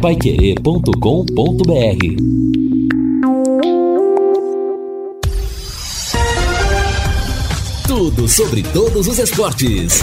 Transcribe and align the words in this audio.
paiquerê.com.br 0.00 0.90
Tudo 7.86 8.26
sobre 8.26 8.62
todos 8.62 9.06
os 9.06 9.18
esportes. 9.18 10.02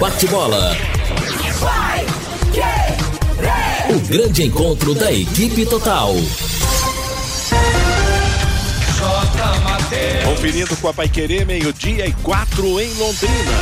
Bate-bola. 0.00 0.74
O 3.90 4.00
grande 4.08 4.44
encontro 4.44 4.94
da 4.94 5.12
equipe 5.12 5.66
total. 5.66 6.14
Conferindo 10.24 10.74
com 10.78 10.88
a 10.88 10.94
Paiquerê, 10.94 11.44
meio-dia 11.44 12.06
e 12.06 12.12
quatro 12.22 12.80
em 12.80 12.90
Londrina. 12.94 13.52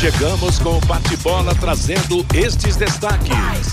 Chegamos 0.00 0.58
com 0.58 0.76
o 0.76 0.80
bate-bola 0.86 1.54
trazendo 1.54 2.26
estes 2.34 2.74
destaques. 2.74 3.65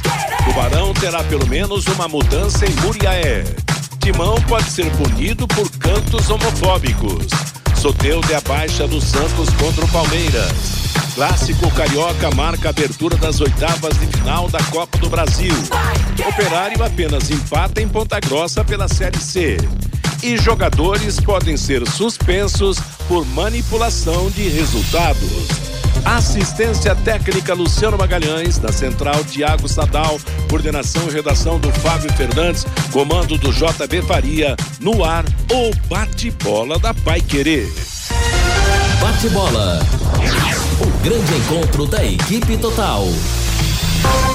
Tubarão 0.46 0.94
terá 0.94 1.24
pelo 1.24 1.48
menos 1.48 1.86
uma 1.88 2.08
mudança 2.08 2.66
em 2.66 2.74
Muriaé. 2.82 3.44
Timão 4.00 4.36
pode 4.42 4.70
ser 4.70 4.92
punido 4.98 5.48
por 5.48 5.70
cantos 5.72 6.30
homofóbicos. 6.30 7.28
Soteudo 7.76 8.32
é 8.32 8.36
a 8.36 8.42
baixa 8.42 8.88
do 8.88 9.00
Santos 9.00 9.50
contra 9.52 9.86
o 9.86 9.88
Palmeiras. 9.88 10.52
Clássico 11.16 11.70
Carioca 11.72 12.30
marca 12.36 12.70
a 12.70 12.72
abertura 12.72 13.16
das 13.18 13.40
oitavas 13.40 13.98
de 14.00 14.08
final 14.08 14.50
da 14.50 14.62
Copa 14.64 14.98
do 14.98 15.10
Brasil. 15.10 15.54
Operário 16.28 16.84
apenas 16.84 17.30
empata 17.30 17.82
em 17.82 17.88
Ponta 17.88 18.20
Grossa 18.20 18.64
pela 18.64 18.88
Série 18.88 19.20
C. 19.20 19.58
E 20.24 20.38
jogadores 20.38 21.20
podem 21.20 21.56
ser 21.56 21.88
suspensos 21.88 22.80
por 23.08 23.26
manipulação 23.28 24.30
de 24.32 24.50
resultados. 24.50 25.48
Assistência 26.06 26.96
técnica 26.96 27.54
Luciano 27.54 27.98
Magalhães, 27.98 28.58
da 28.58 28.72
Central 28.72 29.24
Tiago 29.24 29.68
Sadal, 29.68 30.20
coordenação 30.50 31.08
e 31.08 31.12
redação 31.12 31.60
do 31.60 31.72
Fábio 31.72 32.12
Fernandes, 32.14 32.66
comando 32.92 33.38
do 33.38 33.52
JB 33.52 34.02
Faria, 34.04 34.56
no 34.80 35.04
ar, 35.04 35.26
o 35.52 35.88
bate-bola 35.88 36.78
da 36.78 36.94
Pai 36.94 37.22
Querer. 37.22 37.72
Bate-bola. 39.00 39.80
O 40.82 41.04
grande 41.04 41.34
encontro 41.36 41.86
da 41.86 42.04
equipe 42.04 42.58
total. 42.58 43.06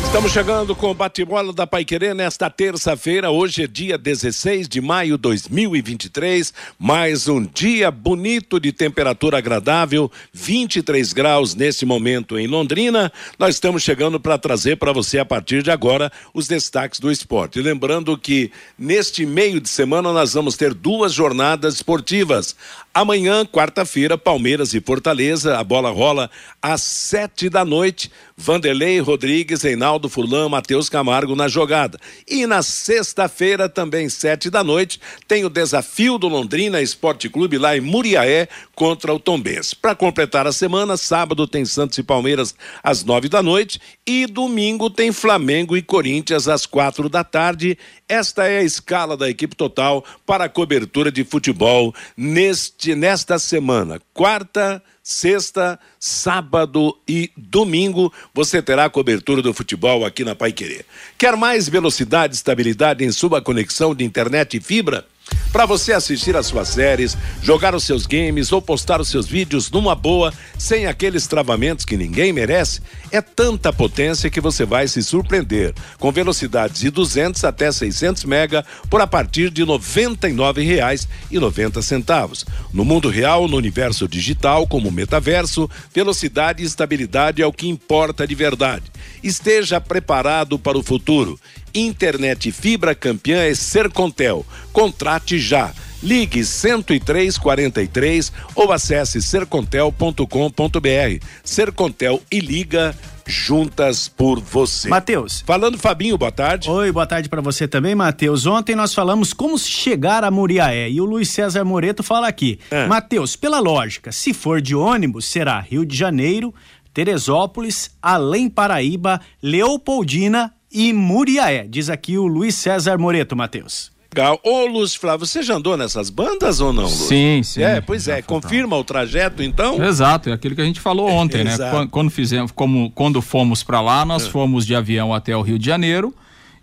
Estamos 0.08 0.32
chegando 0.32 0.74
com 0.74 0.90
o 0.90 0.94
bate-bola 0.94 1.52
da 1.52 1.66
Paiquerê 1.66 2.14
nesta 2.14 2.48
terça-feira. 2.48 3.30
Hoje 3.30 3.64
é 3.64 3.66
dia 3.66 3.98
16 3.98 4.66
de 4.66 4.80
maio 4.80 5.16
de 5.16 5.22
2023. 5.22 6.52
Mais 6.78 7.28
um 7.28 7.44
dia 7.44 7.90
bonito 7.90 8.58
de 8.58 8.72
temperatura 8.72 9.36
agradável, 9.36 10.10
23 10.32 11.12
graus 11.12 11.54
nesse 11.54 11.84
momento 11.84 12.38
em 12.38 12.46
Londrina. 12.46 13.12
Nós 13.38 13.56
estamos 13.56 13.82
chegando 13.82 14.18
para 14.18 14.38
trazer 14.38 14.76
para 14.76 14.94
você 14.94 15.18
a 15.18 15.26
partir 15.26 15.62
de 15.62 15.70
agora 15.70 16.10
os 16.32 16.48
destaques 16.48 16.98
do 16.98 17.12
esporte. 17.12 17.60
Lembrando 17.60 18.16
que 18.16 18.50
neste 18.78 19.26
meio 19.26 19.60
de 19.60 19.68
semana 19.68 20.10
nós 20.10 20.32
vamos 20.32 20.56
ter 20.56 20.72
duas 20.72 21.12
jornadas 21.12 21.74
esportivas. 21.74 22.56
Amanhã, 22.92 23.46
quarta-feira, 23.46 24.18
Palmeiras 24.18 24.74
e 24.74 24.80
Fortaleza. 24.80 25.58
A 25.58 25.62
bola 25.62 25.90
rola 25.90 26.30
às 26.60 26.82
sete 26.82 27.48
da 27.48 27.64
noite. 27.64 28.10
Vanderlei 28.36 29.00
Rodrigues, 29.00 29.62
Reinaldo 29.62 30.08
Furlan, 30.08 30.48
Matheus 30.48 30.88
Camargo 30.88 31.34
na 31.36 31.48
jogada. 31.48 31.98
E 32.26 32.46
na 32.46 32.62
sexta-feira, 32.62 33.68
também 33.68 34.08
sete 34.08 34.48
da 34.48 34.62
noite, 34.62 35.00
tem 35.26 35.44
o 35.44 35.50
desafio 35.50 36.18
do 36.18 36.28
Londrina 36.28 36.80
Esporte 36.80 37.28
Clube 37.28 37.58
lá 37.58 37.76
em 37.76 37.80
Muriaé 37.80 38.48
contra 38.74 39.12
o 39.12 39.18
Tombense. 39.18 39.74
Para 39.74 39.94
completar 39.94 40.46
a 40.46 40.52
semana, 40.52 40.96
sábado 40.96 41.46
tem 41.46 41.64
Santos 41.64 41.98
e 41.98 42.02
Palmeiras 42.02 42.54
às 42.82 43.04
nove 43.04 43.28
da 43.28 43.42
noite 43.42 43.80
e 44.06 44.26
domingo 44.26 44.88
tem 44.88 45.10
Flamengo 45.10 45.76
e 45.76 45.82
Corinthians 45.82 46.46
às 46.46 46.64
quatro 46.64 47.08
da 47.08 47.24
tarde. 47.24 47.76
Esta 48.08 48.46
é 48.46 48.58
a 48.58 48.62
escala 48.62 49.16
da 49.16 49.28
equipe 49.28 49.54
total 49.54 50.04
para 50.24 50.44
a 50.44 50.48
cobertura 50.48 51.10
de 51.10 51.24
futebol 51.24 51.92
neste 52.16 52.77
nesta 52.86 53.38
semana. 53.38 54.00
Quarta, 54.14 54.82
sexta, 55.02 55.78
sábado 55.98 56.96
e 57.08 57.30
domingo 57.36 58.12
você 58.32 58.62
terá 58.62 58.84
a 58.84 58.90
cobertura 58.90 59.42
do 59.42 59.52
futebol 59.52 60.04
aqui 60.04 60.24
na 60.24 60.34
Pai 60.34 60.52
Querer. 60.52 60.86
Quer 61.16 61.36
mais 61.36 61.68
velocidade 61.68 62.34
e 62.34 62.36
estabilidade 62.36 63.04
em 63.04 63.10
sua 63.10 63.42
conexão 63.42 63.94
de 63.94 64.04
internet 64.04 64.56
e 64.56 64.60
fibra? 64.60 65.04
Para 65.52 65.64
você 65.64 65.92
assistir 65.92 66.36
às 66.36 66.46
suas 66.46 66.68
séries, 66.68 67.16
jogar 67.42 67.74
os 67.74 67.84
seus 67.84 68.06
games 68.06 68.52
ou 68.52 68.60
postar 68.60 69.00
os 69.00 69.08
seus 69.08 69.26
vídeos 69.26 69.70
numa 69.70 69.94
boa, 69.94 70.30
sem 70.58 70.84
aqueles 70.86 71.26
travamentos 71.26 71.86
que 71.86 71.96
ninguém 71.96 72.34
merece, 72.34 72.82
é 73.10 73.22
tanta 73.22 73.72
potência 73.72 74.28
que 74.28 74.42
você 74.42 74.66
vai 74.66 74.86
se 74.86 75.02
surpreender. 75.02 75.74
Com 75.98 76.12
velocidades 76.12 76.80
de 76.80 76.90
200 76.90 77.42
até 77.44 77.72
600 77.72 78.24
mega 78.24 78.62
por 78.90 79.00
a 79.00 79.06
partir 79.06 79.48
de 79.50 79.62
R$ 79.62 79.70
99,90. 79.70 82.44
No 82.72 82.84
mundo 82.84 83.08
real, 83.08 83.48
no 83.48 83.56
universo 83.56 84.06
digital, 84.06 84.66
como 84.66 84.92
metaverso, 84.92 85.70
velocidade 85.94 86.62
e 86.62 86.66
estabilidade 86.66 87.40
é 87.40 87.46
o 87.46 87.52
que 87.52 87.68
importa 87.68 88.26
de 88.26 88.34
verdade. 88.34 88.82
Esteja 89.22 89.80
preparado 89.80 90.58
para 90.58 90.78
o 90.78 90.82
futuro. 90.82 91.38
Internet 91.74 92.50
fibra 92.52 92.94
campeã 92.94 93.42
é 93.42 93.54
Sercontel. 93.54 94.46
Contrate 94.72 95.38
já. 95.38 95.72
Ligue 96.02 96.44
10343 96.44 98.32
ou 98.54 98.72
acesse 98.72 99.20
sercontel.com.br. 99.20 101.24
Sercontel 101.42 102.22
e 102.30 102.38
liga 102.38 102.94
juntas 103.28 104.08
por 104.08 104.40
você. 104.40 104.88
Matheus. 104.88 105.42
Falando 105.46 105.78
Fabinho, 105.78 106.16
boa 106.16 106.32
tarde. 106.32 106.68
Oi, 106.68 106.90
boa 106.90 107.06
tarde 107.06 107.28
para 107.28 107.42
você 107.42 107.68
também, 107.68 107.94
Matheus. 107.94 108.46
Ontem 108.46 108.74
nós 108.74 108.94
falamos 108.94 109.32
como 109.32 109.58
chegar 109.58 110.24
a 110.24 110.30
Muriaé 110.30 110.90
e 110.90 111.00
o 111.00 111.04
Luiz 111.04 111.28
César 111.28 111.64
Moreto 111.64 112.02
fala 112.02 112.26
aqui. 112.26 112.58
É. 112.70 112.86
Matheus, 112.86 113.36
pela 113.36 113.60
lógica, 113.60 114.10
se 114.10 114.32
for 114.32 114.62
de 114.62 114.74
ônibus, 114.74 115.26
será 115.26 115.60
Rio 115.60 115.84
de 115.84 115.96
Janeiro, 115.96 116.54
Teresópolis, 116.98 117.96
Além 118.02 118.48
Paraíba, 118.48 119.20
Leopoldina 119.40 120.52
e 120.68 120.92
Muriaé. 120.92 121.64
Diz 121.68 121.88
aqui 121.88 122.18
o 122.18 122.26
Luiz 122.26 122.56
César 122.56 122.98
Moreto, 122.98 123.36
Matheus. 123.36 123.92
Legal. 124.12 124.40
Ô, 124.42 124.66
Lúcio 124.66 124.98
Flávio, 124.98 125.24
você 125.24 125.40
já 125.44 125.54
andou 125.54 125.76
nessas 125.76 126.10
bandas 126.10 126.58
ou 126.58 126.72
não, 126.72 126.82
Lúcio? 126.82 127.06
Sim, 127.06 127.40
sim. 127.44 127.62
É, 127.62 127.80
pois 127.80 128.08
é. 128.08 128.20
Confirma 128.20 128.76
o 128.76 128.82
trajeto, 128.82 129.44
então? 129.44 129.80
Exato, 129.80 130.28
é 130.28 130.32
aquilo 130.32 130.56
que 130.56 130.60
a 130.60 130.64
gente 130.64 130.80
falou 130.80 131.08
ontem, 131.08 131.44
né? 131.44 131.56
Quando, 131.70 131.88
quando, 131.88 132.10
fizemos, 132.10 132.50
como, 132.50 132.90
quando 132.90 133.22
fomos 133.22 133.62
para 133.62 133.80
lá, 133.80 134.04
nós 134.04 134.26
é. 134.26 134.30
fomos 134.30 134.66
de 134.66 134.74
avião 134.74 135.14
até 135.14 135.36
o 135.36 135.40
Rio 135.40 135.56
de 135.56 135.66
Janeiro 135.66 136.12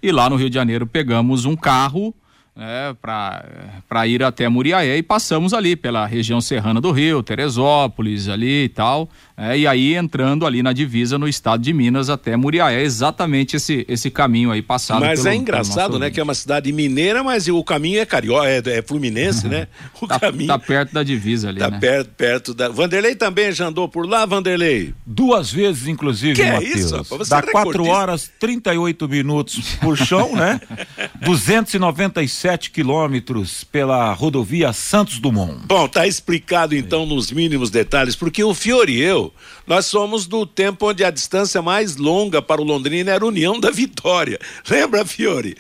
e 0.04 0.12
lá 0.12 0.30
no 0.30 0.36
Rio 0.36 0.50
de 0.50 0.56
Janeiro 0.56 0.86
pegamos 0.86 1.46
um 1.46 1.56
carro 1.56 2.14
né, 2.56 2.96
para 3.02 4.08
ir 4.08 4.24
até 4.24 4.48
Muriaé 4.48 4.98
e 4.98 5.04
passamos 5.04 5.54
ali 5.54 5.76
pela 5.76 6.06
região 6.06 6.40
serrana 6.40 6.80
do 6.80 6.90
Rio, 6.92 7.22
Teresópolis 7.22 8.30
ali 8.30 8.64
e 8.64 8.70
tal, 8.70 9.10
é, 9.36 9.58
e 9.58 9.68
aí 9.68 9.94
entrando 9.94 10.46
ali 10.46 10.64
na 10.64 10.72
divisa 10.72 11.18
no 11.18 11.28
estado 11.28 11.62
de 11.62 11.74
Minas 11.74 12.10
até 12.10 12.38
Muriaé, 12.38 12.82
exatamente 12.82 13.58
esse, 13.58 13.86
esse 13.90 14.10
caminho 14.10 14.52
aí 14.52 14.62
passado. 14.62 15.02
Mas 15.02 15.20
pelo, 15.20 15.34
é 15.34 15.36
engraçado, 15.36 16.00
né, 16.00 16.10
que 16.10 16.18
é 16.18 16.24
uma 16.24 16.34
cidade 16.34 16.72
mineira, 16.72 17.22
mas 17.24 17.46
o 17.50 17.62
caminho 17.62 18.00
é 18.00 18.06
carioca, 18.06 18.48
é, 18.48 18.62
é 18.66 18.82
fluminense, 18.82 19.48
né? 19.48 19.68
O 20.02 20.08
tá, 20.08 20.20
caminho 20.20 20.48
tá 20.48 20.60
perto 20.60 20.94
da 20.94 21.04
divisa 21.04 21.50
ali, 21.50 21.60
tá 21.60 21.70
né? 21.70 21.80
perto, 21.80 22.10
perto 22.12 22.54
da. 22.54 22.70
Vanderlei 22.70 23.16
também 23.16 23.52
já 23.52 23.68
andou 23.68 23.88
por 23.88 24.08
lá, 24.08 24.26
Vanderlei? 24.26 24.94
Duas 25.06 25.52
vezes, 25.52 25.88
inclusive, 25.88 26.36
que 26.36 26.44
Matheus. 26.44 26.74
é 26.74 26.78
isso? 26.78 27.04
Você 27.04 27.30
Dá 27.30 27.40
é 27.40 27.52
4 27.52 27.86
horas 27.86 28.32
38 28.40 29.10
minutos 29.10 29.76
por 29.82 29.98
chão, 29.98 30.36
né? 30.36 30.60
297 31.24 32.45
quilômetros 32.72 33.64
pela 33.64 34.14
rodovia 34.14 34.72
Santos 34.72 35.18
Dumont. 35.18 35.66
Bom, 35.66 35.88
tá 35.88 36.06
explicado 36.06 36.76
então 36.76 37.04
nos 37.04 37.32
mínimos 37.32 37.72
detalhes, 37.72 38.16
porque 38.16 38.44
o 38.44 38.54
Fiore 38.54 38.94
e 38.94 39.02
eu, 39.02 39.34
nós 39.66 39.88
somos 39.88 40.28
do 40.28 40.46
tempo 40.46 40.88
onde 40.88 41.04
a 41.04 41.10
distância 41.10 41.60
mais 41.62 41.96
longa 41.96 42.42
para 42.42 42.62
o 42.62 42.64
Londrina 42.64 43.12
era 43.12 43.24
a 43.24 43.28
União 43.28 43.60
da 43.60 43.72
Vitória. 43.72 44.40
Lembra, 44.70 45.04
Fiore? 45.04 45.58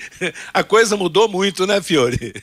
A 0.53 0.63
coisa 0.63 0.95
mudou 0.95 1.27
muito, 1.27 1.65
né, 1.65 1.81
Fiore? 1.81 2.35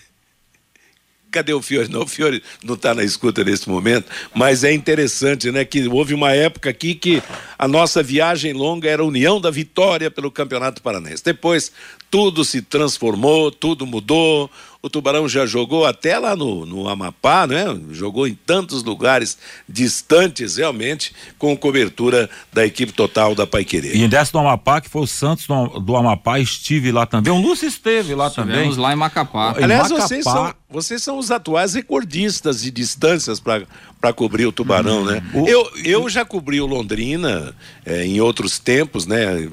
Cadê 1.32 1.54
o 1.54 1.62
Fiore? 1.62 1.90
Não, 1.90 2.02
o 2.02 2.06
Fiore 2.06 2.42
não 2.62 2.74
está 2.74 2.94
na 2.94 3.02
escuta 3.02 3.42
nesse 3.42 3.68
momento, 3.68 4.06
mas 4.34 4.62
é 4.62 4.72
interessante, 4.72 5.50
né? 5.50 5.64
Que 5.64 5.88
houve 5.88 6.12
uma 6.12 6.32
época 6.32 6.68
aqui 6.68 6.94
que 6.94 7.22
a 7.58 7.66
nossa 7.66 8.02
viagem 8.02 8.52
longa 8.52 8.88
era 8.88 9.02
a 9.02 9.06
União 9.06 9.40
da 9.40 9.50
Vitória 9.50 10.10
pelo 10.10 10.30
Campeonato 10.30 10.82
Paranense. 10.82 11.24
Depois 11.24 11.72
tudo 12.10 12.44
se 12.44 12.60
transformou, 12.60 13.50
tudo 13.50 13.86
mudou. 13.86 14.50
O 14.84 14.90
Tubarão 14.90 15.28
já 15.28 15.46
jogou 15.46 15.86
até 15.86 16.18
lá 16.18 16.34
no, 16.34 16.66
no 16.66 16.88
Amapá, 16.88 17.46
né? 17.46 17.66
Jogou 17.92 18.26
em 18.26 18.34
tantos 18.34 18.82
lugares 18.82 19.38
distantes, 19.68 20.56
realmente, 20.56 21.14
com 21.38 21.56
cobertura 21.56 22.28
da 22.52 22.66
equipe 22.66 22.92
total 22.92 23.32
da 23.32 23.46
Paiquerê. 23.46 23.94
E 23.94 24.08
dessa 24.08 24.32
do 24.32 24.40
Amapá, 24.40 24.80
que 24.80 24.90
foi 24.90 25.02
o 25.02 25.06
Santos 25.06 25.46
do, 25.46 25.78
do 25.78 25.96
Amapá, 25.96 26.40
estive 26.40 26.90
lá 26.90 27.06
também. 27.06 27.32
O 27.32 27.40
Lúcio 27.40 27.68
esteve 27.68 28.12
lá 28.12 28.26
Estivemos 28.26 28.70
também. 28.70 28.78
lá 28.80 28.92
em 28.92 28.96
Macapá. 28.96 29.54
Aliás, 29.56 29.88
em 29.88 29.94
Macapá, 29.94 30.08
vocês, 30.08 30.24
são, 30.24 30.54
vocês 30.68 31.02
são 31.04 31.16
os 31.16 31.30
atuais 31.30 31.74
recordistas 31.74 32.62
de 32.62 32.72
distâncias 32.72 33.38
para 33.38 33.62
para 34.02 34.12
cobrir 34.12 34.46
o 34.46 34.52
Tubarão, 34.52 35.04
né? 35.04 35.22
Uhum. 35.32 35.46
Eu, 35.46 35.70
eu 35.84 36.08
já 36.08 36.24
cobri 36.24 36.60
o 36.60 36.66
Londrina 36.66 37.54
é, 37.86 38.04
em 38.04 38.20
outros 38.20 38.58
tempos, 38.58 39.06
né? 39.06 39.48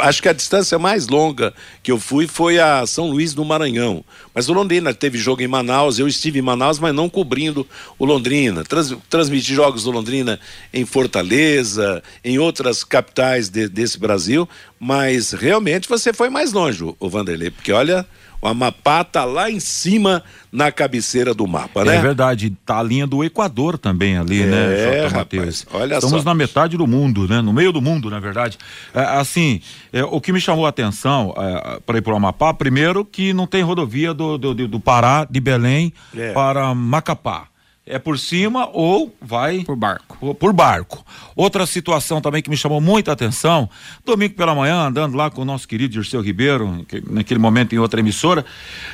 Acho 0.00 0.20
que 0.20 0.28
a 0.28 0.34
distância 0.34 0.78
mais 0.78 1.08
longa 1.08 1.54
que 1.82 1.90
eu 1.90 1.98
fui 1.98 2.26
foi 2.26 2.58
a 2.58 2.86
São 2.86 3.08
Luís 3.08 3.32
do 3.32 3.42
Maranhão. 3.46 4.04
Mas 4.34 4.46
o 4.50 4.52
Londrina 4.52 4.92
teve 4.92 5.16
jogo 5.16 5.40
em 5.40 5.48
Manaus, 5.48 5.98
eu 5.98 6.06
estive 6.06 6.38
em 6.38 6.42
Manaus, 6.42 6.78
mas 6.78 6.94
não 6.94 7.08
cobrindo 7.08 7.66
o 7.98 8.04
Londrina. 8.04 8.62
Trans, 8.62 8.94
transmiti 9.08 9.54
jogos 9.54 9.84
do 9.84 9.90
Londrina 9.90 10.38
em 10.70 10.84
Fortaleza, 10.84 12.02
em 12.22 12.38
outras 12.38 12.84
capitais 12.84 13.48
de, 13.48 13.70
desse 13.70 13.98
Brasil, 13.98 14.46
mas 14.78 15.32
realmente 15.32 15.88
você 15.88 16.12
foi 16.12 16.28
mais 16.28 16.52
longe, 16.52 16.84
o 16.84 17.08
Vanderlei, 17.08 17.50
porque 17.50 17.72
olha 17.72 18.06
o 18.44 18.46
Amapá 18.46 19.02
tá 19.02 19.24
lá 19.24 19.50
em 19.50 19.58
cima 19.58 20.22
na 20.52 20.70
cabeceira 20.70 21.32
do 21.32 21.46
mapa, 21.46 21.82
né? 21.82 21.96
É 21.96 22.00
verdade, 22.00 22.50
tá 22.66 22.78
a 22.78 22.82
linha 22.82 23.06
do 23.06 23.24
Equador 23.24 23.78
também 23.78 24.18
ali, 24.18 24.42
é, 24.42 24.46
né, 24.46 25.08
J. 25.08 25.16
Matheus? 25.16 25.66
Olha 25.72 25.94
Estamos 25.94 26.22
só. 26.22 26.28
na 26.28 26.34
metade 26.34 26.76
do 26.76 26.86
mundo, 26.86 27.26
né? 27.26 27.40
No 27.40 27.54
meio 27.54 27.72
do 27.72 27.80
mundo, 27.80 28.10
na 28.10 28.20
verdade. 28.20 28.58
É, 28.92 29.00
assim, 29.00 29.62
é, 29.90 30.04
o 30.04 30.20
que 30.20 30.30
me 30.30 30.42
chamou 30.42 30.66
a 30.66 30.68
atenção 30.68 31.34
é, 31.38 31.80
para 31.86 31.96
ir 31.96 32.02
para 32.02 32.12
o 32.12 32.16
Amapá, 32.16 32.52
primeiro 32.52 33.02
que 33.02 33.32
não 33.32 33.46
tem 33.46 33.62
rodovia 33.62 34.12
do, 34.12 34.36
do, 34.36 34.68
do 34.68 34.78
Pará, 34.78 35.26
de 35.28 35.40
Belém 35.40 35.90
é. 36.14 36.32
para 36.32 36.74
Macapá 36.74 37.53
é 37.86 37.98
por 37.98 38.18
cima 38.18 38.68
ou 38.72 39.14
vai 39.20 39.62
por 39.62 39.76
barco. 39.76 40.16
Por, 40.18 40.34
por, 40.34 40.52
barco. 40.52 41.04
Outra 41.36 41.66
situação 41.66 42.20
também 42.20 42.40
que 42.40 42.48
me 42.48 42.56
chamou 42.56 42.80
muita 42.80 43.12
atenção, 43.12 43.68
domingo 44.04 44.34
pela 44.34 44.54
manhã, 44.54 44.86
andando 44.86 45.16
lá 45.16 45.30
com 45.30 45.42
o 45.42 45.44
nosso 45.44 45.68
querido 45.68 45.92
Dirceu 45.92 46.22
Ribeiro, 46.22 46.84
que, 46.88 47.02
naquele 47.06 47.38
momento 47.38 47.74
em 47.74 47.78
outra 47.78 48.00
emissora, 48.00 48.44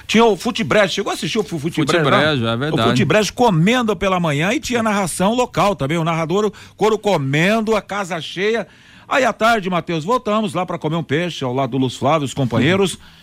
tinha 0.09 0.25
o 0.25 0.37
Futebrejo, 0.37 0.93
chegou 0.93 1.11
a 1.11 1.15
assistir 1.15 1.39
o 1.39 1.45
Futebrejo? 1.45 2.03
Futebrejo, 2.03 2.47
é 2.47 2.57
verdade. 2.57 2.89
O 2.89 2.91
Futebrejo 2.91 3.33
comendo 3.33 3.95
pela 3.95 4.19
manhã 4.19 4.53
e 4.53 4.59
tinha 4.59 4.83
narração 4.83 5.35
local 5.35 5.77
também, 5.77 5.97
o 5.97 6.05
narrador, 6.05 6.47
o 6.47 6.53
couro 6.77 6.99
comendo, 6.99 7.77
a 7.77 7.83
casa 7.83 8.21
cheia. 8.21 8.67
Aí 9.09 9.25
à 9.25 9.33
tarde, 9.33 9.71
Matheus, 9.71 10.05
voltamos 10.05 10.53
lá 10.53 10.67
para 10.67 10.79
comer 10.79 10.97
um 10.97 11.03
peixe 11.03 11.45
ao 11.45 11.55
lado 11.55 11.71
do 11.71 11.79
Luz 11.79 11.95
Flávio, 11.97 12.25
os 12.25 12.35
companheiros. 12.35 12.95
Uhum 12.95 13.01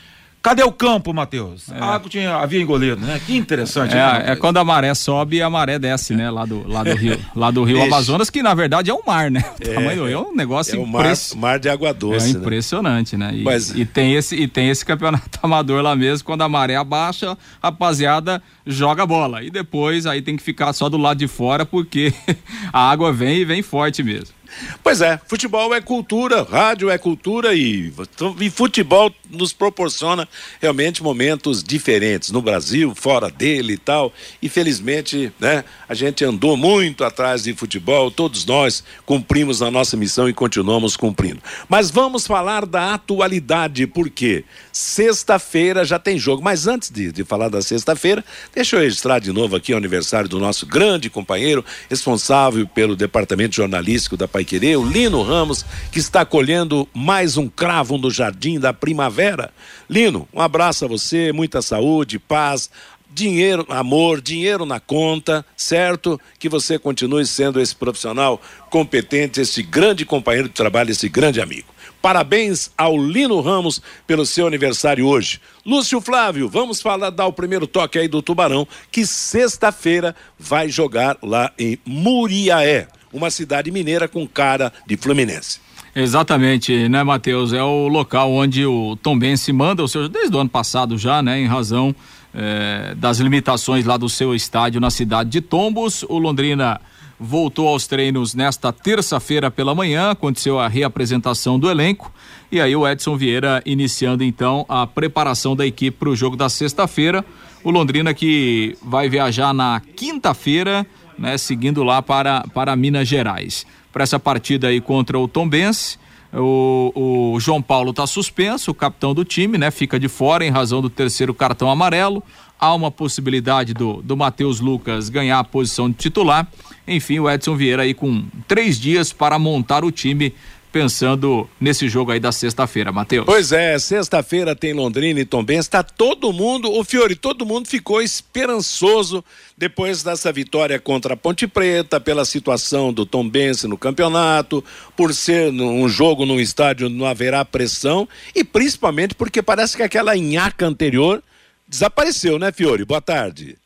Cadê 0.48 0.64
o 0.64 0.72
campo, 0.72 1.14
Matheus? 1.14 1.70
É. 1.70 1.78
A 1.78 1.96
água 1.96 2.10
tinha, 2.10 2.38
havia 2.38 2.62
engolido, 2.62 3.06
né? 3.06 3.20
Que 3.26 3.36
interessante. 3.36 3.92
É, 3.92 3.98
né? 3.98 4.24
é, 4.28 4.36
quando 4.38 4.56
a 4.56 4.64
maré 4.64 4.94
sobe 4.94 5.36
e 5.36 5.42
a 5.42 5.50
maré 5.50 5.78
desce, 5.78 6.16
né? 6.16 6.32
Lá 6.32 6.46
do, 6.46 6.66
lá 6.66 6.86
do 6.86 6.96
rio, 6.96 7.20
lá 7.36 7.52
do 7.52 7.66
rio 7.66 7.84
Amazonas, 7.84 8.30
que 8.30 8.42
na 8.42 8.54
verdade 8.54 8.90
é 8.90 8.94
o 8.94 9.02
mar, 9.06 9.30
né? 9.30 9.44
O 9.60 9.70
é, 9.70 9.74
tamanho 9.74 9.98
do 9.98 10.06
rio 10.06 10.18
é 10.20 10.22
um 10.22 10.34
negócio 10.34 10.80
é 10.80 10.82
impress... 10.82 11.34
mar, 11.34 11.42
mar 11.42 11.60
de 11.60 11.68
água 11.68 11.94
doce. 11.94 12.30
É 12.30 12.34
né? 12.34 12.40
impressionante, 12.40 13.18
né? 13.18 13.30
né? 13.30 13.40
E, 13.40 13.44
Mas... 13.44 13.72
e, 13.72 13.84
tem 13.84 14.14
esse, 14.14 14.38
e 14.38 14.48
tem 14.48 14.70
esse 14.70 14.86
campeonato 14.86 15.38
amador 15.44 15.82
lá 15.82 15.98
mesmo, 15.98 16.26
quando 16.26 16.44
a 16.44 16.48
maré 16.48 16.78
abaixa, 16.78 17.32
a 17.62 17.68
rapaziada 17.68 18.42
joga 18.66 19.06
bola. 19.06 19.44
E 19.44 19.50
depois 19.50 20.06
aí 20.06 20.22
tem 20.22 20.38
que 20.38 20.44
ficar 20.44 20.72
só 20.72 20.88
do 20.88 20.96
lado 20.96 21.18
de 21.18 21.28
fora, 21.28 21.66
porque 21.66 22.14
a 22.72 22.90
água 22.90 23.12
vem 23.12 23.40
e 23.40 23.44
vem 23.44 23.62
forte 23.62 24.02
mesmo. 24.02 24.37
Pois 24.84 25.02
é, 25.02 25.20
futebol 25.28 25.74
é 25.74 25.82
cultura, 25.82 26.44
rádio 26.44 26.90
é 26.90 26.98
cultura 26.98 27.54
e, 27.54 27.94
e 28.40 28.50
futebol 28.50 29.14
nos 29.30 29.54
proporciona 29.54 30.28
realmente 30.62 31.04
momentos 31.04 31.64
diferentes 31.64 32.32
no 32.32 32.42
Brasil, 32.42 32.94
fora 32.96 33.30
dele 33.30 33.74
e 33.74 33.78
tal. 33.78 34.14
E 34.42 34.50
felizmente, 34.50 35.32
né, 35.40 35.64
a 35.88 35.94
gente 35.94 36.24
andou 36.24 36.56
muito 36.56 37.04
atrás 37.04 37.44
de 37.44 37.54
futebol, 37.54 38.10
todos 38.10 38.46
nós 38.46 38.84
cumprimos 39.06 39.62
a 39.62 39.70
nossa 39.70 39.98
missão 39.98 40.30
e 40.30 40.34
continuamos 40.34 40.96
cumprindo. 40.96 41.42
Mas 41.68 41.92
vamos 41.92 42.26
falar 42.26 42.66
da 42.66 42.94
atualidade, 42.94 43.86
porque 43.88 44.46
sexta-feira 44.72 45.84
já 45.84 46.00
tem 46.00 46.18
jogo. 46.18 46.42
Mas 46.42 46.68
antes 46.68 46.90
de, 46.90 47.12
de 47.12 47.24
falar 47.24 47.50
da 47.50 47.62
sexta-feira, 47.62 48.24
deixa 48.54 48.76
eu 48.76 48.82
registrar 48.82 49.20
de 49.20 49.32
novo 49.32 49.56
aqui 49.56 49.74
o 49.74 49.78
aniversário 49.78 50.30
do 50.30 50.40
nosso 50.40 50.66
grande 50.66 51.10
companheiro, 51.10 51.64
responsável 51.90 52.68
pelo 52.68 52.96
departamento 52.96 53.56
jornalístico 53.56 54.16
da 54.16 54.28
Pai 54.28 54.46
Querer, 54.48 54.78
o 54.78 54.86
Lino 54.86 55.22
Ramos, 55.22 55.66
que 55.92 56.00
está 56.00 56.26
colhendo 56.26 56.88
mais 56.94 57.36
um 57.36 57.50
cravo 57.50 57.98
no 57.98 58.10
jardim 58.10 58.58
da 58.58 58.74
primavera. 58.74 59.52
Lino, 59.90 60.26
um 60.34 60.40
abraço 60.40 60.86
a 60.86 60.88
você, 60.88 61.34
muita 61.34 61.62
saúde, 61.62 62.18
paz, 62.18 62.70
dinheiro, 63.10 63.66
amor, 63.68 64.22
dinheiro 64.22 64.66
na 64.66 64.80
conta, 64.80 65.46
certo? 65.58 66.20
Que 66.40 66.48
você 66.48 66.80
continue 66.80 67.26
sendo 67.26 67.60
esse 67.60 67.76
profissional 67.76 68.42
competente, 68.70 69.42
esse 69.42 69.62
grande 69.62 70.06
companheiro 70.06 70.48
de 70.48 70.54
trabalho, 70.54 70.92
esse 70.92 71.10
grande 71.10 71.42
amigo. 71.42 71.68
Parabéns 72.02 72.72
ao 72.78 72.98
Lino 72.98 73.42
Ramos 73.42 73.82
pelo 74.06 74.26
seu 74.26 74.48
aniversário 74.48 75.06
hoje. 75.06 75.42
Lúcio 75.66 76.00
Flávio, 76.00 76.48
vamos 76.48 76.82
falar, 76.82 77.10
dar 77.10 77.28
o 77.28 77.34
primeiro 77.34 77.68
toque 77.68 78.00
aí 78.00 78.08
do 78.08 78.22
Tubarão, 78.22 78.66
que 78.90 79.06
sexta-feira 79.06 80.16
vai 80.40 80.70
jogar 80.70 81.18
lá 81.22 81.52
em 81.60 81.78
Muriaé 81.86 82.88
uma 83.12 83.30
cidade 83.30 83.72
mineira 83.72 84.08
com 84.08 84.28
cara 84.28 84.72
de 84.86 84.98
Fluminense. 84.98 85.60
Exatamente, 85.96 86.88
né, 86.88 87.04
Matheus? 87.04 87.54
É 87.54 87.64
o 87.64 87.88
local 87.88 88.32
onde 88.32 88.66
o 88.66 88.96
Tom 88.98 89.18
Bense 89.18 89.52
manda 89.52 89.84
o 89.84 89.88
seu, 89.88 90.08
desde 90.08 90.36
o 90.36 90.40
ano 90.40 90.50
passado 90.50 90.98
já, 90.98 91.24
né, 91.24 91.40
em 91.40 91.48
razão 91.48 91.96
eh, 92.36 92.94
das 92.96 93.18
limitações 93.20 93.84
lá 93.84 93.98
do 93.98 94.08
seu 94.08 94.36
estádio 94.36 94.80
na 94.80 94.92
cidade 94.92 95.32
de 95.32 95.42
Tombos. 95.42 96.04
O 96.04 96.20
Londrina 96.20 96.80
voltou 97.20 97.68
aos 97.68 97.88
treinos 97.88 98.36
nesta 98.36 98.72
terça-feira 98.72 99.50
pela 99.50 99.74
manhã, 99.74 100.12
aconteceu 100.12 100.60
a 100.60 100.68
reapresentação 100.68 101.58
do 101.58 101.70
elenco. 101.70 102.14
E 102.52 102.62
aí 102.62 102.76
o 102.76 102.88
Edson 102.88 103.18
Vieira 103.18 103.62
iniciando 103.66 104.24
então 104.24 104.66
a 104.70 104.86
preparação 104.86 105.56
da 105.56 105.66
equipe 105.66 105.98
para 105.98 106.10
o 106.10 106.16
jogo 106.16 106.36
da 106.36 106.48
sexta-feira. 106.48 107.26
O 107.64 107.72
Londrina 107.72 108.14
que 108.14 108.78
vai 108.84 109.10
viajar 109.10 109.54
na 109.54 109.82
quinta-feira 109.96 110.86
né, 111.18 111.38
seguindo 111.38 111.84
lá 111.84 112.02
para, 112.02 112.44
para 112.54 112.76
Minas 112.76 113.08
Gerais. 113.08 113.66
Para 113.92 114.04
essa 114.04 114.20
partida 114.20 114.68
aí 114.68 114.80
contra 114.80 115.18
o 115.18 115.28
Tombense, 115.28 115.98
o, 116.34 117.34
o 117.34 117.40
João 117.40 117.62
Paulo 117.62 117.92
está 117.92 118.06
suspenso, 118.06 118.72
o 118.72 118.74
capitão 118.74 119.14
do 119.14 119.24
time, 119.24 119.58
né, 119.58 119.72
fica 119.72 120.00
de 120.00 120.08
fora 120.08 120.46
em 120.46 120.50
razão 120.50 120.82
do 120.82 120.90
terceiro 120.90 121.34
cartão 121.34 121.70
amarelo. 121.70 122.24
Há 122.60 122.74
uma 122.74 122.90
possibilidade 122.90 123.74
do, 123.74 124.02
do 124.02 124.18
Matheus 124.18 124.60
Lucas 124.60 125.10
ganhar 125.10 125.40
a 125.40 125.44
posição 125.44 125.90
de 125.90 125.96
titular. 125.96 126.48
Enfim, 126.88 127.20
o 127.20 127.30
Edson 127.30 127.56
Vieira 127.56 127.84
aí 127.84 127.94
com 127.94 128.26
três 128.48 128.80
dias 128.80 129.14
para 129.14 129.38
montar 129.38 129.84
o 129.84 129.92
time 129.92 130.34
pensando 130.78 131.50
nesse 131.60 131.90
jogo 131.90 132.12
aí 132.12 132.20
da 132.20 132.32
sexta-feira, 132.32 132.92
Matheus. 132.92 133.26
Pois 133.26 133.52
é, 133.52 133.80
sexta-feira 133.80 134.56
tem 134.56 134.74
Londrina 134.74 135.20
e 135.20 135.26
Tombense, 135.26 135.62
está 135.62 135.82
todo 135.82 136.32
mundo, 136.32 136.72
o 136.72 136.84
Fiore, 136.84 137.16
todo 137.16 137.48
mundo 137.48 137.68
ficou 137.68 138.00
esperançoso 138.00 139.26
depois 139.58 140.04
dessa 140.04 140.32
vitória 140.32 140.80
contra 140.80 141.16
a 141.16 141.18
Ponte 141.18 141.48
Preta, 141.48 142.00
pela 142.00 142.24
situação 142.26 142.94
do 142.94 143.08
Tombense 143.08 143.68
no 143.68 143.76
campeonato, 143.76 144.64
por 144.96 145.16
ser 145.16 145.52
um 145.52 145.90
jogo 145.90 146.28
num 146.28 146.40
estádio 146.40 146.90
não 146.90 147.08
haverá 147.08 147.44
pressão 147.44 148.08
e 148.36 148.44
principalmente 148.44 149.16
porque 149.16 149.42
parece 149.42 149.76
que 149.76 149.82
aquela 149.82 150.16
nhaca 150.16 150.68
anterior 150.68 151.24
desapareceu, 151.68 152.38
né, 152.38 152.52
Fiore? 152.52 152.86
Boa 152.86 153.02
tarde. 153.02 153.58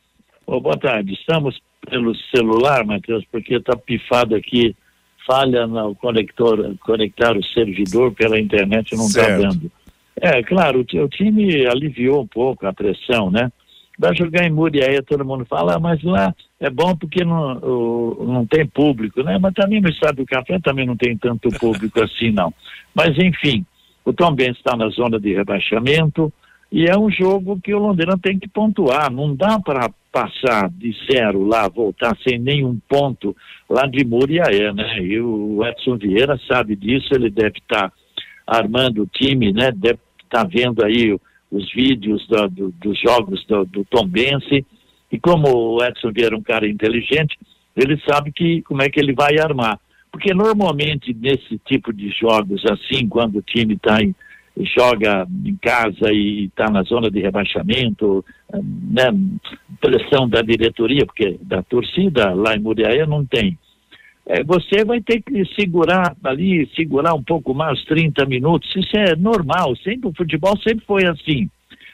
Oh, 0.48 0.62
boa 0.62 0.78
tarde. 0.78 1.14
Estamos 1.14 1.60
pelo 1.90 2.16
celular, 2.34 2.86
Matheus, 2.86 3.26
porque 3.30 3.56
está 3.56 3.76
pifado 3.76 4.34
aqui 4.34 4.74
falha 5.26 5.68
no 5.68 5.96
conector, 5.96 6.76
conectar 6.82 7.38
o 7.38 7.44
servidor 7.44 8.12
pela 8.14 8.40
internet 8.40 8.96
não 8.96 9.06
está 9.06 9.38
dando. 9.38 9.72
É, 10.20 10.44
claro, 10.44 10.80
o, 10.80 11.04
o, 11.04 11.10
time 11.10 11.66
aliviou 11.68 12.22
um 12.22 12.28
pouco 12.28 12.66
a 12.68 12.74
pressão, 12.74 13.32
né? 13.32 13.52
Vai 13.98 14.16
jogar 14.16 14.46
em 14.46 14.52
Muriaé, 14.52 15.02
todo 15.02 15.26
mundo 15.26 15.46
fala, 15.46 15.76
ah, 15.76 15.80
mas 15.80 16.02
lá 16.04 16.34
é 16.60 16.70
bom 16.70 16.96
porque 16.96 17.24
não, 17.24 17.58
o, 17.58 18.26
não 18.28 18.46
tem 18.46 18.66
público, 18.66 19.24
né? 19.24 19.38
Mas 19.40 19.54
também 19.54 19.82
no 19.82 19.90
estado 19.90 20.18
do 20.18 20.26
Café 20.26 20.60
também 20.60 20.86
não 20.86 20.96
tem 20.96 21.18
tanto 21.18 21.50
público 21.60 22.02
assim, 22.04 22.32
não. 22.32 22.54
Mas, 22.94 23.18
enfim, 23.18 23.66
o 24.04 24.12
Tom 24.12 24.34
Benz 24.34 24.58
está 24.58 24.76
na 24.76 24.90
zona 24.90 25.20
de 25.20 25.34
rebaixamento 25.34 26.32
e 26.72 26.86
é 26.86 26.98
um 26.98 27.12
jogo 27.12 27.60
que 27.62 27.74
o 27.74 27.80
Londrina 27.80 28.18
tem 28.18 28.40
que 28.40 28.48
pontuar. 28.48 29.12
Não 29.12 29.36
dá 29.36 29.60
para 29.60 29.90
passar 30.12 30.70
de 30.70 30.94
zero 31.10 31.46
lá, 31.46 31.68
voltar 31.70 32.18
sem 32.28 32.38
nenhum 32.38 32.78
ponto 32.88 33.36
lá 33.70 33.86
de 33.88 34.06
Muriaé, 34.06 34.74
né? 34.74 35.00
E 35.00 35.20
o 35.20 35.66
Edson 35.66 35.98
Vieira 35.98 36.40
sabe 36.48 36.76
disso, 36.76 37.08
ele 37.14 37.30
deve 37.30 37.60
estar 37.60 37.90
tá 37.90 37.94
armando 38.46 39.04
o 39.04 39.08
time, 39.08 39.54
né? 39.54 39.72
Deve 39.72 40.00
estar 40.24 40.44
tá 40.44 40.50
vendo 40.52 40.84
aí 40.84 41.18
os 41.50 41.72
vídeos 41.74 42.28
do, 42.28 42.50
do, 42.50 42.72
dos 42.72 43.00
jogos 43.00 43.46
do, 43.46 43.66
do 43.66 43.86
Tom 43.86 44.06
Bense. 44.06 44.66
E 45.12 45.20
como 45.20 45.48
o 45.50 45.84
Edson 45.84 46.12
Vieira 46.12 46.36
é 46.36 46.38
um 46.38 46.44
cara 46.44 46.68
inteligente, 46.68 47.38
ele 47.76 48.02
sabe 48.08 48.32
que 48.32 48.62
como 48.64 48.82
é 48.82 48.90
que 48.90 49.00
ele 49.00 49.14
vai 49.14 49.40
armar. 49.40 49.80
Porque 50.12 50.34
normalmente 50.34 51.14
nesse 51.14 51.58
tipo 51.66 51.94
de 51.94 52.10
jogos 52.10 52.64
assim, 52.66 53.08
quando 53.08 53.38
o 53.38 53.42
time 53.42 53.76
está 53.76 54.02
em 54.02 54.14
joga 54.58 55.28
em 55.46 55.56
casa 55.56 56.12
e 56.12 56.46
está 56.46 56.70
na 56.70 56.84
zona 56.84 57.10
de 57.10 57.20
rebaixamento, 57.20 58.24
né, 58.54 59.06
pressão 59.80 60.28
da 60.28 60.42
diretoria, 60.42 61.06
porque 61.06 61.38
da 61.42 61.64
torcida 61.64 62.34
lá 62.34 62.56
em 62.56 62.60
Muriaé 62.60 63.06
não 63.06 63.26
tem. 63.26 63.58
É, 64.26 64.44
você 64.44 64.86
vai 64.86 65.02
ter 65.02 65.22
que 65.22 65.44
segurar 65.60 66.16
ali, 66.24 66.70
segurar 66.76 67.14
um 67.14 67.24
pouco 67.24 67.54
mais, 67.54 67.84
30 67.86 68.26
minutos, 68.26 68.70
isso 68.76 68.96
é 68.96 69.16
normal, 69.16 69.76
sempre 69.78 70.10
o 70.10 70.14
futebol 70.16 70.58
sempre 70.60 70.86
foi 70.86 71.06
assim. 71.06 71.50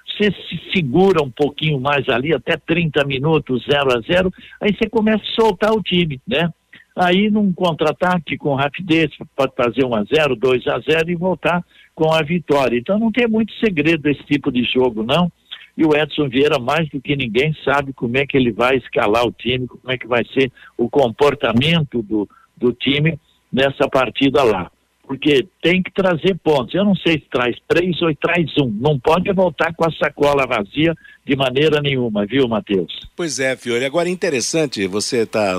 você 0.05 0.31
se 0.31 0.71
segura 0.73 1.23
um 1.23 1.31
pouquinho 1.31 1.79
mais 1.79 2.07
ali, 2.09 2.33
até 2.33 2.57
30 2.57 3.05
minutos, 3.05 3.65
0 3.69 3.97
a 3.97 4.01
0 4.01 4.33
aí 4.59 4.75
você 4.75 4.89
começa 4.89 5.23
a 5.23 5.41
soltar 5.41 5.71
o 5.71 5.81
time, 5.81 6.19
né? 6.27 6.49
Aí 6.95 7.29
num 7.29 7.53
contra-ataque 7.53 8.37
com 8.37 8.55
rapidez, 8.55 9.11
pode 9.35 9.53
fazer 9.55 9.85
1 9.85 9.95
a 9.95 10.03
0 10.03 10.35
2 10.35 10.67
a 10.67 10.79
0 10.79 11.11
e 11.11 11.15
voltar 11.15 11.63
com 11.98 12.13
a 12.13 12.22
vitória. 12.22 12.77
Então 12.77 13.00
não 13.00 13.12
tem 13.12 13.27
muito 13.27 13.51
segredo 13.54 14.08
esse 14.08 14.24
tipo 14.25 14.51
de 14.51 14.63
jogo, 14.63 15.01
não. 15.01 15.32
E 15.75 15.84
o 15.84 15.96
Edson 15.96 16.30
Vieira, 16.30 16.60
mais 16.60 16.88
do 16.89 17.01
que 17.01 17.16
ninguém, 17.16 17.56
sabe 17.66 17.92
como 17.92 18.16
é 18.18 18.25
que 18.25 18.38
ele 18.38 18.51
vai 18.51 18.77
escalar 18.77 19.25
o 19.25 19.32
time, 19.32 19.68
como 19.68 19.92
é 19.92 19.98
que 19.98 20.06
vai 20.06 20.24
ser 20.25 20.51
o 20.77 20.88
comportamento 20.88 22.04
do, 22.04 22.30
do 22.56 22.72
time 22.72 23.20
nessa 23.51 23.89
partida 23.89 24.44
lá 24.44 24.72
porque 25.07 25.47
tem 25.61 25.81
que 25.81 25.91
trazer 25.91 26.37
pontos. 26.43 26.75
Eu 26.75 26.83
não 26.83 26.95
sei 26.95 27.13
se 27.13 27.25
traz 27.31 27.55
três 27.67 27.99
ou 28.01 28.13
traz 28.13 28.51
um. 28.59 28.69
Não 28.69 28.99
pode 28.99 29.31
voltar 29.31 29.73
com 29.73 29.87
a 29.87 29.91
sacola 29.91 30.45
vazia 30.45 30.93
de 31.25 31.35
maneira 31.35 31.81
nenhuma, 31.81 32.25
viu, 32.25 32.47
Matheus? 32.47 32.91
Pois 33.15 33.39
é, 33.39 33.55
Fiore. 33.55 33.85
Agora, 33.85 34.09
interessante, 34.09 34.85
você 34.85 35.19
está 35.19 35.55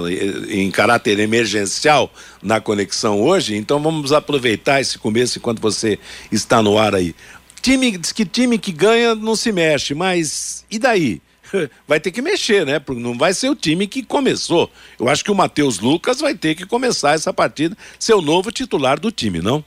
em 0.50 0.70
caráter 0.70 1.18
emergencial 1.18 2.12
na 2.42 2.60
conexão 2.60 3.22
hoje, 3.22 3.56
então 3.56 3.80
vamos 3.80 4.12
aproveitar 4.12 4.80
esse 4.80 4.98
começo 4.98 5.38
enquanto 5.38 5.60
você 5.60 5.98
está 6.30 6.62
no 6.62 6.76
ar 6.78 6.94
aí. 6.94 7.14
Time, 7.62 7.96
diz 7.96 8.12
que 8.12 8.26
time 8.26 8.58
que 8.58 8.70
ganha 8.70 9.14
não 9.14 9.34
se 9.34 9.50
mexe, 9.50 9.94
mas 9.94 10.64
e 10.70 10.78
daí? 10.78 11.20
vai 11.86 12.00
ter 12.00 12.10
que 12.10 12.22
mexer, 12.22 12.64
né? 12.66 12.78
Porque 12.78 13.00
não 13.00 13.16
vai 13.16 13.32
ser 13.32 13.48
o 13.48 13.56
time 13.56 13.86
que 13.86 14.02
começou. 14.02 14.70
Eu 14.98 15.08
acho 15.08 15.24
que 15.24 15.30
o 15.30 15.34
Matheus 15.34 15.78
Lucas 15.80 16.20
vai 16.20 16.34
ter 16.34 16.54
que 16.54 16.66
começar 16.66 17.14
essa 17.14 17.32
partida, 17.32 17.76
ser 17.98 18.14
o 18.14 18.22
novo 18.22 18.52
titular 18.52 18.98
do 18.98 19.10
time, 19.10 19.40
não? 19.40 19.64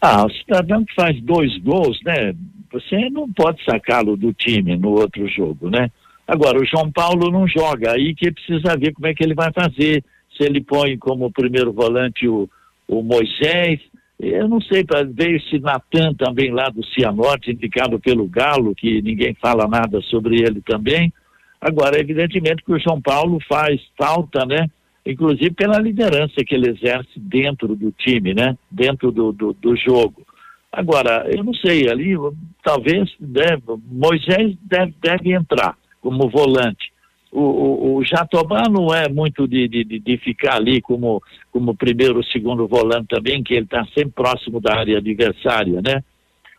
Ah, 0.00 0.24
o 0.24 0.30
cidadão 0.30 0.84
que 0.84 0.94
faz 0.94 1.20
dois 1.22 1.56
gols, 1.58 2.00
né? 2.04 2.34
Você 2.72 3.10
não 3.10 3.30
pode 3.30 3.62
sacá-lo 3.64 4.16
do 4.16 4.32
time 4.32 4.76
no 4.76 4.90
outro 4.90 5.28
jogo, 5.28 5.68
né? 5.68 5.90
Agora, 6.26 6.58
o 6.58 6.64
João 6.64 6.90
Paulo 6.90 7.30
não 7.30 7.46
joga, 7.46 7.92
aí 7.92 8.14
que 8.14 8.30
precisa 8.30 8.76
ver 8.76 8.92
como 8.92 9.08
é 9.08 9.14
que 9.14 9.22
ele 9.22 9.34
vai 9.34 9.52
fazer. 9.52 10.04
Se 10.36 10.44
ele 10.44 10.60
põe 10.60 10.96
como 10.96 11.30
primeiro 11.30 11.72
volante 11.72 12.26
o, 12.28 12.48
o 12.86 13.02
Moisés, 13.02 13.80
eu 14.22 14.48
não 14.48 14.60
sei, 14.60 14.84
veio 15.14 15.36
esse 15.36 15.58
Natan 15.58 16.12
também 16.14 16.50
lá 16.50 16.68
do 16.68 16.84
Cianorte, 16.84 17.50
indicado 17.50 17.98
pelo 17.98 18.28
Galo, 18.28 18.74
que 18.74 19.00
ninguém 19.00 19.34
fala 19.40 19.66
nada 19.66 20.00
sobre 20.02 20.42
ele 20.42 20.60
também. 20.60 21.12
Agora, 21.60 21.98
evidentemente 21.98 22.62
que 22.64 22.72
o 22.72 22.78
João 22.78 23.00
Paulo 23.00 23.38
faz 23.48 23.80
falta, 23.96 24.44
né? 24.44 24.68
Inclusive 25.04 25.50
pela 25.52 25.78
liderança 25.78 26.44
que 26.46 26.54
ele 26.54 26.70
exerce 26.70 27.18
dentro 27.18 27.74
do 27.74 27.90
time, 27.92 28.34
né? 28.34 28.56
Dentro 28.70 29.10
do, 29.10 29.32
do, 29.32 29.52
do 29.54 29.76
jogo. 29.76 30.26
Agora, 30.70 31.26
eu 31.28 31.42
não 31.42 31.54
sei, 31.54 31.88
ali 31.88 32.14
talvez 32.62 33.10
deve, 33.18 33.62
Moisés 33.90 34.54
deve, 34.62 34.94
deve 35.00 35.32
entrar 35.32 35.76
como 36.00 36.28
volante 36.28 36.89
o, 37.32 37.40
o, 37.40 37.96
o 37.96 38.04
Jatobá 38.04 38.64
não 38.68 38.92
é 38.92 39.08
muito 39.08 39.46
de, 39.46 39.68
de, 39.68 39.84
de, 39.84 40.18
ficar 40.18 40.56
ali 40.56 40.80
como, 40.80 41.22
como 41.52 41.76
primeiro 41.76 42.16
ou 42.16 42.24
segundo 42.24 42.66
volante 42.66 43.06
também, 43.08 43.42
que 43.42 43.54
ele 43.54 43.64
está 43.64 43.84
sempre 43.94 44.10
próximo 44.10 44.60
da 44.60 44.78
área 44.78 44.98
adversária, 44.98 45.80
né? 45.80 46.02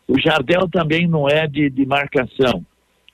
O 0.08 0.20
Jardel 0.20 0.70
também 0.70 1.08
não 1.08 1.28
é 1.28 1.48
de, 1.48 1.70
de 1.70 1.86
marcação. 1.86 2.66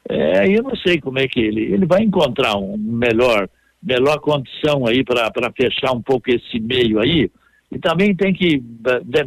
É, 0.07 0.47
eu 0.47 0.63
não 0.63 0.75
sei 0.75 1.01
como 1.01 1.19
é 1.19 1.27
que 1.27 1.39
ele, 1.39 1.61
ele 1.61 1.85
vai 1.85 2.01
encontrar 2.01 2.55
um 2.57 2.77
melhor, 2.77 3.49
melhor 3.81 4.19
condição 4.19 4.85
aí 4.87 5.03
para 5.03 5.51
fechar 5.55 5.91
um 5.93 6.01
pouco 6.01 6.29
esse 6.29 6.59
meio 6.59 6.99
aí. 6.99 7.29
E 7.71 7.79
também 7.79 8.15
tem 8.15 8.33
que 8.33 8.63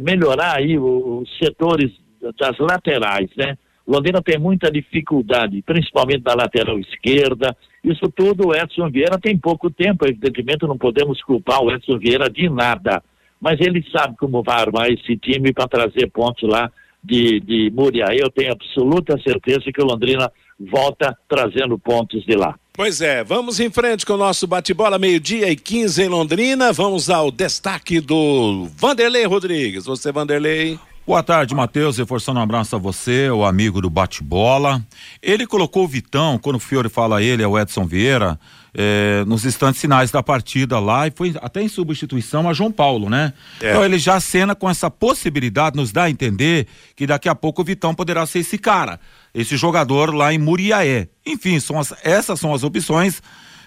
melhorar 0.01 0.57
aí 0.57 0.77
os 0.77 1.29
setores 1.37 1.91
das 2.39 2.57
laterais, 2.57 3.29
né? 3.37 3.57
Londrina 3.91 4.21
tem 4.21 4.39
muita 4.39 4.71
dificuldade, 4.71 5.61
principalmente 5.63 6.23
na 6.23 6.33
lateral 6.33 6.79
esquerda. 6.79 7.55
Isso 7.83 8.09
tudo 8.15 8.47
o 8.47 8.55
Edson 8.55 8.89
Vieira 8.89 9.19
tem 9.19 9.37
pouco 9.37 9.69
tempo, 9.69 10.07
evidentemente 10.07 10.65
não 10.65 10.77
podemos 10.77 11.21
culpar 11.21 11.61
o 11.61 11.69
Edson 11.69 11.97
Vieira 11.97 12.29
de 12.29 12.49
nada. 12.49 13.03
Mas 13.39 13.59
ele 13.59 13.83
sabe 13.91 14.15
como 14.17 14.43
vai 14.43 14.61
armar 14.61 14.89
esse 14.89 15.17
time 15.17 15.51
para 15.51 15.67
trazer 15.67 16.09
pontos 16.09 16.47
lá 16.47 16.71
de, 17.03 17.41
de 17.41 17.69
Muriaé. 17.71 18.17
Eu 18.21 18.29
tenho 18.29 18.53
absoluta 18.53 19.19
certeza 19.21 19.71
que 19.73 19.81
o 19.81 19.85
Londrina 19.85 20.31
volta 20.57 21.17
trazendo 21.27 21.77
pontos 21.77 22.23
de 22.23 22.35
lá. 22.35 22.55
Pois 22.71 23.01
é, 23.01 23.23
vamos 23.25 23.59
em 23.59 23.69
frente 23.69 24.05
com 24.05 24.13
o 24.13 24.17
nosso 24.17 24.47
bate-bola, 24.47 24.97
meio-dia 24.97 25.51
e 25.51 25.55
15 25.57 26.03
em 26.03 26.07
Londrina. 26.07 26.71
Vamos 26.71 27.09
ao 27.09 27.29
destaque 27.29 27.99
do 27.99 28.69
Vanderlei 28.77 29.25
Rodrigues. 29.25 29.85
Você, 29.85 30.11
Vanderlei. 30.13 30.79
Boa 31.05 31.23
tarde, 31.23 31.55
Matheus. 31.55 31.97
Reforçando 31.97 32.39
um 32.39 32.43
abraço 32.43 32.75
a 32.75 32.79
você, 32.79 33.27
o 33.31 33.43
amigo 33.43 33.81
do 33.81 33.89
bate-bola. 33.89 34.85
Ele 35.19 35.47
colocou 35.47 35.83
o 35.83 35.87
Vitão, 35.87 36.37
quando 36.37 36.57
o 36.57 36.59
Fiore 36.59 36.89
fala 36.89 37.23
ele, 37.23 37.41
é 37.41 37.47
o 37.47 37.57
Edson 37.57 37.87
Vieira, 37.87 38.39
é, 38.71 39.23
nos 39.25 39.43
instantes 39.43 39.81
finais 39.81 40.11
da 40.11 40.21
partida 40.21 40.79
lá 40.79 41.07
e 41.07 41.11
foi 41.11 41.33
até 41.41 41.61
em 41.61 41.67
substituição 41.67 42.47
a 42.47 42.53
João 42.53 42.71
Paulo, 42.71 43.09
né? 43.09 43.33
É. 43.59 43.71
Então 43.71 43.83
ele 43.83 43.97
já 43.97 44.19
cena 44.19 44.53
com 44.53 44.69
essa 44.69 44.91
possibilidade, 44.91 45.75
nos 45.75 45.91
dá 45.91 46.03
a 46.03 46.09
entender 46.09 46.67
que 46.95 47.07
daqui 47.07 47.27
a 47.27 47.33
pouco 47.33 47.63
o 47.63 47.65
Vitão 47.65 47.95
poderá 47.95 48.23
ser 48.27 48.39
esse 48.39 48.59
cara, 48.59 48.99
esse 49.33 49.57
jogador 49.57 50.13
lá 50.13 50.31
em 50.31 50.37
Muriaé. 50.37 51.09
Enfim, 51.25 51.59
são 51.59 51.79
as, 51.79 51.93
essas 52.03 52.39
são 52.39 52.53
as 52.53 52.63
opções. 52.63 53.23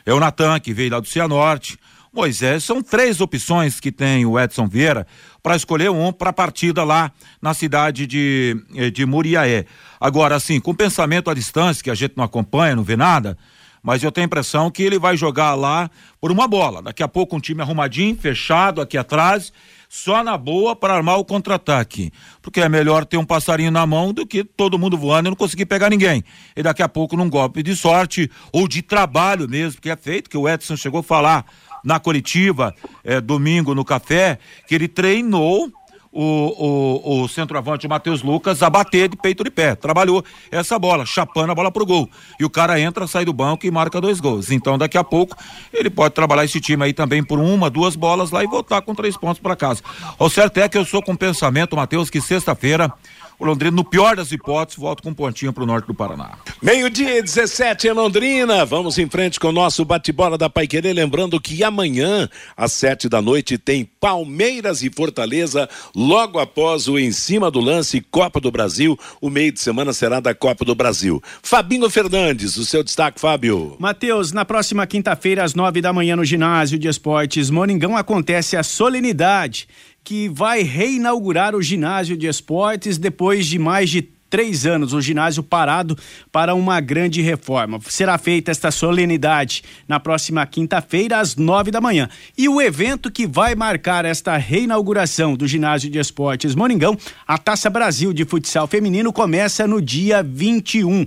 É 0.07 0.15
o 0.15 0.21
Natan, 0.21 0.61
que 0.61 0.73
veio 0.73 0.93
lá 0.93 1.01
do 1.01 1.09
Cianorte. 1.09 1.79
Moisés, 2.15 2.63
são 2.63 2.81
três 2.81 3.21
opções 3.21 3.81
que 3.81 3.91
tem 3.91 4.25
o 4.25 4.39
Edson 4.39 4.69
Vieira 4.69 5.05
para 5.43 5.57
escolher 5.57 5.91
um 5.91 6.13
para 6.13 6.31
a 6.31 6.33
partida 6.33 6.85
lá 6.85 7.11
na 7.43 7.53
cidade 7.53 8.07
de, 8.07 8.57
eh, 8.77 8.89
de 8.89 9.05
Muriaé. 9.05 9.67
Agora, 10.01 10.37
assim, 10.37 10.61
com 10.61 10.73
pensamento 10.73 11.29
à 11.29 11.35
distância, 11.35 11.83
que 11.83 11.91
a 11.91 11.95
gente 11.95 12.15
não 12.17 12.23
acompanha, 12.23 12.77
não 12.77 12.85
vê 12.85 12.97
nada, 12.97 13.37
mas 13.83 14.03
eu 14.03 14.13
tenho 14.13 14.25
a 14.25 14.29
impressão 14.29 14.71
que 14.71 14.83
ele 14.83 14.99
vai 14.99 15.17
jogar 15.17 15.55
lá 15.55 15.91
por 16.21 16.31
uma 16.31 16.47
bola. 16.47 16.81
Daqui 16.81 17.03
a 17.03 17.09
pouco 17.09 17.37
um 17.37 17.41
time 17.41 17.61
arrumadinho, 17.61 18.17
fechado 18.17 18.81
aqui 18.81 18.97
atrás, 18.97 19.53
só 19.89 20.25
na 20.25 20.39
boa 20.39 20.75
para 20.75 20.95
armar 20.95 21.19
o 21.19 21.25
contra-ataque. 21.25 22.11
Porque 22.41 22.61
é 22.61 22.69
melhor 22.69 23.05
ter 23.05 23.17
um 23.17 23.25
passarinho 23.25 23.71
na 23.71 23.87
mão 23.87 24.13
do 24.13 24.27
que 24.27 24.43
todo 24.43 24.79
mundo 24.79 24.97
voando 24.97 25.29
e 25.29 25.31
não 25.31 25.37
conseguir 25.37 25.67
pegar 25.67 25.91
ninguém. 25.91 26.25
E 26.57 26.63
daqui 26.63 26.83
a 26.83 26.89
pouco 26.89 27.17
num 27.17 27.29
golpe 27.29 27.63
de 27.63 27.77
sorte 27.77 28.31
ou 28.53 28.67
de 28.67 28.83
trabalho 28.83 29.49
mesmo, 29.49 29.81
que 29.81 29.91
é 29.91 29.97
feito, 29.97 30.31
que 30.31 30.37
o 30.37 30.49
Edson 30.49 30.77
chegou 30.77 31.01
a 31.01 31.03
falar 31.03 31.45
na 31.85 32.01
coletiva, 32.01 32.75
é, 33.05 33.21
domingo 33.21 33.75
no 33.75 33.85
café, 33.85 34.39
que 34.67 34.75
ele 34.75 34.89
treinou 34.89 35.71
o, 36.15 36.23
o, 36.23 37.23
o 37.23 37.29
centroavante 37.29 37.89
Matheus 37.89 38.23
Lucas 38.23 38.63
a 38.63 38.71
bater 38.71 39.09
de 39.09 39.17
peito 39.17 39.43
de 39.43 39.51
pé. 39.51 39.75
Trabalhou 39.75 40.25
essa 40.51 40.79
bola, 40.79 41.05
chapando 41.05 41.51
a 41.51 41.55
bola 41.55 41.73
pro 41.73 41.85
gol. 41.85 42.09
E 42.39 42.45
o 42.45 42.51
cara 42.51 42.81
entra, 42.81 43.07
sai 43.09 43.25
do 43.25 43.33
banco 43.33 43.67
e 43.67 43.71
marca 43.71 44.01
dois 44.01 44.21
gols. 44.21 44.53
Então 44.53 44.79
daqui 44.79 44.97
a 44.97 45.03
pouco 45.03 45.37
ele 45.73 45.91
pode 45.91 46.15
trabalhar 46.15 46.45
esse 46.45 46.61
time 46.61 46.85
aí 46.85 46.93
também 46.93 47.23
por 47.23 47.41
uma, 47.41 47.69
duas 47.69 47.97
bolas 47.97 48.31
lá 48.31 48.45
e 48.45 48.47
voltar 48.47 48.81
com 48.83 48.95
três 48.95 49.17
pontos 49.17 49.41
para 49.41 49.57
casa. 49.57 49.83
O 50.17 50.31
certo 50.31 50.59
é 50.59 50.69
que 50.69 50.79
eu 50.79 50.85
sou 50.85 51.03
com 51.03 51.17
pensamento, 51.17 51.75
Matheus, 51.75 52.09
que 52.09 52.21
sexta-feira 52.21 52.93
o 53.39 53.45
Londrina, 53.45 53.75
no 53.75 53.85
pior 53.85 54.17
das 54.17 54.33
hipóteses, 54.33 54.79
volta 54.79 55.03
com 55.03 55.11
um 55.11 55.15
pontinho 55.15 55.53
para 55.53 55.63
o 55.63 55.67
norte 55.67 55.87
do 55.87 55.95
Paraná. 55.95 56.39
Meio-dia 56.63 57.23
17 57.23 57.89
em 57.89 57.93
Londrina. 57.93 58.65
Vamos 58.65 58.99
em 58.99 59.09
frente 59.09 59.39
com 59.41 59.49
o 59.49 59.53
nosso 59.53 59.85
bate-bola 59.85 60.39
da 60.39 60.49
Pai 60.49 60.67
Querer. 60.67 60.93
Lembrando 60.93 61.41
que 61.41 61.63
amanhã, 61.65 62.29
às 62.57 62.73
sete 62.73 63.09
da 63.09 63.21
noite, 63.21 63.59
tem 63.59 63.85
Palmeiras 64.01 64.83
e 64.83 64.91
Fortaleza, 64.91 65.69
logo 65.95 66.39
após 66.39 66.89
o 66.89 66.99
Em 66.99 67.13
Cima 67.13 67.51
do 67.51 67.61
Lance 67.61 68.01
Copa 68.01 68.41
do 68.41 68.51
Brasil. 68.51 68.99
O 69.21 69.31
meio 69.31 69.53
de 69.53 69.61
semana 69.61 69.93
será 69.93 70.21
da 70.21 70.35
Copa 70.35 70.65
do 70.65 70.75
Brasil. 70.75 71.23
Fabinho 71.43 71.89
Fernandes, 71.91 72.57
o 72.57 72.65
seu 72.65 72.83
destaque, 72.83 73.21
Fábio. 73.21 73.77
Matheus, 73.79 74.33
na 74.33 74.45
próxima 74.45 74.87
quinta-feira, 74.87 75.45
às 75.45 75.55
nove 75.55 75.81
da 75.81 75.93
manhã, 75.93 76.17
no 76.17 76.25
ginásio 76.25 76.79
de 76.79 76.89
esportes 76.89 77.51
Moringão, 77.51 77.97
acontece 77.97 78.57
a 78.57 78.63
solenidade 78.63 79.69
que 80.05 80.29
vai 80.29 80.63
reinaugurar 80.63 81.57
o 81.57 81.63
ginásio 81.63 82.17
de 82.17 82.27
esportes 82.27 82.99
depois 82.99 83.47
de 83.47 83.59
mais 83.59 83.89
de 83.89 84.03
três 84.35 84.67
anos, 84.67 84.93
o 84.93 85.01
ginásio 85.01 85.45
parado 85.45 85.97
para 86.33 86.57
uma 86.57 86.81
grande 86.81 87.23
reforma. 87.23 87.79
Será 87.89 88.19
feita 88.19 88.51
esta 88.51 88.71
solenidade 88.73 89.63
na 89.87 90.01
próxima 90.01 90.45
quinta-feira, 90.45 91.21
às 91.21 91.37
nove 91.37 91.71
da 91.71 91.81
manhã. 91.81 92.09
E 92.37 92.49
o 92.49 92.61
evento 92.61 93.13
que 93.13 93.29
vai 93.29 93.55
marcar 93.55 94.05
esta 94.05 94.37
reinauguração 94.37 95.37
do 95.37 95.47
ginásio 95.47 95.89
de 95.89 96.01
esportes 96.01 96.57
Moringão, 96.57 96.99
a 97.27 97.39
Taça 97.39 97.71
Brasil 97.71 98.13
de 98.13 98.25
Futsal 98.25 98.67
Feminino, 98.67 99.13
começa 99.13 99.69
no 99.69 99.81
dia 99.81 100.21
21. 100.21 101.07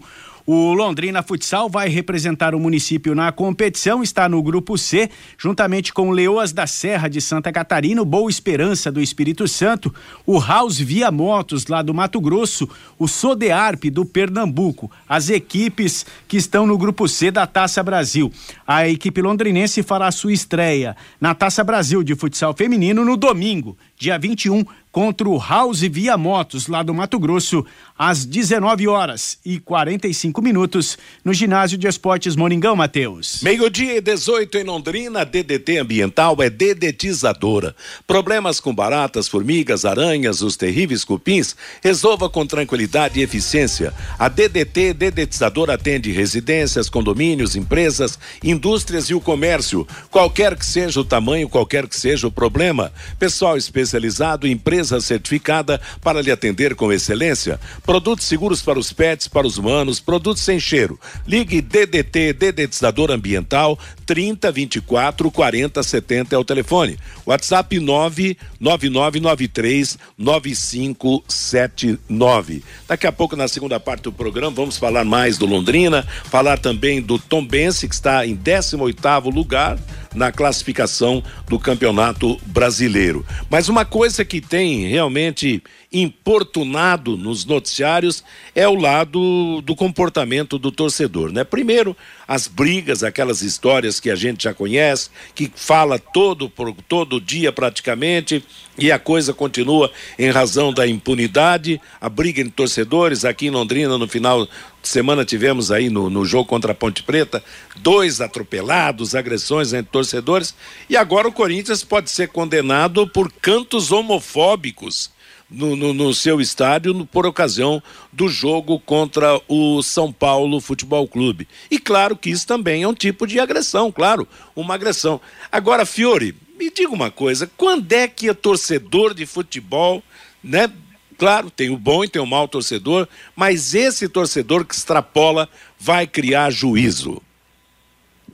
O 0.49 0.73
Londrina 0.73 1.21
Futsal 1.21 1.69
vai 1.69 1.89
representar 1.89 2.55
o 2.55 2.59
município 2.59 3.13
na 3.13 3.33
competição, 3.33 4.01
está 4.01 4.29
no 4.29 4.41
grupo 4.41 4.77
C, 4.77 5.09
juntamente 5.37 5.91
com 5.91 6.09
Leoas 6.09 6.53
da 6.53 6.65
Serra 6.65 7.09
de 7.09 7.19
Santa 7.19 7.51
Catarina, 7.51 8.05
Boa 8.05 8.29
Esperança 8.29 8.89
do 8.89 9.01
Espírito 9.01 9.45
Santo, 9.45 9.93
o 10.25 10.39
House 10.39 10.79
Via 10.79 11.11
Motos 11.11 11.67
lá 11.67 11.81
do 11.81 11.93
Mato 11.93 12.21
Grosso, 12.21 12.69
o 12.97 13.09
Sodearp 13.09 13.87
do 13.91 14.05
Pernambuco, 14.05 14.89
as 15.05 15.29
equipes 15.29 16.05
que 16.29 16.37
estão 16.37 16.65
no 16.65 16.77
grupo 16.77 17.09
C 17.09 17.29
da 17.29 17.45
Taça 17.45 17.83
Brasil. 17.83 18.31
A 18.65 18.87
equipe 18.87 19.21
londrinense 19.21 19.83
fará 19.83 20.09
sua 20.13 20.31
estreia 20.31 20.95
na 21.19 21.35
Taça 21.35 21.61
Brasil 21.61 22.01
de 22.01 22.15
Futsal 22.15 22.53
Feminino 22.53 23.03
no 23.03 23.17
domingo, 23.17 23.77
dia 23.97 24.17
21, 24.19 24.63
contra 24.97 25.29
o 25.29 25.37
House 25.37 25.81
Via 25.81 26.17
Motos, 26.17 26.65
lá 26.65 26.81
do 26.81 26.91
Mato 26.91 27.19
Grosso, 27.19 27.63
às 27.95 28.25
19 28.25 28.87
horas 28.87 29.37
e 29.45 29.59
45 29.59 30.41
minutos, 30.41 30.97
no 31.23 31.35
Ginásio 31.35 31.77
de 31.77 31.87
Esportes 31.87 32.35
Moringão, 32.35 32.75
Matheus. 32.75 33.41
Meio-dia 33.43 33.97
e 33.97 34.01
18 34.01 34.57
em 34.57 34.63
Londrina, 34.63 35.23
DDT 35.23 35.77
Ambiental 35.77 36.35
é 36.41 36.49
dedetizadora. 36.49 37.75
Problemas 38.07 38.59
com 38.59 38.73
baratas, 38.73 39.27
formigas, 39.27 39.85
aranhas, 39.85 40.41
os 40.41 40.57
terríveis 40.57 41.03
cupins, 41.03 41.55
resolva 41.83 42.27
com 42.27 42.43
tranquilidade 42.43 43.19
e 43.19 43.23
eficiência. 43.23 43.93
A 44.17 44.27
DDT 44.27 44.93
Dedetizadora 44.93 45.75
atende 45.75 46.11
residências, 46.11 46.89
condomínios, 46.89 47.55
empresas, 47.55 48.17
indústrias 48.43 49.11
e 49.11 49.13
o 49.13 49.21
comércio. 49.21 49.87
Qualquer 50.09 50.55
que 50.55 50.65
seja 50.65 50.99
o 50.99 51.05
tamanho, 51.05 51.47
qualquer 51.47 51.87
que 51.87 51.95
seja 51.95 52.27
o 52.27 52.31
problema. 52.31 52.91
Pessoal 53.19 53.57
especializado, 53.87 54.47
empresa 54.47 54.99
certificada 54.99 55.79
para 56.01 56.21
lhe 56.21 56.31
atender 56.31 56.75
com 56.75 56.91
excelência. 56.91 57.59
Produtos 57.85 58.25
seguros 58.25 58.61
para 58.61 58.77
os 58.77 58.91
pets, 58.91 59.27
para 59.27 59.47
os 59.47 59.57
humanos, 59.57 59.99
produtos 59.99 60.43
sem 60.43 60.59
cheiro. 60.59 60.99
Ligue 61.25 61.61
DDT, 61.61 62.33
Dedetizador 62.33 63.11
Ambiental, 63.11 63.79
30 64.07 64.51
24 64.51 65.29
40 65.29 65.83
70 65.83 66.33
é 66.33 66.39
o 66.39 66.45
telefone. 66.45 66.97
WhatsApp 67.25 67.77
99993 67.77 69.99
9579. 70.17 72.63
Daqui 72.87 73.05
a 73.05 73.11
pouco, 73.11 73.35
na 73.35 73.49
segunda 73.49 73.77
parte 73.79 74.03
do 74.03 74.13
programa, 74.13 74.55
vamos 74.55 74.77
falar 74.77 75.03
mais 75.03 75.37
do 75.37 75.45
Londrina, 75.45 76.07
falar 76.23 76.57
também 76.57 77.01
do 77.01 77.19
Tombense, 77.19 77.89
que 77.89 77.93
está 77.93 78.25
em 78.25 78.33
18 78.33 79.29
lugar 79.29 79.77
na 80.15 80.31
classificação 80.31 81.21
do 81.47 81.59
Campeonato 81.59 82.39
Brasileiro. 82.45 83.25
Mas 83.49 83.67
uma 83.67 83.83
coisa 83.83 84.23
que 84.23 84.39
tem 84.39 84.87
realmente 84.87 85.61
importunado 85.91 87.15
nos 87.15 87.45
noticiários 87.45 88.23
é 88.55 88.67
o 88.67 88.75
lado 88.75 89.61
do 89.61 89.75
comportamento 89.75 90.57
do 90.57 90.71
torcedor, 90.71 91.31
né? 91.31 91.43
Primeiro, 91.43 91.95
as 92.27 92.47
brigas, 92.47 93.03
aquelas 93.03 93.41
histórias 93.41 93.99
que 93.99 94.09
a 94.09 94.15
gente 94.15 94.43
já 94.43 94.53
conhece, 94.53 95.09
que 95.33 95.51
fala 95.55 95.97
todo 95.97 96.51
todo 96.87 97.21
dia 97.21 97.51
praticamente, 97.51 98.43
e 98.77 98.91
a 98.91 98.99
coisa 98.99 99.33
continua 99.33 99.91
em 100.19 100.29
razão 100.29 100.73
da 100.73 100.85
impunidade, 100.85 101.81
a 102.01 102.09
briga 102.09 102.41
entre 102.41 102.53
torcedores. 102.53 103.23
Aqui 103.23 103.47
em 103.47 103.51
Londrina 103.51 103.97
no 103.97 104.07
final 104.07 104.45
de 104.45 104.87
semana 104.87 105.23
tivemos 105.23 105.71
aí 105.71 105.89
no, 105.89 106.09
no 106.09 106.25
jogo 106.25 106.49
contra 106.49 106.73
a 106.73 106.75
Ponte 106.75 107.01
Preta 107.03 107.43
dois 107.77 108.19
atropelados, 108.19 109.15
agressões 109.15 109.73
entre 109.73 109.91
torcedores, 109.91 110.53
e 110.89 110.97
agora 110.97 111.27
o 111.27 111.33
Corinthians 111.33 111.83
pode 111.83 112.11
ser 112.11 112.27
condenado 112.27 113.07
por 113.07 113.31
cantos 113.31 113.91
homofóbicos 113.91 115.16
no, 115.49 115.75
no, 115.75 115.93
no 115.93 116.13
seu 116.13 116.41
estádio 116.41 116.93
no, 116.93 117.05
por 117.05 117.25
ocasião 117.25 117.81
do 118.11 118.27
jogo 118.27 118.79
contra 118.79 119.39
o 119.47 119.81
São 119.81 120.11
Paulo 120.11 120.59
Futebol 120.59 121.07
Clube. 121.07 121.47
E 121.71 121.79
claro 121.79 122.15
que 122.15 122.29
isso 122.29 122.45
também 122.45 122.83
é 122.83 122.87
um 122.87 122.93
tipo 122.93 123.25
de 123.25 123.39
agressão, 123.39 123.91
claro, 123.91 124.27
uma 124.55 124.75
agressão. 124.75 125.21
Agora, 125.51 125.85
Fiore, 125.85 126.35
me 126.57 126.69
diga 126.69 126.91
uma 126.91 127.11
coisa, 127.11 127.49
quando 127.57 127.91
é 127.93 128.07
que 128.07 128.29
é 128.29 128.33
torcedor 128.33 129.13
de 129.13 129.25
futebol, 129.25 130.03
né? 130.43 130.69
Claro, 131.17 131.49
tem 131.49 131.71
o 131.71 131.77
bom 131.77 132.03
e 132.03 132.07
tem 132.07 132.21
o 132.21 132.27
mau 132.27 132.47
torcedor, 132.47 133.07
mas 133.35 133.73
esse 133.73 134.07
torcedor 134.07 134.65
que 134.65 134.75
extrapola 134.75 135.49
vai 135.79 136.05
criar 136.05 136.51
juízo. 136.51 137.21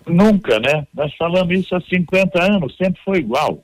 Nunca, 0.05 0.60
né? 0.60 0.86
Nós 0.93 1.15
falamos 1.15 1.58
isso 1.58 1.74
há 1.74 1.79
50 1.79 2.43
anos, 2.43 2.75
sempre 2.75 3.01
foi 3.05 3.20
igual 3.20 3.63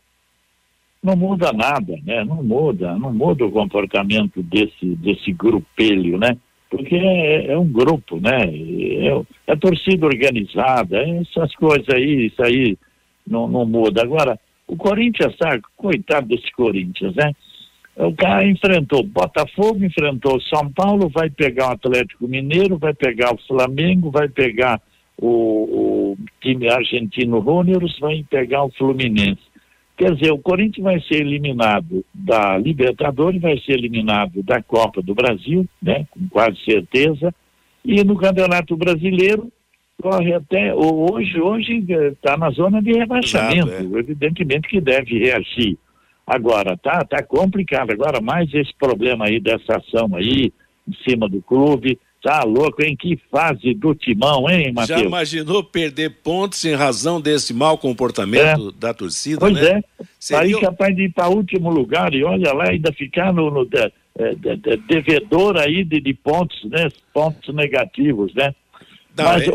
não 1.02 1.16
muda 1.16 1.52
nada, 1.54 1.98
né? 2.04 2.24
Não 2.24 2.44
muda, 2.44 2.98
não 2.98 3.14
muda 3.14 3.46
o 3.46 3.52
comportamento 3.52 4.44
desse, 4.44 4.86
desse 4.96 5.32
grupelho, 5.32 6.18
né? 6.18 6.38
Porque 6.70 6.96
é, 6.96 7.48
é 7.52 7.58
um 7.58 7.68
grupo, 7.68 8.20
né? 8.20 8.46
É, 8.46 9.22
é, 9.48 9.56
torcida 9.56 10.06
organizada, 10.06 11.02
essas 11.22 11.56
coisas 11.56 11.88
aí, 11.90 12.28
isso 12.28 12.44
aí 12.44 12.78
não, 13.26 13.48
não 13.48 13.66
muda. 13.66 14.04
Agora, 14.04 14.40
o 14.68 14.76
Corinthians, 14.76 15.36
sabe, 15.42 15.64
coitado 15.76 16.28
desse 16.28 16.52
Corinthians, 16.52 17.16
né? 17.16 17.32
O 17.96 18.14
cara 18.14 18.48
enfrentou 18.48 19.04
Botafogo, 19.04 19.84
enfrentou 19.84 20.40
São 20.42 20.72
Paulo, 20.72 21.10
vai 21.10 21.30
pegar 21.30 21.70
o 21.70 21.74
Atlético 21.74 22.28
Mineiro, 22.28 22.78
vai 22.78 22.94
pegar 22.94 23.34
o 23.34 23.40
Flamengo, 23.46 24.10
vai 24.10 24.30
pegar 24.30 24.82
o, 25.18 25.28
o 26.14 26.18
time 26.40 26.70
argentino 26.70 27.42
Júnior, 27.42 27.84
vai 28.00 28.24
pegar 28.30 28.64
o 28.64 28.72
Fluminense. 28.72 29.49
Quer 30.00 30.16
dizer, 30.16 30.32
o 30.32 30.40
Corinthians 30.40 30.82
vai 30.82 31.02
ser 31.02 31.16
eliminado 31.16 32.06
da 32.14 32.58
Libertadores, 32.58 33.42
vai 33.42 33.60
ser 33.60 33.74
eliminado 33.74 34.42
da 34.42 34.64
Copa 34.64 35.02
do 35.02 35.14
Brasil, 35.14 35.68
né, 35.84 36.08
com 36.10 36.26
quase 36.30 36.58
certeza, 36.64 37.36
e 37.84 38.02
no 38.06 38.16
Campeonato 38.16 38.78
Brasileiro 38.78 39.52
corre 40.02 40.34
até 40.34 40.74
hoje 40.74 41.42
hoje 41.42 41.84
está 42.14 42.38
na 42.38 42.50
zona 42.52 42.82
de 42.82 42.94
rebaixamento, 42.94 43.68
Exato, 43.68 43.98
é. 43.98 44.00
evidentemente 44.00 44.70
que 44.70 44.80
deve 44.80 45.20
reagir. 45.20 45.78
Agora 46.26 46.78
tá 46.78 47.04
tá 47.04 47.22
complicado. 47.22 47.92
Agora 47.92 48.22
mais 48.22 48.54
esse 48.54 48.74
problema 48.80 49.26
aí 49.26 49.38
dessa 49.42 49.80
ação 49.80 50.16
aí 50.16 50.54
em 50.88 50.94
cima 51.06 51.28
do 51.28 51.42
clube. 51.42 52.00
Tá 52.22 52.44
louco, 52.44 52.84
em 52.84 52.98
que 52.98 53.18
fase 53.32 53.74
do 53.74 53.96
timão, 53.96 54.50
hein, 54.50 54.74
Matheus? 54.74 55.00
Já 55.00 55.06
imaginou 55.06 55.64
perder 55.64 56.10
pontos 56.22 56.66
em 56.66 56.76
razão 56.76 57.22
desse 57.22 57.54
mau 57.54 57.78
comportamento 57.78 58.70
é. 58.70 58.72
da 58.78 58.94
torcida, 58.94 59.40
pois 59.40 59.54
né? 59.54 59.62
Pois 59.62 59.72
é, 59.72 59.82
Seria... 60.20 60.58
aí 60.58 60.62
capaz 60.62 60.94
de 60.94 61.04
ir 61.04 61.14
para 61.14 61.30
último 61.30 61.70
lugar 61.70 62.14
e 62.14 62.22
olha 62.26 62.52
lá, 62.52 62.72
ainda 62.72 62.92
ficar 62.92 63.32
no, 63.32 63.50
no 63.50 63.66
de, 63.66 63.90
de, 64.36 64.58
de, 64.58 64.78
devedor 64.78 65.58
aí 65.58 65.86
de, 65.86 66.02
de, 66.02 66.14
pontos, 66.14 66.62
né? 66.66 66.90
Pontos 67.14 67.56
negativos, 67.56 68.34
né? 68.34 68.54
Não, 69.16 69.24
Mas 69.24 69.46
você 69.46 69.54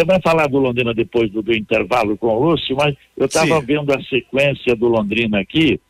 é... 0.00 0.04
vai 0.04 0.20
falar 0.22 0.46
do 0.46 0.58
Londrina 0.58 0.94
depois 0.94 1.28
do, 1.32 1.42
do 1.42 1.52
intervalo 1.52 2.16
com 2.16 2.28
o 2.28 2.50
Lúcio, 2.50 2.76
mas 2.76 2.94
eu 3.16 3.26
estava 3.26 3.60
vendo 3.60 3.92
a 3.92 4.00
sequência 4.04 4.76
do 4.76 4.86
Londrina 4.86 5.40
aqui. 5.40 5.80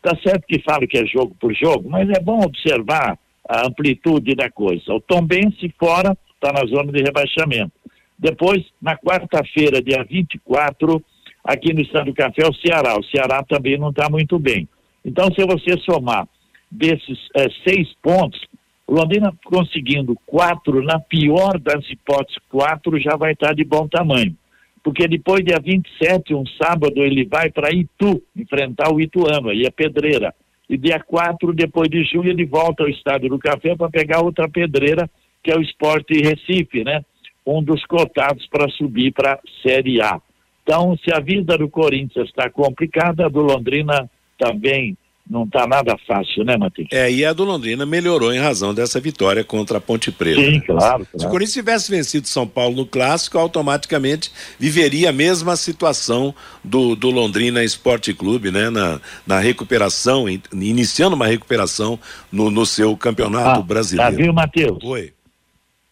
Tá 0.00 0.16
certo 0.22 0.46
que 0.46 0.62
falo 0.62 0.88
que 0.88 0.96
é 0.96 1.04
jogo 1.04 1.36
por 1.38 1.54
jogo, 1.54 1.90
mas 1.90 2.08
é 2.08 2.20
bom 2.20 2.40
observar 2.42 3.18
a 3.48 3.66
amplitude 3.66 4.34
da 4.34 4.50
coisa. 4.50 4.92
O 4.92 5.00
Tombense 5.00 5.72
fora 5.78 6.16
está 6.34 6.52
na 6.52 6.66
zona 6.66 6.92
de 6.92 7.02
rebaixamento. 7.02 7.72
Depois, 8.18 8.64
na 8.80 8.96
quarta-feira, 8.96 9.82
dia 9.82 10.04
24, 10.04 11.02
aqui 11.44 11.72
no 11.72 11.80
Estado 11.80 12.06
do 12.06 12.14
Café, 12.14 12.46
o 12.46 12.54
Ceará. 12.54 12.98
O 12.98 13.04
Ceará 13.04 13.42
também 13.42 13.78
não 13.78 13.90
está 13.90 14.08
muito 14.10 14.38
bem. 14.38 14.68
Então, 15.04 15.26
se 15.32 15.44
você 15.44 15.78
somar 15.82 16.26
desses 16.70 17.18
é, 17.36 17.46
seis 17.66 17.94
pontos, 18.02 18.40
Londrina 18.88 19.32
conseguindo 19.44 20.16
quatro, 20.26 20.82
na 20.82 20.98
pior 20.98 21.58
das 21.58 21.88
hipóteses, 21.90 22.38
quatro 22.48 23.00
já 23.00 23.16
vai 23.16 23.32
estar 23.32 23.48
tá 23.48 23.54
de 23.54 23.64
bom 23.64 23.86
tamanho. 23.86 24.36
Porque 24.82 25.06
depois, 25.08 25.44
dia 25.44 25.58
27, 25.60 26.32
um 26.34 26.44
sábado, 26.62 27.02
ele 27.02 27.24
vai 27.24 27.50
para 27.50 27.72
Itu, 27.72 28.22
enfrentar 28.36 28.92
o 28.92 29.00
Ituano, 29.00 29.50
aí 29.50 29.64
é 29.66 29.70
pedreira 29.70 30.32
e 30.68 30.76
dia 30.76 31.00
4, 31.00 31.52
depois 31.52 31.88
de 31.88 32.04
junho, 32.04 32.28
ele 32.28 32.44
volta 32.44 32.82
ao 32.82 32.88
Estádio 32.88 33.28
do 33.28 33.38
Café 33.38 33.76
para 33.76 33.88
pegar 33.90 34.24
outra 34.24 34.48
pedreira, 34.48 35.08
que 35.42 35.50
é 35.50 35.56
o 35.56 35.62
Esporte 35.62 36.14
Recife, 36.20 36.82
né? 36.82 37.02
Um 37.46 37.62
dos 37.62 37.84
cotados 37.86 38.46
para 38.48 38.68
subir 38.70 39.12
para 39.12 39.34
a 39.34 39.40
Série 39.62 40.00
A. 40.02 40.20
Então, 40.62 40.96
se 40.96 41.14
a 41.14 41.20
vida 41.20 41.56
do 41.56 41.68
Corinthians 41.68 42.28
está 42.28 42.50
complicada, 42.50 43.26
a 43.26 43.28
do 43.28 43.40
Londrina 43.40 44.10
também 44.36 44.96
não 45.28 45.42
está 45.42 45.66
nada 45.66 45.96
fácil, 46.06 46.44
né, 46.44 46.56
Matheus? 46.56 46.88
É, 46.92 47.10
e 47.10 47.24
a 47.24 47.32
do 47.32 47.44
Londrina 47.44 47.84
melhorou 47.84 48.32
em 48.32 48.38
razão 48.38 48.72
dessa 48.72 49.00
vitória 49.00 49.42
contra 49.42 49.78
a 49.78 49.80
Ponte 49.80 50.12
Preta. 50.12 50.40
Sim, 50.40 50.60
claro, 50.60 50.78
claro. 50.78 51.06
Se 51.16 51.26
o 51.26 51.28
Corinthians 51.28 51.54
tivesse 51.54 51.90
vencido 51.90 52.28
São 52.28 52.46
Paulo 52.46 52.76
no 52.76 52.86
clássico, 52.86 53.36
automaticamente 53.36 54.30
viveria 54.58 55.10
a 55.10 55.12
mesma 55.12 55.56
situação 55.56 56.32
do, 56.62 56.94
do 56.94 57.10
Londrina 57.10 57.64
Esporte 57.64 58.14
Clube, 58.14 58.52
né? 58.52 58.70
Na, 58.70 59.00
na 59.26 59.40
recuperação, 59.40 60.26
iniciando 60.52 61.16
uma 61.16 61.26
recuperação 61.26 61.98
no, 62.30 62.50
no 62.50 62.64
seu 62.64 62.96
campeonato 62.96 63.60
ah, 63.60 63.62
brasileiro. 63.62 64.10
Tá, 64.10 64.16
viu, 64.16 64.32
Matheus? 64.32 64.78
Oi. 64.84 65.12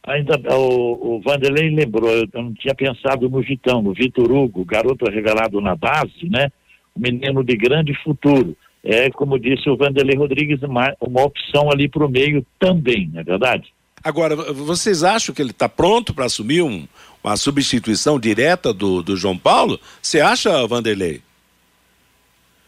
Ainda 0.07 0.39
o, 0.55 1.17
o 1.17 1.21
Vanderlei 1.23 1.71
lembrou, 1.71 2.11
eu 2.11 2.29
não 2.35 2.53
tinha 2.53 2.75
pensado 2.75 3.29
no 3.29 3.41
Vitão, 3.41 3.83
no 3.83 3.95
Vitor 3.95 4.31
Hugo, 4.31 4.65
garoto 4.65 5.11
revelado 5.11 5.61
na 5.61 5.75
base, 5.75 6.29
né? 6.31 6.51
Um 6.97 7.01
menino 7.01 7.43
de 7.43 7.57
grande 7.57 7.93
futuro 8.05 8.57
é, 8.85 9.11
como 9.11 9.39
disse 9.39 9.69
o 9.71 9.77
Vanderlei 9.77 10.17
Rodrigues, 10.17 10.63
uma, 10.63 10.95
uma 11.01 11.23
opção 11.25 11.71
ali 11.71 11.89
para 11.89 12.05
o 12.05 12.09
meio 12.09 12.45
também, 12.59 13.11
não 13.13 13.21
é 13.21 13.25
verdade? 13.25 13.73
Agora, 14.03 14.37
vocês 14.53 15.03
acham 15.03 15.35
que 15.35 15.41
ele 15.41 15.51
está 15.51 15.67
pronto 15.67 16.13
para 16.13 16.27
assumir 16.27 16.61
um, 16.61 16.87
uma 17.23 17.37
substituição 17.39 18.21
direta 18.21 18.75
do, 18.75 19.03
do 19.03 19.17
João 19.17 19.39
Paulo? 19.39 19.81
Você 20.03 20.21
acha, 20.21 20.67
Vanderlei? 20.67 21.23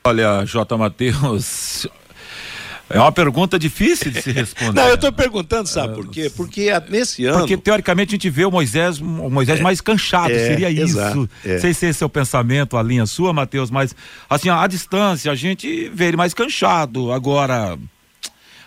Olha, 0.06 0.42
J. 0.46 0.78
Matheus, 0.78 1.86
É 2.88 3.00
uma 3.00 3.10
pergunta 3.10 3.58
difícil 3.58 4.10
de 4.10 4.22
se 4.22 4.30
responder. 4.32 4.80
Não, 4.80 4.88
eu 4.88 4.94
estou 4.94 5.12
perguntando, 5.12 5.68
sabe 5.68 5.94
por 5.94 6.08
quê? 6.08 6.30
Porque 6.34 6.68
nesse 6.88 7.24
ano. 7.24 7.40
Porque 7.40 7.56
teoricamente 7.56 8.10
a 8.10 8.12
gente 8.12 8.30
vê 8.30 8.44
o 8.44 8.50
Moisés, 8.50 9.00
o 9.00 9.04
Moisés 9.30 9.58
é, 9.58 9.62
mais 9.62 9.80
canchado, 9.80 10.32
é, 10.32 10.46
seria 10.46 10.70
exato, 10.70 11.28
isso. 11.44 11.48
É. 11.48 11.58
Sei 11.58 11.74
se 11.74 11.86
esse 11.86 12.02
é 12.02 12.06
o 12.06 12.10
pensamento, 12.10 12.76
a 12.76 12.82
linha 12.82 13.06
sua, 13.06 13.32
Matheus, 13.32 13.70
mas 13.70 13.94
assim, 14.30 14.48
à 14.48 14.66
distância 14.66 15.32
a 15.32 15.34
gente 15.34 15.90
vê 15.92 16.06
ele 16.06 16.16
mais 16.16 16.32
canchado. 16.32 17.10
Agora, 17.10 17.76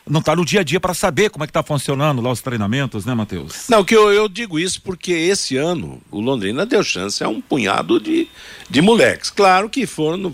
não 0.09 0.19
está 0.19 0.35
no 0.35 0.43
dia 0.43 0.61
a 0.61 0.63
dia 0.63 0.79
para 0.79 0.93
saber 0.93 1.29
como 1.29 1.43
é 1.43 1.47
que 1.47 1.51
está 1.51 1.63
funcionando 1.63 2.21
lá 2.21 2.31
os 2.31 2.41
treinamentos, 2.41 3.05
né, 3.05 3.13
Matheus? 3.13 3.69
Não, 3.69 3.85
que 3.85 3.95
eu, 3.95 4.11
eu, 4.11 4.27
digo 4.27 4.59
isso 4.59 4.81
porque 4.81 5.11
esse 5.11 5.55
ano 5.55 6.01
o 6.11 6.19
Londrina 6.19 6.65
deu 6.65 6.83
chance 6.83 7.23
a 7.23 7.29
um 7.29 7.39
punhado 7.39 7.99
de, 7.99 8.27
de 8.69 8.81
moleques. 8.81 9.29
Claro 9.29 9.69
que 9.69 9.85
foram, 9.85 10.33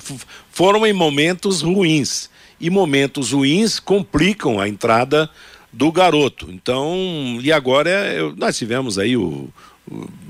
foram 0.50 0.88
em 0.88 0.94
momentos 0.94 1.62
ruins. 1.62 2.34
E 2.60 2.70
momentos 2.70 3.32
ruins 3.32 3.80
complicam 3.80 4.60
a 4.60 4.68
entrada 4.68 5.30
do 5.72 5.92
garoto. 5.92 6.50
Então, 6.52 7.38
e 7.42 7.52
agora 7.52 7.90
eu, 8.14 8.34
nós 8.36 8.58
tivemos 8.58 8.98
aí 8.98 9.18
o, 9.18 9.50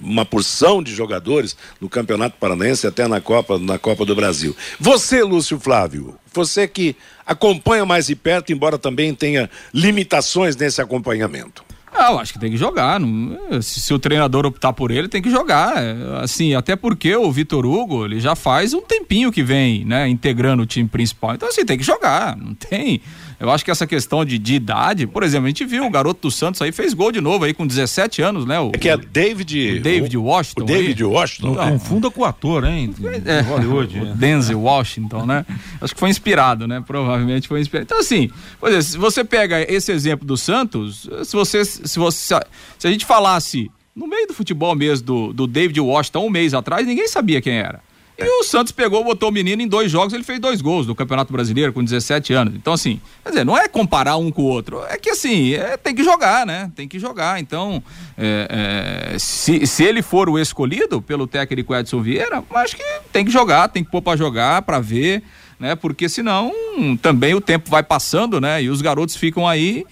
uma 0.02 0.26
porção 0.26 0.84
de 0.84 0.94
jogadores 0.94 1.56
no 1.80 1.88
Campeonato 1.88 2.38
Paranaense 2.40 2.88
até 2.88 3.08
na 3.08 3.22
Copa, 3.22 3.58
na 3.58 3.78
Copa 3.78 4.06
do 4.06 4.16
Brasil. 4.16 4.56
Você, 4.80 5.24
Lúcio 5.24 5.60
Flávio, 5.60 6.18
você 6.34 6.68
que 6.68 6.96
acompanha 7.26 7.86
mais 7.86 8.08
de 8.08 8.16
perto, 8.16 8.52
embora 8.52 8.78
também 8.78 9.14
tenha 9.14 9.50
limitações 9.74 10.56
nesse 10.56 10.82
acompanhamento. 10.82 11.64
Ah, 11.96 12.12
eu 12.12 12.20
acho 12.20 12.34
que 12.34 12.40
tem 12.40 12.52
que 12.52 12.58
jogar. 12.58 13.00
Não, 13.00 13.62
se, 13.62 13.80
se, 13.80 13.94
o 13.94 14.00
treinador 14.00 14.46
optar 14.46 14.74
por 14.74 14.92
ele, 14.92 15.08
tem 15.08 15.22
que 15.22 15.30
jogar. 15.30 15.74
Assim, 16.22 16.54
até 16.54 16.76
porque 16.76 17.16
o 17.16 17.32
Vitor 17.32 17.66
Hugo, 17.66 18.06
ele 18.06 18.20
já 18.20 18.36
faz 18.36 18.74
um 18.74 18.82
tempinho 18.82 19.32
que 19.32 19.42
vem, 19.42 19.86
né, 19.86 20.08
integrando 20.08 20.64
o 20.64 20.66
time 20.66 20.90
principal. 20.90 21.36
Então, 21.36 21.48
assim, 21.48 21.66
tem 21.66 21.78
que 21.78 21.84
jogar. 21.84 22.36
Não 22.36 22.54
tem. 22.54 23.02
Eu 23.40 23.52
acho 23.52 23.66
que 23.66 23.72
essa 23.72 23.86
questão 23.86 24.24
de, 24.24 24.38
de 24.38 24.56
idade, 24.56 25.06
por 25.08 25.24
exemplo, 25.24 25.46
a 25.46 25.50
gente 25.50 25.66
viu 25.66 25.86
o 25.86 25.90
garoto 25.90 26.22
do 26.22 26.32
Santos 26.32 26.62
aí 26.62 26.72
fez 26.72 26.94
gol 26.94 27.12
de 27.12 27.22
novo 27.22 27.46
aí 27.46 27.54
com 27.54 27.66
17 27.66 28.22
anos, 28.22 28.46
né? 28.46 28.60
O, 28.60 28.72
é 28.74 28.78
que 28.78 28.90
é 28.90 28.98
David. 28.98 29.78
O 29.78 29.82
David 29.82 30.18
Washington. 30.18 30.62
O 30.62 30.66
David 30.66 31.04
aí. 31.04 31.10
Washington. 31.10 31.54
Não, 31.54 31.72
confunda 31.72 32.12
com 32.12 32.22
o 32.22 32.26
ator, 32.26 32.64
hein? 32.64 32.94
É, 33.26 33.42
Hollywood. 33.42 34.00
O 34.00 34.16
Denzel 34.16 34.62
Washington, 34.62 35.26
né? 35.26 35.46
Acho 35.82 35.94
que 35.94 36.00
foi 36.00 36.10
inspirado, 36.10 36.68
né? 36.68 36.84
Provavelmente 36.86 37.48
foi 37.48 37.60
inspirado. 37.60 37.86
Então, 37.86 38.00
assim, 38.00 38.30
por 38.60 38.70
exemplo, 38.70 38.86
se 38.86 38.98
você 38.98 39.24
pega 39.24 39.62
esse 39.72 39.92
exemplo 39.92 40.26
do 40.26 40.38
Santos, 40.38 41.10
se 41.24 41.36
você. 41.36 41.66
Se, 41.66 42.00
você, 42.00 42.40
se 42.78 42.88
a 42.88 42.92
gente 42.92 43.06
falasse 43.06 43.70
no 43.96 44.08
meio 44.08 44.28
do 44.28 44.34
futebol 44.34 44.76
mesmo 44.76 45.06
do, 45.06 45.34
do 45.34 45.48
David 45.48 45.80
Washington 45.80 46.26
um 46.26 46.30
mês 46.30 46.54
atrás, 46.54 46.86
ninguém 46.86 47.08
sabia 47.08 47.42
quem 47.42 47.58
era. 47.58 47.82
E 48.18 48.24
o 48.40 48.44
Santos 48.44 48.72
pegou, 48.72 49.04
botou 49.04 49.30
o 49.30 49.32
menino 49.32 49.62
em 49.62 49.68
dois 49.68 49.92
jogos, 49.92 50.14
ele 50.14 50.24
fez 50.24 50.40
dois 50.40 50.62
gols 50.62 50.88
no 50.88 50.96
Campeonato 50.96 51.34
Brasileiro 51.34 51.74
com 51.74 51.84
17 51.84 52.34
anos. 52.34 52.56
Então, 52.56 52.72
assim, 52.72 53.02
quer 53.22 53.30
dizer, 53.30 53.46
não 53.46 53.58
é 53.58 53.68
comparar 53.68 54.16
um 54.16 54.32
com 54.32 54.44
o 54.44 54.46
outro, 54.46 54.82
é 54.88 54.98
que 54.98 55.10
assim, 55.10 55.54
é, 55.54 55.76
tem 55.76 55.94
que 55.94 56.04
jogar, 56.04 56.46
né? 56.46 56.72
Tem 56.76 56.88
que 56.88 56.98
jogar. 56.98 57.42
Então, 57.42 57.84
é, 58.18 59.12
é, 59.14 59.20
se, 59.20 59.68
se 59.68 59.84
ele 59.84 60.02
for 60.02 60.30
o 60.30 60.40
escolhido 60.40 61.02
pelo 61.02 61.28
técnico 61.28 61.76
Edson 61.76 62.02
Vieira, 62.02 62.42
acho 62.56 62.78
que 62.78 62.84
tem 63.12 63.26
que 63.26 63.32
jogar, 63.32 63.68
tem 63.68 63.84
que 63.84 63.92
pôr 63.92 64.02
pra 64.02 64.16
jogar, 64.16 64.62
pra 64.62 64.80
ver, 64.80 65.22
né? 65.60 65.76
Porque 65.76 66.08
senão 66.08 66.54
também 67.02 67.34
o 67.34 67.42
tempo 67.42 67.70
vai 67.70 67.84
passando, 67.84 68.40
né? 68.40 68.64
E 68.64 68.70
os 68.70 68.82
garotos 68.82 69.18
ficam 69.18 69.46
aí 69.46 69.86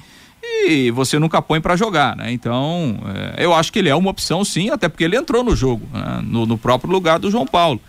e 0.65 0.91
você 0.91 1.19
nunca 1.19 1.41
põe 1.41 1.59
para 1.59 1.75
jogar, 1.75 2.15
né? 2.15 2.31
Então, 2.31 2.97
é, 3.37 3.43
eu 3.45 3.53
acho 3.53 3.71
que 3.71 3.79
ele 3.79 3.89
é 3.89 3.95
uma 3.95 4.09
opção 4.09 4.45
sim, 4.45 4.69
até 4.69 4.87
porque 4.87 5.03
ele 5.03 5.17
entrou 5.17 5.43
no 5.43 5.55
jogo, 5.55 5.85
né? 5.91 6.21
no, 6.23 6.45
no 6.45 6.57
próprio 6.57 6.89
lugar 6.89 7.19
do 7.19 7.29
João 7.29 7.45
Paulo. 7.45 7.81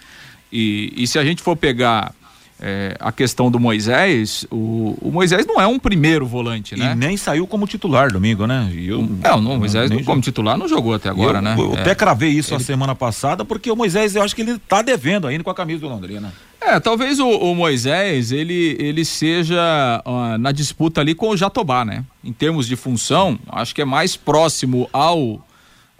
E, 0.54 0.92
e 0.96 1.06
se 1.08 1.18
a 1.18 1.24
gente 1.24 1.42
for 1.42 1.56
pegar 1.56 2.14
é, 2.60 2.96
a 3.00 3.10
questão 3.10 3.50
do 3.50 3.58
Moisés, 3.58 4.46
o, 4.52 4.96
o, 5.02 5.10
Moisés 5.10 5.44
não 5.44 5.60
é 5.60 5.66
um 5.66 5.80
primeiro 5.80 6.24
volante, 6.24 6.76
né? 6.76 6.92
E 6.92 6.94
nem 6.94 7.16
saiu 7.16 7.44
como 7.44 7.66
titular 7.66 8.12
domingo, 8.12 8.46
né? 8.46 8.72
Eu, 8.72 9.02
não, 9.02 9.40
não, 9.40 9.54
o 9.54 9.58
Moisés 9.58 9.90
não, 9.90 10.02
como 10.04 10.20
titular 10.20 10.56
não 10.56 10.68
jogou 10.68 10.94
até 10.94 11.08
agora, 11.08 11.38
eu, 11.38 11.42
né? 11.42 11.56
Eu 11.58 11.74
é. 11.74 11.80
até 11.80 11.92
cravei 11.92 12.30
isso 12.30 12.54
ele... 12.54 12.62
a 12.62 12.64
semana 12.64 12.94
passada, 12.94 13.44
porque 13.44 13.68
o 13.68 13.74
Moisés, 13.74 14.14
eu 14.14 14.22
acho 14.22 14.36
que 14.36 14.42
ele 14.42 14.56
tá 14.58 14.80
devendo 14.80 15.26
ainda 15.26 15.42
com 15.42 15.50
a 15.50 15.54
camisa 15.54 15.80
do 15.80 15.88
Londrina. 15.88 16.32
É, 16.60 16.78
talvez 16.78 17.18
o, 17.18 17.28
o 17.28 17.54
Moisés, 17.56 18.30
ele, 18.30 18.76
ele 18.78 19.04
seja 19.04 20.00
uh, 20.06 20.38
na 20.38 20.52
disputa 20.52 21.00
ali 21.00 21.16
com 21.16 21.30
o 21.30 21.36
Jatobá, 21.36 21.84
né? 21.84 22.04
Em 22.22 22.32
termos 22.32 22.68
de 22.68 22.76
função, 22.76 23.36
acho 23.48 23.74
que 23.74 23.82
é 23.82 23.84
mais 23.84 24.16
próximo 24.16 24.88
ao 24.92 25.44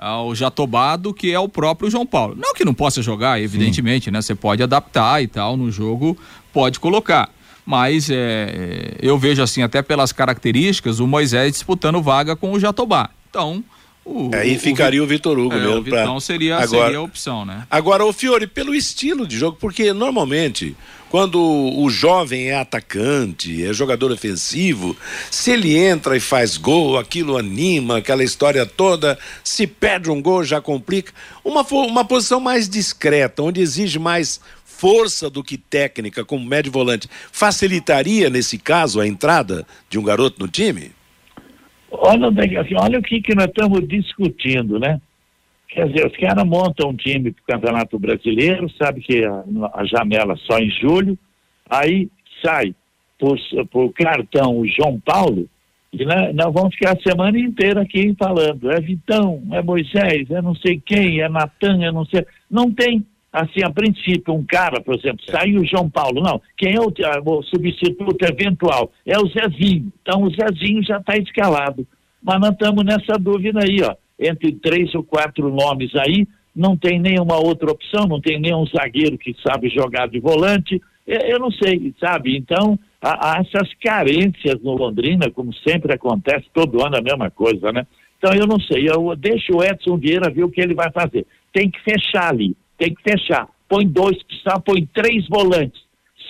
ao 0.05 0.35
Jatobá 0.35 0.97
do 0.97 1.15
que 1.15 1.33
é 1.33 1.39
o 1.39 1.49
próprio 1.49 1.91
João 1.91 2.05
Paulo. 2.05 2.37
Não 2.37 2.53
que 2.53 2.63
não 2.63 2.75
possa 2.75 3.01
jogar, 3.01 3.41
evidentemente, 3.41 4.07
Sim. 4.07 4.11
né? 4.11 4.21
Você 4.21 4.35
pode 4.35 4.63
adaptar 4.63 5.23
e 5.23 5.27
tal 5.27 5.57
no 5.57 5.71
jogo, 5.71 6.19
pode 6.53 6.79
colocar. 6.79 7.31
Mas 7.65 8.11
é, 8.11 8.15
é, 8.15 8.97
eu 9.01 9.19
vejo 9.19 9.43
assim, 9.43 9.63
até 9.63 9.81
pelas 9.81 10.13
características, 10.13 11.01
o 11.01 11.07
Moisés 11.07 11.53
disputando 11.53 12.03
vaga 12.03 12.37
com 12.37 12.53
o 12.53 12.61
Jatobá. 12.61 13.09
Então, 13.31 13.65
o, 14.05 14.31
Aí 14.35 14.59
ficaria 14.59 15.01
o, 15.01 15.05
o 15.05 15.09
Vitor 15.09 15.39
Hugo 15.39 15.55
é, 15.55 15.61
mesmo. 15.61 15.77
O 15.77 15.83
Vitão 15.83 16.13
pra... 16.13 16.21
seria, 16.21 16.57
agora, 16.57 16.85
seria 16.85 16.99
a 16.99 17.03
opção, 17.03 17.45
né? 17.45 17.67
Agora, 17.71 18.05
o 18.05 18.13
Fiore, 18.13 18.47
pelo 18.47 18.75
estilo 18.75 19.27
de 19.27 19.39
jogo, 19.39 19.57
porque 19.59 19.93
normalmente 19.93 20.77
quando 21.15 21.41
o 21.41 21.89
jovem 21.89 22.49
é 22.49 22.57
atacante, 22.57 23.65
é 23.65 23.73
jogador 23.73 24.11
ofensivo, 24.11 24.97
se 25.31 25.53
ele 25.53 25.77
entra 25.77 26.17
e 26.17 26.21
faz 26.21 26.57
gol, 26.57 26.99
aquilo 26.99 27.37
anima, 27.37 27.99
aquela 27.99 28.25
história 28.25 28.67
toda, 28.67 29.17
se 29.45 29.65
perde 29.65 30.11
um 30.11 30.21
gol 30.21 30.43
já 30.43 30.61
complica. 30.61 31.13
Uma, 31.45 31.63
uma 31.63 32.05
posição 32.05 32.41
mais 32.41 32.69
discreta, 32.69 33.45
onde 33.45 33.61
exige 33.61 33.97
mais 33.97 34.41
força 34.65 35.31
do 35.31 35.45
que 35.45 35.57
técnica, 35.57 36.25
como 36.25 36.45
médio 36.45 36.73
volante, 36.73 37.09
facilitaria 37.31 38.29
nesse 38.29 38.59
caso 38.59 38.99
a 38.99 39.07
entrada 39.07 39.65
de 39.89 40.01
um 40.01 40.03
garoto 40.03 40.41
no 40.41 40.49
time? 40.49 40.91
Olha, 41.97 42.29
assim, 42.61 42.75
olha 42.81 42.99
o 42.99 43.03
que, 43.03 43.21
que 43.21 43.35
nós 43.35 43.47
estamos 43.47 43.87
discutindo, 43.87 44.79
né? 44.79 45.01
Quer 45.69 45.89
dizer, 45.89 46.07
os 46.07 46.17
caras 46.17 46.45
montam 46.45 46.91
um 46.91 46.97
time 46.97 47.33
para 47.33 47.43
o 47.43 47.47
Campeonato 47.47 47.99
Brasileiro, 47.99 48.71
sabe 48.79 49.01
que 49.01 49.25
a, 49.25 49.45
a, 49.75 49.85
janela 49.85 50.37
só 50.37 50.59
em 50.59 50.71
julho, 50.71 51.19
aí 51.69 52.09
sai 52.45 52.75
por, 53.19 53.37
por 53.71 53.93
cartão 53.93 54.59
o 54.59 54.67
João 54.67 55.01
Paulo, 55.01 55.49
e 55.93 56.05
nós, 56.05 56.35
nós, 56.35 56.53
vamos 56.53 56.75
ficar 56.75 56.97
a 56.97 57.01
semana 57.01 57.39
inteira 57.39 57.83
aqui 57.83 58.15
falando, 58.19 58.71
é 58.71 58.81
Vitão, 58.81 59.43
é 59.53 59.63
Moisés, 59.63 60.31
é 60.31 60.43
não 60.43 60.55
sei 60.55 60.81
quem, 60.85 61.21
é 61.21 61.29
Natan, 61.29 61.85
é 61.85 61.93
não 61.93 62.05
sei. 62.05 62.27
Não 62.51 62.71
tem, 62.73 63.05
assim, 63.35 63.63
a 63.65 63.71
princípio, 63.71 64.33
um 64.33 64.45
cara, 64.45 64.81
por 64.81 64.95
exemplo, 64.95 65.25
saiu 65.31 65.61
o 65.61 65.67
João 65.67 65.91
Paulo, 65.91 66.23
não, 66.23 66.41
quem 66.57 66.75
é 66.75 66.81
o, 66.81 66.93
o 67.25 67.43
substituto 67.43 68.23
eventual? 68.23 68.93
É 69.05 69.19
o 69.19 69.27
Zezinho. 69.29 69.93
Então 70.01 70.23
o 70.23 70.31
Zezinho 70.31 70.83
já 70.83 70.99
está 70.99 71.17
escalado. 71.17 71.87
Mas 72.23 72.41
nós 72.41 72.53
estamos 72.53 72.85
nessa 72.85 73.19
dúvida 73.19 73.61
aí, 73.63 73.83
ó 73.83 73.95
entre 74.19 74.53
três 74.53 74.95
ou 74.95 75.03
quatro 75.03 75.49
nomes 75.51 75.95
aí, 75.97 76.27
não 76.55 76.77
tem 76.77 77.01
nenhuma 77.01 77.37
outra 77.37 77.71
opção, 77.71 78.07
não 78.07 78.21
tem 78.21 78.41
nenhum 78.41 78.65
zagueiro 78.67 79.19
que 79.19 79.35
sabe 79.47 79.69
jogar 79.69 80.09
de 80.09 80.21
volante, 80.21 80.81
eu 81.07 81.39
não 81.39 81.51
sei, 81.51 81.93
sabe? 82.01 82.37
Então, 82.37 82.79
há, 83.03 83.33
há 83.33 83.41
essas 83.41 83.69
carências 83.83 84.61
no 84.63 84.75
Londrina, 84.75 85.31
como 85.31 85.53
sempre 85.53 85.93
acontece, 85.93 86.47
todo 86.55 86.85
ano 86.85 86.97
a 86.97 87.03
mesma 87.03 87.31
coisa, 87.31 87.73
né? 87.73 87.87
Então, 88.17 88.33
eu 88.33 88.47
não 88.47 88.59
sei, 88.61 88.89
eu 88.89 89.15
deixo 89.17 89.57
o 89.57 89.63
Edson 89.63 89.99
Vieira 89.99 90.31
ver 90.31 90.45
o 90.45 90.51
que 90.51 90.61
ele 90.61 90.75
vai 90.75 90.91
fazer. 90.93 91.27
Tem 91.53 91.69
que 91.69 91.79
fechar 91.83 92.31
ali, 92.31 92.57
tem 92.79 92.95
que 92.95 93.03
fechar. 93.03 93.49
Põe 93.69 93.87
dois, 93.87 94.17
põe 94.65 94.87
três 94.87 95.27
volantes. 95.29 95.83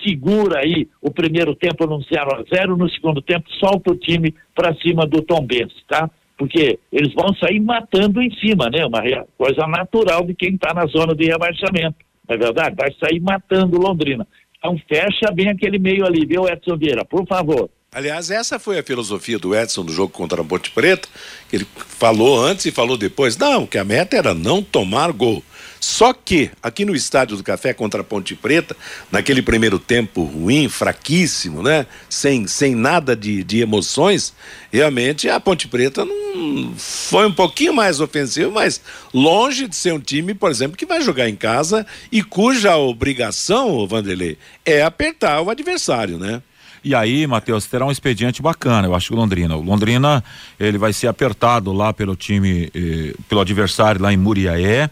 Segura 0.03 0.59
aí 0.59 0.87
o 1.01 1.09
primeiro 1.11 1.55
tempo 1.55 1.87
num 1.87 2.01
0 2.01 2.35
a 2.35 2.43
0 2.55 2.77
no 2.77 2.89
segundo 2.89 3.21
tempo 3.21 3.49
solta 3.59 3.91
o 3.91 3.95
time 3.95 4.33
para 4.53 4.75
cima 4.75 5.05
do 5.05 5.21
Tom 5.21 5.45
Benz, 5.45 5.73
tá? 5.87 6.09
porque 6.37 6.79
eles 6.91 7.13
vão 7.13 7.33
sair 7.35 7.59
matando 7.59 8.21
em 8.21 8.29
cima, 8.39 8.69
né? 8.69 8.85
Uma 8.85 9.01
coisa 9.37 9.65
natural 9.67 10.25
de 10.25 10.33
quem 10.33 10.55
está 10.55 10.73
na 10.73 10.85
zona 10.85 11.15
de 11.15 11.25
rebaixamento, 11.25 11.95
não 12.27 12.35
é 12.35 12.37
verdade? 12.37 12.75
Vai 12.75 12.93
sair 12.99 13.19
matando 13.19 13.79
Londrina. 13.79 14.27
Então 14.57 14.79
fecha 14.87 15.31
bem 15.33 15.49
aquele 15.49 15.79
meio 15.79 16.05
ali, 16.05 16.25
viu, 16.25 16.47
Edson 16.47 16.77
Vieira? 16.77 17.05
Por 17.05 17.25
favor. 17.27 17.69
Aliás, 17.93 18.29
essa 18.29 18.59
foi 18.59 18.77
a 18.77 18.83
filosofia 18.83 19.39
do 19.39 19.55
Edson 19.55 19.83
no 19.83 19.91
jogo 19.91 20.11
contra 20.11 20.41
a 20.41 20.43
Ponte 20.43 20.69
Preta, 20.71 21.07
ele 21.51 21.65
falou 21.73 22.43
antes 22.43 22.65
e 22.65 22.71
falou 22.71 22.97
depois. 22.97 23.37
Não, 23.37 23.65
que 23.65 23.77
a 23.77 23.85
meta 23.85 24.17
era 24.17 24.33
não 24.33 24.61
tomar 24.61 25.13
gol. 25.13 25.41
Só 25.85 26.13
que, 26.13 26.49
aqui 26.63 26.83
no 26.83 26.95
Estádio 26.95 27.37
do 27.37 27.43
Café 27.43 27.71
contra 27.71 28.01
a 28.01 28.03
Ponte 28.03 28.33
Preta, 28.33 28.75
naquele 29.11 29.39
primeiro 29.39 29.77
tempo 29.77 30.23
ruim, 30.23 30.67
fraquíssimo, 30.67 31.61
né? 31.61 31.85
Sem, 32.09 32.47
sem 32.47 32.73
nada 32.73 33.15
de, 33.15 33.43
de 33.43 33.61
emoções, 33.61 34.33
realmente 34.73 35.29
a 35.29 35.39
Ponte 35.39 35.67
Preta 35.67 36.03
não 36.03 36.73
foi 36.75 37.27
um 37.27 37.31
pouquinho 37.31 37.71
mais 37.71 37.99
ofensiva, 37.99 38.49
mas 38.49 38.81
longe 39.13 39.67
de 39.67 39.75
ser 39.75 39.93
um 39.93 39.99
time, 39.99 40.33
por 40.33 40.49
exemplo, 40.49 40.75
que 40.75 40.87
vai 40.87 41.01
jogar 41.01 41.29
em 41.29 41.35
casa 41.35 41.85
e 42.11 42.23
cuja 42.23 42.75
obrigação, 42.77 43.85
Vanderlei, 43.85 44.39
é 44.65 44.81
apertar 44.81 45.39
o 45.41 45.51
adversário, 45.51 46.17
né? 46.17 46.41
E 46.83 46.95
aí, 46.95 47.27
Matheus, 47.27 47.67
terá 47.67 47.85
um 47.85 47.91
expediente 47.91 48.41
bacana, 48.41 48.87
eu 48.87 48.95
acho 48.95 49.13
o 49.13 49.15
Londrina. 49.15 49.55
O 49.55 49.61
Londrina, 49.61 50.23
ele 50.59 50.79
vai 50.79 50.93
ser 50.93 51.05
apertado 51.05 51.71
lá 51.71 51.93
pelo 51.93 52.15
time, 52.15 52.71
eh, 52.73 53.13
pelo 53.29 53.41
adversário 53.41 54.01
lá 54.01 54.11
em 54.11 54.17
Muriaé. 54.17 54.89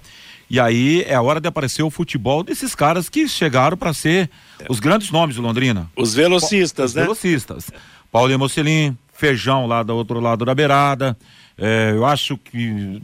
E 0.53 0.59
aí 0.59 1.01
é 1.07 1.15
a 1.15 1.21
hora 1.23 1.41
de 1.41 1.47
aparecer 1.47 1.81
o 1.81 1.89
futebol 1.89 2.43
desses 2.43 2.75
caras 2.75 3.09
que 3.09 3.27
chegaram 3.27 3.75
para 3.75 3.91
ser 3.91 4.29
os 4.69 4.79
grandes 4.79 5.09
nomes 5.09 5.33
de 5.33 5.41
Londrina. 5.41 5.89
Os 5.97 6.13
velocistas, 6.13 6.91
os 6.91 6.95
né? 6.95 7.01
Velocistas. 7.01 7.71
Paulinho 8.11 8.37
Mocelin, 8.37 8.95
feijão 9.11 9.65
lá 9.65 9.81
do 9.81 9.95
outro 9.95 10.19
lado 10.19 10.45
da 10.45 10.53
beirada. 10.53 11.17
É, 11.57 11.93
eu 11.95 12.05
acho 12.05 12.37
que 12.37 13.01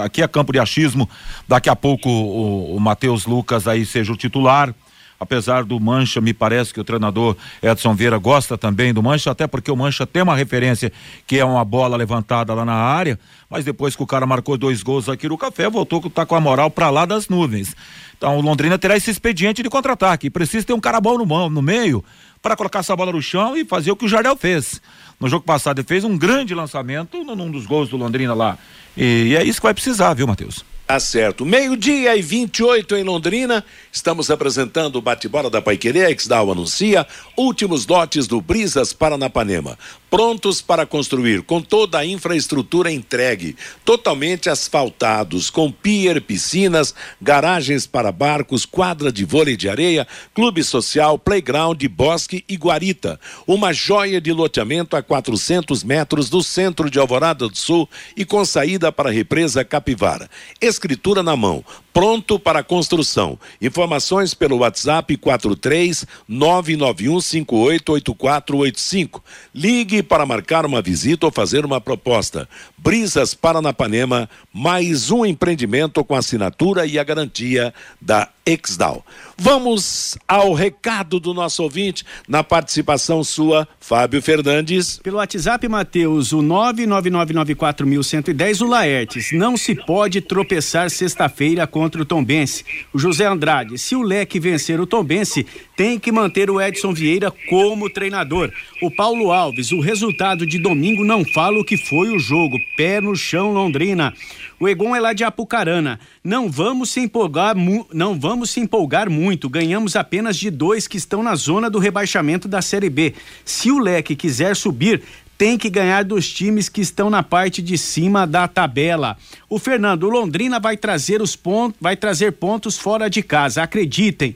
aqui 0.00 0.22
é 0.22 0.28
campo 0.28 0.52
de 0.52 0.60
achismo. 0.60 1.10
Daqui 1.48 1.68
a 1.68 1.74
pouco 1.74 2.08
o, 2.08 2.76
o 2.76 2.80
Matheus 2.80 3.26
Lucas 3.26 3.66
aí 3.66 3.84
seja 3.84 4.12
o 4.12 4.16
titular 4.16 4.72
apesar 5.18 5.64
do 5.64 5.78
Mancha, 5.80 6.20
me 6.20 6.32
parece 6.32 6.72
que 6.72 6.80
o 6.80 6.84
treinador 6.84 7.36
Edson 7.62 7.94
Vieira 7.94 8.18
gosta 8.18 8.56
também 8.56 8.92
do 8.92 9.02
Mancha, 9.02 9.30
até 9.30 9.46
porque 9.46 9.70
o 9.70 9.76
Mancha 9.76 10.06
tem 10.06 10.22
uma 10.22 10.36
referência 10.36 10.92
que 11.26 11.38
é 11.38 11.44
uma 11.44 11.64
bola 11.64 11.96
levantada 11.96 12.52
lá 12.54 12.64
na 12.64 12.74
área, 12.74 13.18
mas 13.48 13.64
depois 13.64 13.96
que 13.96 14.02
o 14.02 14.06
cara 14.06 14.26
marcou 14.26 14.56
dois 14.56 14.82
gols 14.82 15.08
aqui 15.08 15.28
no 15.28 15.38
café, 15.38 15.68
voltou 15.68 16.00
com 16.00 16.10
tá 16.10 16.26
com 16.26 16.34
a 16.34 16.40
moral 16.40 16.70
para 16.70 16.90
lá 16.90 17.04
das 17.04 17.28
nuvens. 17.28 17.74
Então 18.16 18.38
o 18.38 18.40
Londrina 18.40 18.78
terá 18.78 18.96
esse 18.96 19.10
expediente 19.10 19.62
de 19.62 19.68
contra-ataque, 19.68 20.30
precisa 20.30 20.66
ter 20.66 20.72
um 20.72 20.80
cara 20.80 21.00
bom 21.00 21.18
no, 21.18 21.50
no 21.50 21.62
meio 21.62 22.04
para 22.42 22.56
colocar 22.56 22.78
essa 22.80 22.94
bola 22.94 23.12
no 23.12 23.20
chão 23.20 23.56
e 23.56 23.64
fazer 23.64 23.90
o 23.90 23.96
que 23.96 24.04
o 24.04 24.08
Jardel 24.08 24.36
fez. 24.36 24.80
No 25.18 25.28
jogo 25.28 25.44
passado 25.44 25.78
ele 25.78 25.86
fez 25.86 26.04
um 26.04 26.16
grande 26.16 26.54
lançamento 26.54 27.24
num 27.24 27.50
dos 27.50 27.66
gols 27.66 27.88
do 27.88 27.96
Londrina 27.96 28.34
lá. 28.34 28.58
E, 28.96 29.28
e 29.30 29.36
é 29.36 29.42
isso 29.42 29.60
que 29.60 29.66
vai 29.66 29.74
precisar, 29.74 30.14
viu, 30.14 30.26
Matheus? 30.26 30.64
Tá 30.86 31.00
certo. 31.00 31.44
Meio-dia 31.44 32.16
e 32.16 32.22
28 32.22 32.94
em 32.94 33.02
Londrina. 33.02 33.64
Estamos 33.90 34.30
apresentando 34.30 34.94
o 34.96 35.02
bate-bola 35.02 35.50
da 35.50 35.60
Paiquerê. 35.60 36.12
Exdal 36.12 36.52
anuncia 36.52 37.04
últimos 37.36 37.88
lotes 37.88 38.28
do 38.28 38.40
Brisas 38.40 38.92
Paranapanema. 38.92 39.76
Prontos 40.08 40.62
para 40.62 40.86
construir, 40.86 41.42
com 41.42 41.60
toda 41.60 41.98
a 41.98 42.06
infraestrutura 42.06 42.90
entregue. 42.90 43.56
Totalmente 43.84 44.48
asfaltados, 44.48 45.50
com 45.50 45.70
pier, 45.70 46.20
piscinas, 46.22 46.94
garagens 47.20 47.86
para 47.86 48.12
barcos, 48.12 48.64
quadra 48.64 49.10
de 49.10 49.24
vôlei 49.24 49.56
de 49.56 49.68
areia, 49.68 50.06
clube 50.34 50.62
social, 50.62 51.18
playground, 51.18 51.82
bosque 51.86 52.44
e 52.48 52.56
guarita. 52.56 53.18
Uma 53.46 53.72
joia 53.72 54.20
de 54.20 54.32
loteamento 54.32 54.96
a 54.96 55.02
400 55.02 55.82
metros 55.82 56.30
do 56.30 56.42
centro 56.42 56.88
de 56.88 56.98
Alvorada 56.98 57.48
do 57.48 57.56
Sul 57.56 57.88
e 58.16 58.24
com 58.24 58.44
saída 58.44 58.92
para 58.92 59.10
a 59.10 59.12
represa 59.12 59.64
Capivara 59.64 60.30
escritura 60.60 61.22
na 61.22 61.36
mão, 61.36 61.64
pronto 61.96 62.38
para 62.38 62.62
construção. 62.62 63.40
Informações 63.58 64.34
pelo 64.34 64.58
WhatsApp 64.58 65.16
43 65.16 66.04
991 66.28 67.20
588485. 67.22 69.24
Ligue 69.54 70.02
para 70.02 70.26
marcar 70.26 70.66
uma 70.66 70.82
visita 70.82 71.24
ou 71.24 71.32
fazer 71.32 71.64
uma 71.64 71.80
proposta. 71.80 72.46
Brisas 72.76 73.32
Paranapanema, 73.32 74.28
mais 74.52 75.10
um 75.10 75.24
empreendimento 75.24 76.04
com 76.04 76.14
assinatura 76.14 76.84
e 76.84 76.98
a 76.98 77.04
garantia 77.04 77.72
da 77.98 78.28
Exdal. 78.44 79.02
Vamos 79.38 80.16
ao 80.26 80.54
recado 80.54 81.20
do 81.20 81.34
nosso 81.34 81.62
ouvinte, 81.62 82.02
na 82.26 82.42
participação 82.42 83.22
sua, 83.22 83.68
Fábio 83.78 84.22
Fernandes. 84.22 84.98
Pelo 85.02 85.18
WhatsApp, 85.18 85.68
Matheus, 85.68 86.32
o 86.32 86.38
99994110, 86.38 88.62
o 88.62 88.66
Laertes. 88.66 89.32
Não 89.32 89.54
se 89.54 89.74
pode 89.74 90.22
tropeçar 90.22 90.88
sexta-feira 90.88 91.66
contra 91.66 92.00
o 92.00 92.06
Tombense. 92.06 92.64
O 92.94 92.98
José 92.98 93.26
Andrade, 93.26 93.76
se 93.76 93.94
o 93.94 94.00
Leque 94.00 94.40
vencer 94.40 94.80
o 94.80 94.86
Tombense, 94.86 95.44
tem 95.76 95.98
que 95.98 96.10
manter 96.10 96.50
o 96.50 96.58
Edson 96.58 96.94
Vieira 96.94 97.30
como 97.50 97.90
treinador. 97.90 98.50
O 98.80 98.90
Paulo 98.90 99.32
Alves, 99.32 99.70
o 99.70 99.80
resultado 99.80 100.46
de 100.46 100.58
domingo 100.58 101.04
não 101.04 101.26
fala 101.26 101.60
o 101.60 101.64
que 101.64 101.76
foi 101.76 102.08
o 102.08 102.18
jogo. 102.18 102.58
Pé 102.74 103.02
no 103.02 103.14
chão, 103.14 103.52
Londrina. 103.52 104.14
O 104.58 104.66
Egon 104.66 104.96
é 104.96 105.00
lá 105.00 105.12
de 105.12 105.22
Apucarana. 105.22 106.00
Não 106.24 106.50
vamos 106.50 106.90
se 106.90 107.00
empolgar, 107.00 107.54
não 107.92 108.18
vamos 108.18 108.50
se 108.50 108.60
empolgar 108.60 109.10
muito. 109.10 109.50
Ganhamos 109.50 109.96
apenas 109.96 110.36
de 110.36 110.50
dois 110.50 110.88
que 110.88 110.96
estão 110.96 111.22
na 111.22 111.34
zona 111.34 111.68
do 111.68 111.78
rebaixamento 111.78 112.48
da 112.48 112.62
Série 112.62 112.88
B. 112.88 113.14
Se 113.44 113.70
o 113.70 113.78
Leque 113.78 114.16
quiser 114.16 114.56
subir, 114.56 115.02
tem 115.36 115.58
que 115.58 115.68
ganhar 115.68 116.02
dos 116.02 116.32
times 116.32 116.68
que 116.68 116.80
estão 116.80 117.10
na 117.10 117.22
parte 117.22 117.60
de 117.60 117.76
cima 117.76 118.26
da 118.26 118.48
tabela. 118.48 119.18
O 119.48 119.58
Fernando, 119.58 120.08
Londrina 120.08 120.58
vai 120.58 120.76
trazer 120.76 121.20
os 121.20 121.36
pontos, 121.36 121.76
vai 121.80 121.94
trazer 121.94 122.32
pontos 122.32 122.78
fora 122.78 123.10
de 123.10 123.22
casa, 123.22 123.62
acreditem. 123.62 124.34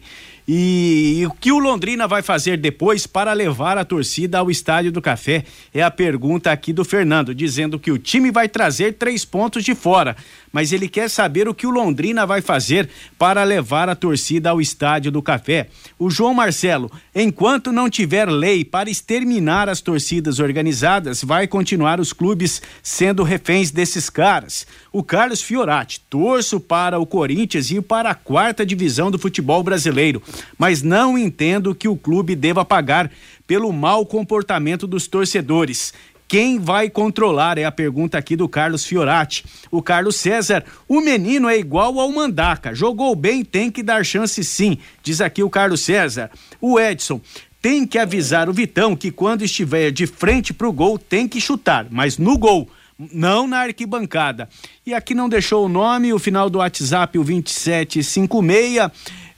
E, 0.53 1.21
e, 1.21 1.27
o 1.29 1.31
que 1.31 1.53
o 1.53 1.61
Londrina 1.61 2.09
vai 2.09 2.23
fazer 2.23 2.57
depois 2.57 3.07
para 3.07 3.33
levar 3.33 3.79
a 3.79 3.85
torcida 3.85 4.41
ao 4.41 4.51
Estádio 4.51 4.91
do 4.91 5.01
Café? 5.01 5.45
É 5.73 5.81
a 5.81 5.93
pergunta 5.93 6.51
aqui 6.51 6.73
do 6.73 6.85
Fernando, 6.85 7.33
dizendo 7.33 7.79
que 7.79 7.93
o 7.93 7.99
time 7.99 8.33
vai 8.33 8.49
trazer 8.49 8.95
três 8.95 9.25
pontos 9.25 9.63
de 9.63 9.77
fora, 9.77 10.17
mas 10.53 10.73
ele 10.73 10.89
quer 10.89 11.09
saber 11.09 11.49
o 11.49 11.55
que 11.55 11.69
o 11.69 11.71
Londrina 11.71 12.27
vai 12.27 12.41
fazer 12.43 12.91
para 13.17 13.45
levar 13.45 13.89
a 13.89 13.95
torcida 13.95 14.51
ao 14.51 14.61
Estádio 14.61 15.13
do 15.13 15.23
Café. 15.23 15.69
O 15.97 16.11
João 16.11 16.35
Marcelo, 16.35 16.91
enquanto 17.15 17.71
não 17.71 17.89
tiver 17.89 18.29
lei 18.29 18.65
para 18.65 18.91
exterminar 18.91 19.69
as 19.69 19.81
torcidas 19.81 20.41
organizadas, 20.41 21.23
vai 21.23 21.47
continuar 21.47 22.01
os 22.01 22.13
clubes 22.13 22.61
sendo 22.83 23.23
reféns 23.23 23.71
desses 23.71 24.11
caras. 24.11 24.67
O 24.93 25.03
Carlos 25.03 25.41
Fiorati, 25.41 26.01
torço 26.11 26.59
para 26.59 26.99
o 26.99 27.07
Corinthians 27.07 27.71
ir 27.71 27.83
para 27.83 28.11
a 28.11 28.15
quarta 28.15 28.67
divisão 28.67 29.11
do 29.11 29.19
futebol 29.19 29.63
brasileiro 29.63 30.23
mas 30.59 30.83
não 30.83 31.17
entendo 31.17 31.75
que 31.75 31.89
o 31.89 31.97
clube 31.97 32.35
deva 32.37 32.65
pagar 32.65 33.11
pelo 33.47 33.73
mau 33.73 34.05
comportamento 34.05 34.87
dos 34.87 35.07
torcedores. 35.07 35.93
Quem 36.29 36.59
vai 36.59 36.89
controlar? 36.89 37.59
É 37.59 37.65
a 37.65 37.73
pergunta 37.73 38.17
aqui 38.17 38.37
do 38.37 38.49
Carlos 38.49 38.85
Fiorati. 38.85 39.45
O 39.71 39.83
Carlos 39.83 40.15
César, 40.17 40.65
o 40.87 41.01
menino 41.01 41.49
é 41.49 41.59
igual 41.59 41.99
ao 41.99 42.13
Mandaca. 42.13 42.73
Jogou 42.73 43.17
bem, 43.17 43.45
tem 43.45 43.71
que 43.71 43.83
dar 43.83 44.05
chance 44.05 44.45
sim, 44.45 44.79
diz 45.03 45.21
aqui 45.21 45.43
o 45.43 45.51
Carlos 45.51 45.81
César. 45.81 46.31
O 46.61 46.79
Edson, 46.79 47.21
tem 47.61 47.87
que 47.87 47.99
avisar 47.99 48.49
o 48.49 48.53
Vitão 48.53 48.95
que 48.95 49.11
quando 49.11 49.43
estiver 49.43 49.91
de 49.91 50.07
frente 50.07 50.55
pro 50.55 50.73
gol 50.73 50.99
tem 50.99 51.27
que 51.27 51.41
chutar, 51.41 51.87
mas 51.91 52.17
no 52.17 52.39
gol, 52.39 52.71
não 53.13 53.47
na 53.47 53.61
arquibancada. 53.61 54.49
E 54.87 54.93
aqui 54.93 55.15
não 55.15 55.29
deixou 55.29 55.65
o 55.65 55.69
nome, 55.69 56.13
o 56.13 56.19
final 56.19 56.51
do 56.51 56.59
WhatsApp, 56.59 57.19
o 57.19 57.25
2756. 57.25 58.91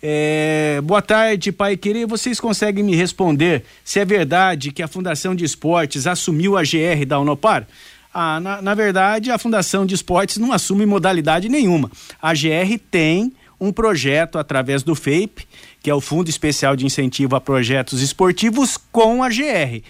É, 0.03 0.81
boa 0.83 1.01
tarde, 1.01 1.53
Pai 1.53 1.77
Querer. 1.77 2.07
Vocês 2.07 2.40
conseguem 2.40 2.83
me 2.83 2.96
responder 2.96 3.64
se 3.85 4.01
é 4.01 4.05
verdade 4.05 4.72
que 4.72 4.83
a 4.83 4.88
Fundação 4.88 5.35
de 5.35 5.44
Esportes 5.44 6.09
assumiu 6.09 6.57
a 6.57 6.62
GR 6.62 7.07
da 7.07 7.20
Unopar? 7.20 7.66
Ah, 8.12 8.40
na, 8.40 8.61
na 8.61 8.75
verdade, 8.75 9.31
a 9.31 9.38
Fundação 9.38 9.87
de 9.87 9.94
Esportes 9.94 10.38
não 10.38 10.53
assume 10.53 10.85
modalidade 10.85 11.48
nenhuma. 11.48 11.90
A 12.20 12.35
GR 12.35 12.79
tem 12.90 13.33
um 13.62 13.72
projeto 13.72 14.38
através 14.38 14.83
do 14.83 14.92
FAPE, 14.96 15.46
que 15.81 15.88
é 15.88 15.94
o 15.94 16.01
Fundo 16.01 16.29
Especial 16.29 16.75
de 16.75 16.85
Incentivo 16.85 17.37
a 17.37 17.40
Projetos 17.40 18.03
Esportivos, 18.03 18.77
com 18.77 19.22
a 19.22 19.29
GR. 19.29 19.81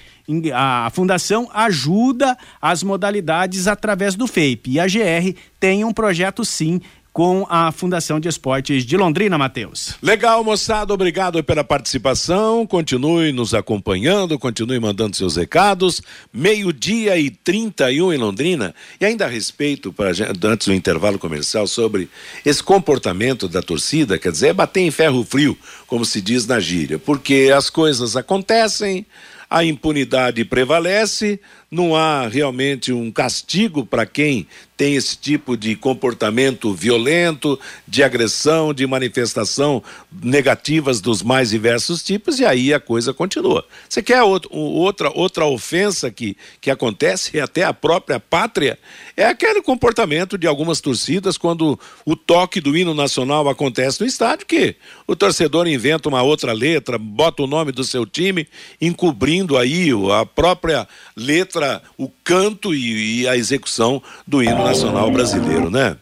A 0.55 0.91
fundação 0.93 1.49
ajuda 1.55 2.37
as 2.61 2.83
modalidades 2.83 3.67
através 3.67 4.15
do 4.15 4.27
FAPE 4.27 4.73
e 4.73 4.79
a 4.79 4.87
GR 4.87 5.35
tem 5.59 5.85
um 5.85 5.93
projeto 5.93 6.45
sim 6.45 6.83
com 7.13 7.47
a 7.51 7.71
Fundação 7.71 8.19
de 8.19 8.29
Esportes 8.29 8.87
de 8.87 8.97
Londrina, 8.97 9.37
Matheus. 9.37 9.97
Legal, 10.03 10.43
moçada, 10.43 10.95
obrigado 10.95 11.45
pela 11.45 11.63
participação. 11.63 12.67
Continue 12.67 13.33
nos 13.33 13.53
acompanhando, 13.53 14.39
continue 14.39 14.81
mandando 14.81 15.17
seus 15.17 15.37
recados. 15.37 16.01
Meio-dia 16.33 17.19
e 17.19 17.31
31 17.31 18.15
em 18.15 18.17
Londrina. 18.17 18.75
E 18.99 19.05
ainda 19.05 19.27
a 19.27 19.29
respeito, 19.29 19.93
pra, 19.93 20.11
antes 20.45 20.67
do 20.67 20.73
intervalo 20.73 21.19
comercial, 21.19 21.67
sobre 21.67 22.09
esse 22.47 22.63
comportamento 22.63 23.47
da 23.47 23.61
torcida, 23.61 24.19
quer 24.19 24.33
dizer, 24.33 24.49
é 24.49 24.53
bater 24.55 24.81
em 24.81 24.91
ferro 24.91 25.23
frio, 25.25 25.57
como 25.87 26.05
se 26.05 26.21
diz 26.21 26.47
na 26.47 26.61
gíria, 26.61 26.99
porque 26.99 27.53
as 27.55 27.69
coisas 27.69 28.17
acontecem, 28.17 29.05
a 29.51 29.63
impunidade 29.63 30.47
prevalece, 30.47 31.39
não 31.73 31.97
há 31.97 32.29
realmente 32.29 32.93
um 32.93 33.11
castigo 33.11 33.87
para 33.87 34.05
quem 34.05 34.47
tem 34.83 34.97
esse 34.97 35.17
tipo 35.17 35.57
de 35.57 35.77
comportamento 35.77 36.75
violento, 36.75 37.57
de 37.87 38.03
agressão, 38.03 38.75
de 38.75 38.85
manifestação 38.85 39.81
negativas 40.23 41.01
dos 41.01 41.23
mais 41.23 41.51
diversos 41.51 42.03
tipos, 42.03 42.41
e 42.41 42.45
aí 42.45 42.75
a 42.75 42.81
coisa 42.81 43.15
continua. 43.15 43.65
Você 43.89 44.03
quer 44.03 44.23
outro, 44.25 44.51
outra, 44.53 45.09
outra 45.15 45.47
ofensa 45.47 46.11
que, 46.11 46.37
que 46.61 46.69
acontece, 46.69 47.39
até 47.39 47.63
a 47.63 47.73
própria 47.73 48.19
pátria, 48.19 48.77
é 49.17 49.25
aquele 49.25 49.63
comportamento 49.63 50.37
de 50.37 50.49
algumas 50.49 50.81
torcidas 50.81 51.39
quando 51.39 51.79
o 52.05 52.17
toque 52.17 52.61
do 52.61 52.77
hino 52.77 52.93
nacional 52.93 53.49
acontece 53.49 54.01
no 54.01 54.07
estádio, 54.07 54.47
que 54.47 54.75
o 55.07 55.15
torcedor 55.15 55.69
inventa 55.69 56.09
uma 56.09 56.23
outra 56.23 56.53
letra, 56.53 56.99
bota 56.99 57.45
o 57.45 57.47
nome 57.47 57.71
do 57.71 57.85
seu 57.85 58.05
time, 58.05 58.49
encobrindo 58.81 59.57
aí 59.57 59.91
a 60.21 60.27
própria 60.27 60.89
letra, 61.17 61.62
o 61.97 62.09
canto 62.23 62.75
e, 62.75 63.23
e 63.23 63.29
a 63.29 63.37
execução 63.37 64.03
do 64.27 64.43
hino 64.43 64.65
nacional 64.65 64.83
nacional 64.93 65.11
brasileiro, 65.11 65.71
né? 65.71 65.97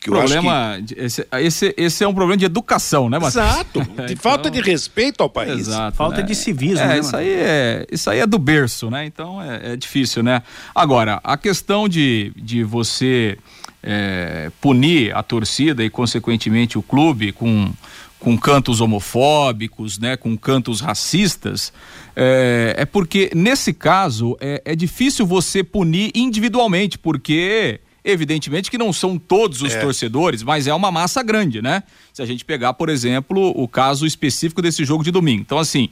Que 0.00 0.10
problema, 0.10 0.78
que... 0.86 0.94
esse, 0.96 1.26
esse, 1.32 1.74
esse 1.76 2.04
é 2.04 2.08
um 2.08 2.14
problema 2.14 2.36
de 2.36 2.44
educação, 2.44 3.10
né, 3.10 3.18
Matheus? 3.18 3.34
Exato, 3.34 3.80
de 4.06 4.12
então... 4.12 4.16
falta 4.16 4.48
de 4.48 4.60
respeito 4.60 5.22
ao 5.22 5.28
país. 5.28 5.68
Exato, 5.68 5.96
falta 5.96 6.18
né? 6.18 6.22
de 6.22 6.34
civismo, 6.36 6.84
é, 6.84 6.86
né, 6.86 6.98
isso 7.00 7.16
aí 7.16 7.28
é 7.28 7.86
Isso 7.90 8.08
aí 8.08 8.20
é 8.20 8.26
do 8.26 8.38
berço, 8.38 8.90
né? 8.90 9.04
Então 9.04 9.42
é, 9.42 9.72
é 9.72 9.76
difícil, 9.76 10.22
né? 10.22 10.42
Agora, 10.72 11.20
a 11.24 11.36
questão 11.36 11.88
de, 11.88 12.32
de 12.36 12.62
você 12.62 13.36
é, 13.90 14.52
punir 14.60 15.16
a 15.16 15.22
torcida 15.22 15.82
e, 15.82 15.88
consequentemente, 15.88 16.76
o 16.76 16.82
clube 16.82 17.32
com 17.32 17.72
com 18.20 18.36
cantos 18.36 18.80
homofóbicos, 18.80 19.96
né, 19.96 20.16
com 20.16 20.36
cantos 20.36 20.80
racistas, 20.80 21.72
é, 22.16 22.74
é 22.78 22.84
porque 22.84 23.30
nesse 23.32 23.72
caso 23.72 24.36
é, 24.40 24.60
é, 24.64 24.74
difícil 24.74 25.24
você 25.24 25.62
punir 25.62 26.10
individualmente, 26.16 26.98
porque 26.98 27.78
evidentemente 28.04 28.72
que 28.72 28.76
não 28.76 28.92
são 28.92 29.16
todos 29.16 29.62
os 29.62 29.72
é. 29.72 29.80
torcedores, 29.80 30.42
mas 30.42 30.66
é 30.66 30.74
uma 30.74 30.90
massa 30.90 31.22
grande, 31.22 31.62
né? 31.62 31.84
Se 32.12 32.20
a 32.20 32.26
gente 32.26 32.44
pegar, 32.44 32.74
por 32.74 32.88
exemplo, 32.88 33.52
o 33.54 33.68
caso 33.68 34.04
específico 34.04 34.60
desse 34.60 34.84
jogo 34.84 35.04
de 35.04 35.12
domingo. 35.12 35.42
Então, 35.42 35.58
assim, 35.58 35.88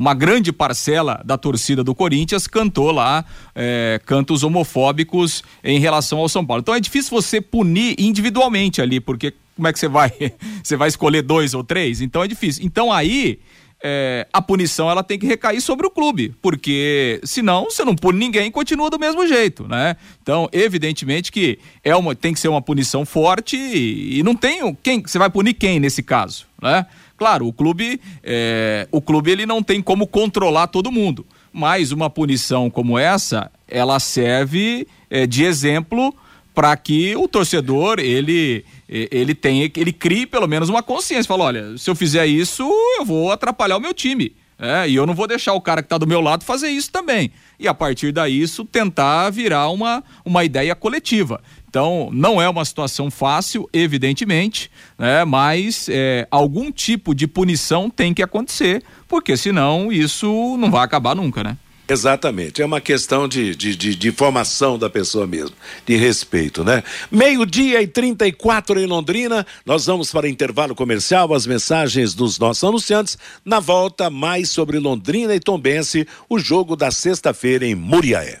uma 0.00 0.14
grande 0.14 0.50
parcela 0.50 1.20
da 1.26 1.36
torcida 1.36 1.84
do 1.84 1.94
Corinthians 1.94 2.46
cantou 2.46 2.90
lá 2.90 3.22
é, 3.54 4.00
cantos 4.06 4.42
homofóbicos 4.42 5.44
em 5.62 5.78
relação 5.78 6.18
ao 6.20 6.28
São 6.28 6.44
Paulo. 6.44 6.62
Então 6.62 6.74
é 6.74 6.80
difícil 6.80 7.10
você 7.10 7.38
punir 7.38 7.96
individualmente 7.98 8.80
ali, 8.80 8.98
porque 8.98 9.34
como 9.54 9.68
é 9.68 9.72
que 9.74 9.78
você 9.78 9.88
vai? 9.88 10.10
Você 10.64 10.74
vai 10.74 10.88
escolher 10.88 11.20
dois 11.20 11.52
ou 11.52 11.62
três? 11.62 12.00
Então 12.00 12.22
é 12.22 12.28
difícil. 12.28 12.64
Então 12.64 12.90
aí 12.90 13.38
é, 13.82 14.26
a 14.32 14.40
punição 14.40 14.90
ela 14.90 15.02
tem 15.02 15.18
que 15.18 15.26
recair 15.26 15.60
sobre 15.60 15.86
o 15.86 15.90
clube, 15.90 16.34
porque 16.40 17.20
senão 17.22 17.64
você 17.64 17.84
não 17.84 17.94
pune 17.94 18.18
ninguém 18.18 18.46
e 18.46 18.50
continua 18.50 18.88
do 18.88 18.98
mesmo 18.98 19.26
jeito, 19.26 19.68
né? 19.68 19.96
Então, 20.22 20.48
evidentemente 20.50 21.30
que 21.30 21.58
é 21.84 21.94
uma, 21.94 22.14
tem 22.14 22.32
que 22.32 22.40
ser 22.40 22.48
uma 22.48 22.62
punição 22.62 23.04
forte 23.04 23.56
e, 23.56 24.18
e 24.18 24.22
não 24.22 24.34
tem 24.34 24.74
quem 24.82 25.02
você 25.02 25.18
vai 25.18 25.28
punir 25.28 25.52
quem 25.52 25.78
nesse 25.78 26.02
caso, 26.02 26.46
né? 26.62 26.86
Claro, 27.20 27.46
o 27.46 27.52
clube, 27.52 28.00
é, 28.24 28.88
o 28.90 28.98
clube 28.98 29.30
ele 29.30 29.44
não 29.44 29.62
tem 29.62 29.82
como 29.82 30.06
controlar 30.06 30.68
todo 30.68 30.90
mundo, 30.90 31.26
mas 31.52 31.92
uma 31.92 32.08
punição 32.08 32.70
como 32.70 32.98
essa, 32.98 33.52
ela 33.68 34.00
serve 34.00 34.88
é, 35.10 35.26
de 35.26 35.44
exemplo 35.44 36.14
para 36.54 36.74
que 36.78 37.14
o 37.16 37.28
torcedor 37.28 37.98
ele 37.98 38.64
ele 38.88 39.34
tenha 39.34 39.70
ele 39.76 39.92
crie 39.92 40.24
pelo 40.24 40.48
menos 40.48 40.70
uma 40.70 40.82
consciência, 40.82 41.28
fala, 41.28 41.44
olha, 41.44 41.76
se 41.76 41.90
eu 41.90 41.94
fizer 41.94 42.24
isso, 42.26 42.62
eu 42.98 43.04
vou 43.04 43.30
atrapalhar 43.30 43.76
o 43.76 43.80
meu 43.80 43.92
time. 43.92 44.32
É, 44.62 44.86
e 44.86 44.94
eu 44.94 45.06
não 45.06 45.14
vou 45.14 45.26
deixar 45.26 45.54
o 45.54 45.60
cara 45.60 45.80
que 45.80 45.86
está 45.86 45.96
do 45.96 46.06
meu 46.06 46.20
lado 46.20 46.44
fazer 46.44 46.68
isso 46.68 46.92
também. 46.92 47.32
E 47.58 47.66
a 47.66 47.72
partir 47.72 48.12
daí, 48.12 48.42
isso 48.42 48.62
tentar 48.62 49.30
virar 49.30 49.70
uma, 49.70 50.04
uma 50.22 50.44
ideia 50.44 50.74
coletiva. 50.74 51.42
Então, 51.70 52.10
não 52.12 52.42
é 52.42 52.48
uma 52.48 52.64
situação 52.64 53.12
fácil, 53.12 53.70
evidentemente, 53.72 54.68
né? 54.98 55.24
mas 55.24 55.86
é, 55.88 56.26
algum 56.28 56.72
tipo 56.72 57.14
de 57.14 57.28
punição 57.28 57.88
tem 57.88 58.12
que 58.12 58.24
acontecer, 58.24 58.82
porque 59.06 59.36
senão 59.36 59.92
isso 59.92 60.56
não 60.58 60.68
vai 60.68 60.84
acabar 60.84 61.14
nunca, 61.14 61.44
né? 61.44 61.56
Exatamente, 61.88 62.60
é 62.60 62.64
uma 62.64 62.80
questão 62.80 63.28
de, 63.28 63.54
de, 63.54 63.76
de, 63.76 63.94
de 63.94 64.10
formação 64.10 64.76
da 64.76 64.90
pessoa 64.90 65.28
mesmo, 65.28 65.54
de 65.86 65.94
respeito, 65.94 66.64
né? 66.64 66.82
Meio-dia 67.08 67.80
e 67.80 67.86
34 67.86 68.80
em 68.80 68.86
Londrina, 68.86 69.46
nós 69.64 69.86
vamos 69.86 70.10
para 70.10 70.28
intervalo 70.28 70.74
comercial, 70.74 71.32
as 71.32 71.46
mensagens 71.46 72.14
dos 72.14 72.36
nossos 72.36 72.64
anunciantes. 72.64 73.16
Na 73.44 73.60
volta, 73.60 74.10
mais 74.10 74.48
sobre 74.48 74.80
Londrina 74.80 75.36
e 75.36 75.40
Tombense, 75.40 76.06
o 76.28 76.36
jogo 76.36 76.74
da 76.74 76.90
sexta-feira 76.90 77.64
em 77.64 77.76
Muriaé. 77.76 78.40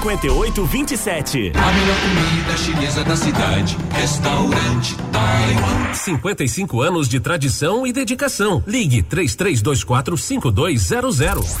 5827. 0.00 1.52
A 1.54 1.72
melhor 1.72 1.96
comida 2.00 2.56
chinesa 2.56 3.04
da 3.04 3.16
cidade. 3.16 3.76
Restaurante 3.92 4.96
Taiwan. 5.12 5.94
55 5.94 6.80
anos 6.80 7.08
de 7.08 7.20
tradição 7.20 7.86
e 7.86 7.92
dedicação. 7.92 8.62
Ligue 8.66 9.02
3324 9.02 10.16
5200. 10.16 11.56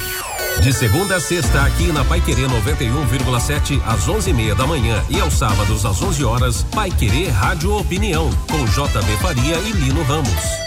De 0.60 0.72
segunda 0.72 1.16
a 1.16 1.20
sexta, 1.20 1.62
aqui 1.62 1.92
na 1.92 2.04
Pai 2.04 2.20
Querer 2.20 2.48
91,7 2.48 3.80
às 3.84 4.08
11:30 4.08 4.54
da 4.54 4.66
manhã 4.66 5.02
e 5.10 5.20
aos 5.20 5.34
sábados 5.34 5.84
às 5.84 6.00
11 6.00 6.24
horas, 6.24 6.62
Pai 6.74 6.90
Querer 6.90 7.28
Rádio 7.30 7.76
Opinião 7.76 8.30
com 8.48 8.64
JB 8.64 9.16
Faria 9.20 9.56
e 9.56 9.72
Lino 9.72 10.02
Ramos. 10.04 10.63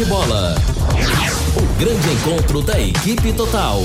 Bate 0.00 0.04
bola. 0.04 0.54
O 1.56 1.78
grande 1.78 2.08
encontro 2.08 2.62
da 2.62 2.80
equipe 2.80 3.34
total. 3.34 3.82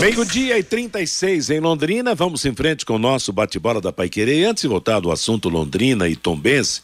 Meio-dia 0.00 0.58
e 0.58 0.62
36 0.62 1.48
em 1.48 1.60
Londrina. 1.60 2.14
Vamos 2.14 2.44
em 2.44 2.54
frente 2.54 2.84
com 2.84 2.96
o 2.96 2.98
nosso 2.98 3.32
bate-bola 3.32 3.80
da 3.80 3.90
Paiquerê. 3.90 4.44
Antes 4.44 4.62
de 4.62 4.68
voltar 4.68 5.00
do 5.00 5.10
assunto 5.10 5.48
Londrina 5.48 6.08
e 6.08 6.16
Tombense, 6.16 6.82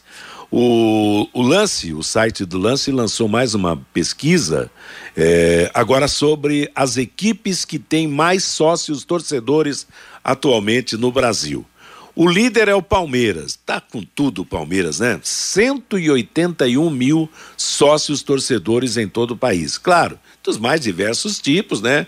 o, 0.50 1.28
o 1.34 1.42
Lance, 1.42 1.92
o 1.92 2.02
site 2.02 2.46
do 2.46 2.56
Lance, 2.56 2.90
lançou 2.90 3.28
mais 3.28 3.54
uma 3.54 3.76
pesquisa 3.92 4.70
é, 5.14 5.70
agora 5.74 6.08
sobre 6.08 6.70
as 6.74 6.96
equipes 6.96 7.66
que 7.66 7.78
têm 7.78 8.08
mais 8.08 8.42
sócios 8.44 9.04
torcedores 9.04 9.86
atualmente 10.24 10.96
no 10.96 11.12
Brasil. 11.12 11.66
O 12.14 12.28
líder 12.28 12.68
é 12.68 12.74
o 12.74 12.82
Palmeiras. 12.82 13.58
Tá 13.64 13.80
com 13.80 14.02
tudo 14.02 14.42
o 14.42 14.46
Palmeiras, 14.46 15.00
né? 15.00 15.18
181 15.22 16.90
mil 16.90 17.28
sócios 17.56 18.22
torcedores 18.22 18.96
em 18.96 19.08
todo 19.08 19.30
o 19.32 19.36
país. 19.36 19.78
Claro, 19.78 20.18
dos 20.42 20.58
mais 20.58 20.80
diversos 20.80 21.38
tipos, 21.38 21.80
né? 21.80 22.04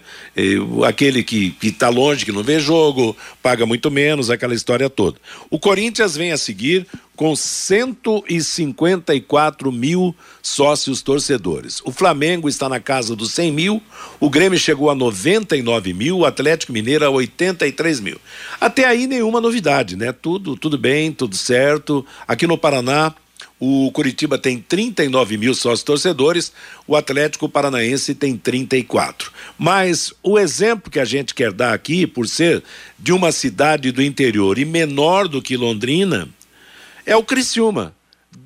aquele 0.86 1.22
que, 1.22 1.50
que 1.52 1.70
tá 1.70 1.88
longe, 1.88 2.24
que 2.24 2.32
não 2.32 2.42
vê 2.42 2.58
jogo, 2.58 3.16
paga 3.42 3.64
muito 3.64 3.88
menos, 3.90 4.30
aquela 4.30 4.54
história 4.54 4.90
toda. 4.90 5.18
O 5.48 5.58
Corinthians 5.58 6.16
vem 6.16 6.32
a 6.32 6.36
seguir 6.36 6.86
com 7.14 7.36
154 7.36 9.70
mil 9.70 10.12
sócios 10.42 11.00
torcedores. 11.00 11.80
O 11.84 11.92
Flamengo 11.92 12.48
está 12.48 12.68
na 12.68 12.80
casa 12.80 13.14
dos 13.14 13.30
100 13.32 13.52
mil, 13.52 13.80
o 14.18 14.28
Grêmio 14.28 14.58
chegou 14.58 14.90
a 14.90 14.94
99 14.94 15.92
mil, 15.92 16.18
o 16.18 16.26
Atlético 16.26 16.72
Mineiro 16.72 17.04
a 17.04 17.10
83 17.10 18.00
mil. 18.00 18.20
Até 18.60 18.84
aí 18.84 19.06
nenhuma 19.06 19.40
novidade, 19.40 19.94
né? 19.96 20.10
Tudo, 20.12 20.56
tudo 20.56 20.76
bem, 20.76 21.12
tudo 21.12 21.36
certo. 21.36 22.04
Aqui 22.26 22.48
no 22.48 22.58
Paraná, 22.58 23.14
o 23.58 23.90
Curitiba 23.92 24.36
tem 24.36 24.58
39 24.58 25.38
mil 25.38 25.54
sócios 25.54 25.82
torcedores, 25.82 26.52
o 26.86 26.94
Atlético 26.96 27.48
Paranaense 27.48 28.14
tem 28.14 28.36
34. 28.36 29.32
Mas 29.58 30.12
o 30.22 30.38
exemplo 30.38 30.90
que 30.90 31.00
a 31.00 31.04
gente 31.04 31.34
quer 31.34 31.52
dar 31.52 31.72
aqui, 31.72 32.06
por 32.06 32.28
ser 32.28 32.62
de 32.98 33.12
uma 33.12 33.32
cidade 33.32 33.90
do 33.92 34.02
interior 34.02 34.58
e 34.58 34.64
menor 34.64 35.28
do 35.28 35.40
que 35.40 35.56
Londrina, 35.56 36.28
é 37.06 37.14
o 37.16 37.22
Criciúma. 37.22 37.94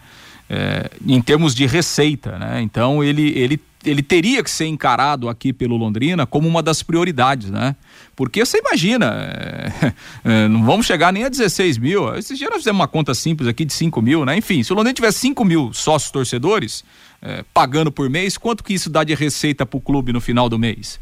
É, 0.49 0.89
em 1.05 1.22
termos 1.22 1.55
de 1.55 1.66
receita, 1.66 2.38
né? 2.38 2.62
Então 2.62 3.01
ele, 3.03 3.30
ele, 3.38 3.60
ele 3.86 4.01
teria 4.01 4.43
que 4.43 4.51
ser 4.51 4.66
encarado 4.66 5.30
aqui 5.30 5.53
pelo 5.53 5.78
Londrina 5.78 6.26
como 6.26 6.47
uma 6.47 6.62
das 6.62 6.84
prioridades, 6.84 7.49
né? 7.49 7.76
Porque 8.14 8.45
você 8.45 8.58
imagina, 8.58 9.05
é, 9.05 9.93
é, 10.24 10.47
não 10.49 10.66
vamos 10.66 10.86
chegar 10.86 11.14
nem 11.14 11.24
a 11.24 11.30
16 11.30 11.78
mil. 11.78 12.14
Esses 12.16 12.38
dias 12.38 12.49
nós 12.49 12.60
fizemos 12.60 12.80
uma 12.80 12.88
conta 12.88 13.14
simples 13.14 13.47
aqui 13.47 13.64
de 13.64 13.74
5 13.74 14.01
mil, 14.01 14.26
né? 14.26 14.38
Enfim, 14.38 14.64
se 14.64 14.74
o 14.74 14.76
Londrina 14.76 14.93
tiver 14.93 15.12
5 15.12 15.45
mil 15.45 15.72
sócios 15.74 16.12
torcedores, 16.12 16.84
é, 17.22 17.43
pagando 17.53 17.91
por 17.91 18.09
mês, 18.09 18.38
quanto 18.38 18.63
que 18.63 18.74
isso 18.74 18.89
dá 18.89 19.03
de 19.03 19.13
receita 19.13 19.65
para 19.65 19.78
o 19.78 19.82
clube 19.82 20.13
no 20.13 20.22
final 20.22 20.47
do 20.47 20.57
mês? 20.57 20.99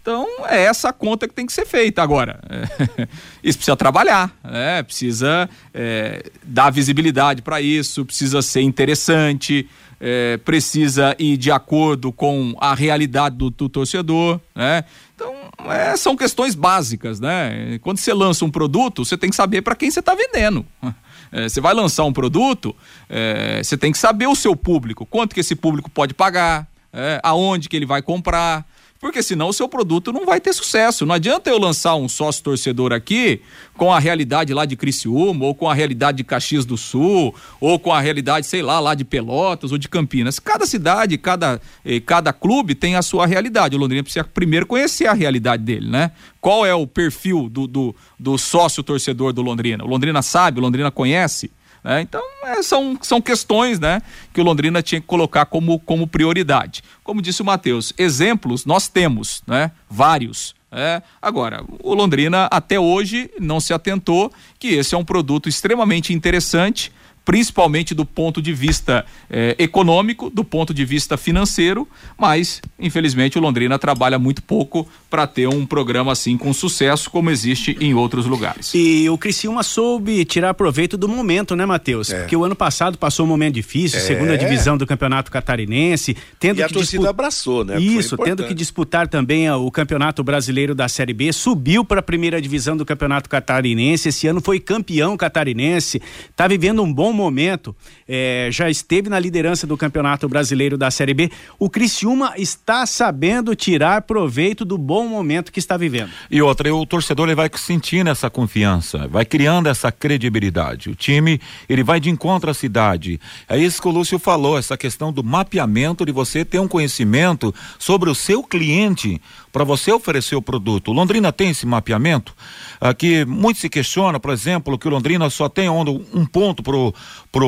Então, 0.00 0.26
é 0.46 0.62
essa 0.62 0.92
conta 0.92 1.26
que 1.26 1.34
tem 1.34 1.46
que 1.46 1.52
ser 1.52 1.66
feita 1.66 2.02
agora. 2.02 2.40
É, 2.48 3.08
isso 3.42 3.58
precisa 3.58 3.76
trabalhar, 3.76 4.32
né? 4.44 4.82
precisa 4.82 5.48
é, 5.74 6.30
dar 6.42 6.70
visibilidade 6.70 7.42
para 7.42 7.60
isso, 7.60 8.04
precisa 8.04 8.42
ser 8.42 8.62
interessante, 8.62 9.68
é, 10.00 10.38
precisa 10.38 11.14
ir 11.18 11.36
de 11.36 11.50
acordo 11.50 12.10
com 12.10 12.54
a 12.58 12.74
realidade 12.74 13.36
do, 13.36 13.50
do 13.50 13.68
torcedor. 13.68 14.40
Né? 14.54 14.84
Então, 15.14 15.34
é, 15.70 15.96
são 15.96 16.16
questões 16.16 16.54
básicas. 16.54 17.20
Né? 17.20 17.78
Quando 17.82 17.98
você 17.98 18.14
lança 18.14 18.44
um 18.44 18.50
produto, 18.50 19.04
você 19.04 19.16
tem 19.16 19.28
que 19.28 19.36
saber 19.36 19.62
para 19.62 19.76
quem 19.76 19.90
você 19.90 20.00
está 20.00 20.14
vendendo. 20.14 20.64
É, 21.32 21.48
você 21.48 21.60
vai 21.60 21.74
lançar 21.74 22.04
um 22.04 22.12
produto, 22.12 22.74
é, 23.08 23.62
você 23.62 23.76
tem 23.76 23.92
que 23.92 23.98
saber 23.98 24.26
o 24.26 24.34
seu 24.34 24.56
público, 24.56 25.06
quanto 25.06 25.34
que 25.34 25.40
esse 25.40 25.54
público 25.54 25.90
pode 25.90 26.14
pagar, 26.14 26.66
é, 26.92 27.20
aonde 27.22 27.68
que 27.68 27.76
ele 27.76 27.86
vai 27.86 28.02
comprar, 28.02 28.66
porque 29.00 29.22
senão 29.22 29.48
o 29.48 29.52
seu 29.52 29.66
produto 29.66 30.12
não 30.12 30.26
vai 30.26 30.38
ter 30.38 30.52
sucesso. 30.52 31.06
Não 31.06 31.14
adianta 31.14 31.48
eu 31.48 31.58
lançar 31.58 31.96
um 31.96 32.06
sócio 32.06 32.44
torcedor 32.44 32.92
aqui 32.92 33.40
com 33.74 33.90
a 33.90 33.98
realidade 33.98 34.52
lá 34.52 34.66
de 34.66 34.76
Criciúma, 34.76 35.46
ou 35.46 35.54
com 35.54 35.68
a 35.68 35.72
realidade 35.72 36.18
de 36.18 36.24
Caxias 36.24 36.66
do 36.66 36.76
Sul, 36.76 37.34
ou 37.58 37.78
com 37.78 37.94
a 37.94 38.00
realidade, 38.00 38.46
sei 38.46 38.60
lá, 38.60 38.78
lá 38.78 38.94
de 38.94 39.02
Pelotas 39.02 39.72
ou 39.72 39.78
de 39.78 39.88
Campinas. 39.88 40.38
Cada 40.38 40.66
cidade, 40.66 41.16
cada, 41.16 41.58
eh, 41.82 41.98
cada 41.98 42.30
clube 42.30 42.74
tem 42.74 42.94
a 42.94 43.00
sua 43.00 43.26
realidade. 43.26 43.74
O 43.74 43.78
Londrina 43.78 44.02
precisa 44.02 44.22
primeiro 44.22 44.66
conhecer 44.66 45.06
a 45.06 45.14
realidade 45.14 45.62
dele, 45.62 45.88
né? 45.88 46.10
Qual 46.38 46.66
é 46.66 46.74
o 46.74 46.86
perfil 46.86 47.48
do, 47.48 47.66
do, 47.66 47.96
do 48.18 48.36
sócio 48.36 48.82
torcedor 48.82 49.32
do 49.32 49.40
Londrina? 49.40 49.82
O 49.82 49.86
Londrina 49.86 50.20
sabe, 50.20 50.60
o 50.60 50.62
Londrina 50.62 50.90
conhece. 50.90 51.50
Né? 51.82 52.00
Então, 52.02 52.22
é, 52.44 52.62
são, 52.62 52.98
são 53.00 53.20
questões 53.20 53.78
né, 53.78 54.02
que 54.32 54.40
o 54.40 54.44
Londrina 54.44 54.82
tinha 54.82 55.00
que 55.00 55.06
colocar 55.06 55.46
como, 55.46 55.78
como 55.80 56.06
prioridade. 56.06 56.82
Como 57.02 57.22
disse 57.22 57.42
o 57.42 57.44
Matheus, 57.44 57.92
exemplos 57.96 58.64
nós 58.64 58.88
temos, 58.88 59.42
né? 59.46 59.72
vários. 59.88 60.54
É, 60.72 61.02
agora, 61.20 61.64
o 61.82 61.94
Londrina 61.94 62.46
até 62.50 62.78
hoje 62.78 63.28
não 63.40 63.58
se 63.58 63.72
atentou 63.72 64.32
que 64.58 64.68
esse 64.68 64.94
é 64.94 64.98
um 64.98 65.04
produto 65.04 65.48
extremamente 65.48 66.12
interessante 66.12 66.92
principalmente 67.24 67.94
do 67.94 68.04
ponto 68.04 68.40
de 68.40 68.52
vista 68.52 69.04
eh, 69.30 69.54
econômico, 69.58 70.30
do 70.30 70.42
ponto 70.42 70.74
de 70.74 70.84
vista 70.84 71.16
financeiro, 71.16 71.86
mas 72.18 72.60
infelizmente 72.78 73.38
o 73.38 73.40
Londrina 73.40 73.78
trabalha 73.78 74.18
muito 74.18 74.42
pouco 74.42 74.88
para 75.08 75.26
ter 75.26 75.48
um 75.48 75.66
programa 75.66 76.12
assim 76.12 76.36
com 76.36 76.52
sucesso 76.52 77.10
como 77.10 77.30
existe 77.30 77.76
em 77.80 77.94
outros 77.94 78.26
lugares. 78.26 78.72
E 78.74 79.08
o 79.08 79.18
Criciúma 79.18 79.62
soube 79.62 80.24
tirar 80.24 80.54
proveito 80.54 80.96
do 80.96 81.08
momento, 81.08 81.54
né, 81.54 81.66
Matheus? 81.66 82.10
É. 82.10 82.20
Porque 82.20 82.36
o 82.36 82.44
ano 82.44 82.56
passado 82.56 82.96
passou 82.98 83.26
um 83.26 83.28
momento 83.28 83.54
difícil, 83.54 83.98
é. 83.98 84.02
segunda 84.02 84.36
divisão 84.36 84.76
do 84.76 84.86
Campeonato 84.86 85.30
Catarinense, 85.30 86.16
tendo 86.38 86.56
e 86.56 86.58
que 86.58 86.62
a 86.62 86.68
torcida 86.68 86.98
dispu... 86.98 87.10
abraçou, 87.10 87.64
né? 87.64 87.78
Isso, 87.80 88.16
tendo 88.16 88.44
que 88.44 88.54
disputar 88.54 89.08
também 89.08 89.50
o 89.50 89.70
Campeonato 89.70 90.22
Brasileiro 90.24 90.74
da 90.74 90.88
Série 90.88 91.12
B, 91.12 91.32
subiu 91.32 91.84
para 91.84 92.00
a 92.00 92.02
primeira 92.02 92.40
divisão 92.40 92.76
do 92.76 92.84
Campeonato 92.84 93.28
Catarinense, 93.28 94.08
esse 94.08 94.26
ano 94.26 94.40
foi 94.40 94.58
campeão 94.58 95.16
catarinense, 95.16 96.00
está 96.30 96.46
vivendo 96.46 96.82
um 96.82 96.92
bom 96.92 97.09
bom 97.10 97.12
momento, 97.12 97.74
é, 98.08 98.48
já 98.52 98.70
esteve 98.70 99.08
na 99.08 99.18
liderança 99.18 99.66
do 99.66 99.76
Campeonato 99.76 100.28
Brasileiro 100.28 100.78
da 100.78 100.90
Série 100.90 101.12
B. 101.12 101.30
O 101.58 101.68
Criciúma 101.68 102.34
está 102.36 102.86
sabendo 102.86 103.54
tirar 103.54 104.02
proveito 104.02 104.64
do 104.64 104.78
bom 104.78 105.08
momento 105.08 105.52
que 105.52 105.58
está 105.58 105.76
vivendo. 105.76 106.10
E 106.30 106.40
outra, 106.40 106.72
o 106.74 106.86
torcedor 106.86 107.26
ele 107.26 107.34
vai 107.34 107.50
sentindo 107.54 108.08
essa 108.08 108.30
confiança, 108.30 109.08
vai 109.08 109.24
criando 109.24 109.68
essa 109.68 109.90
credibilidade. 109.90 110.90
O 110.90 110.94
time, 110.94 111.40
ele 111.68 111.82
vai 111.82 111.98
de 111.98 112.10
encontro 112.10 112.50
à 112.50 112.54
cidade. 112.54 113.20
É 113.48 113.58
isso 113.58 113.82
que 113.82 113.88
o 113.88 113.90
Lúcio 113.90 114.18
falou, 114.18 114.56
essa 114.56 114.76
questão 114.76 115.12
do 115.12 115.24
mapeamento, 115.24 116.06
de 116.06 116.12
você 116.12 116.44
ter 116.44 116.60
um 116.60 116.68
conhecimento 116.68 117.52
sobre 117.78 118.08
o 118.08 118.14
seu 118.14 118.42
cliente 118.42 119.20
para 119.52 119.64
você 119.64 119.92
oferecer 119.92 120.36
o 120.36 120.42
produto. 120.42 120.92
Londrina 120.92 121.32
tem 121.32 121.50
esse 121.50 121.66
mapeamento? 121.66 122.34
Aqui, 122.80 123.24
muito 123.24 123.58
se 123.58 123.68
questiona, 123.68 124.20
por 124.20 124.32
exemplo, 124.32 124.78
que 124.78 124.88
Londrina 124.88 125.28
só 125.30 125.48
tem 125.48 125.68
um 125.68 126.26
ponto 126.26 126.62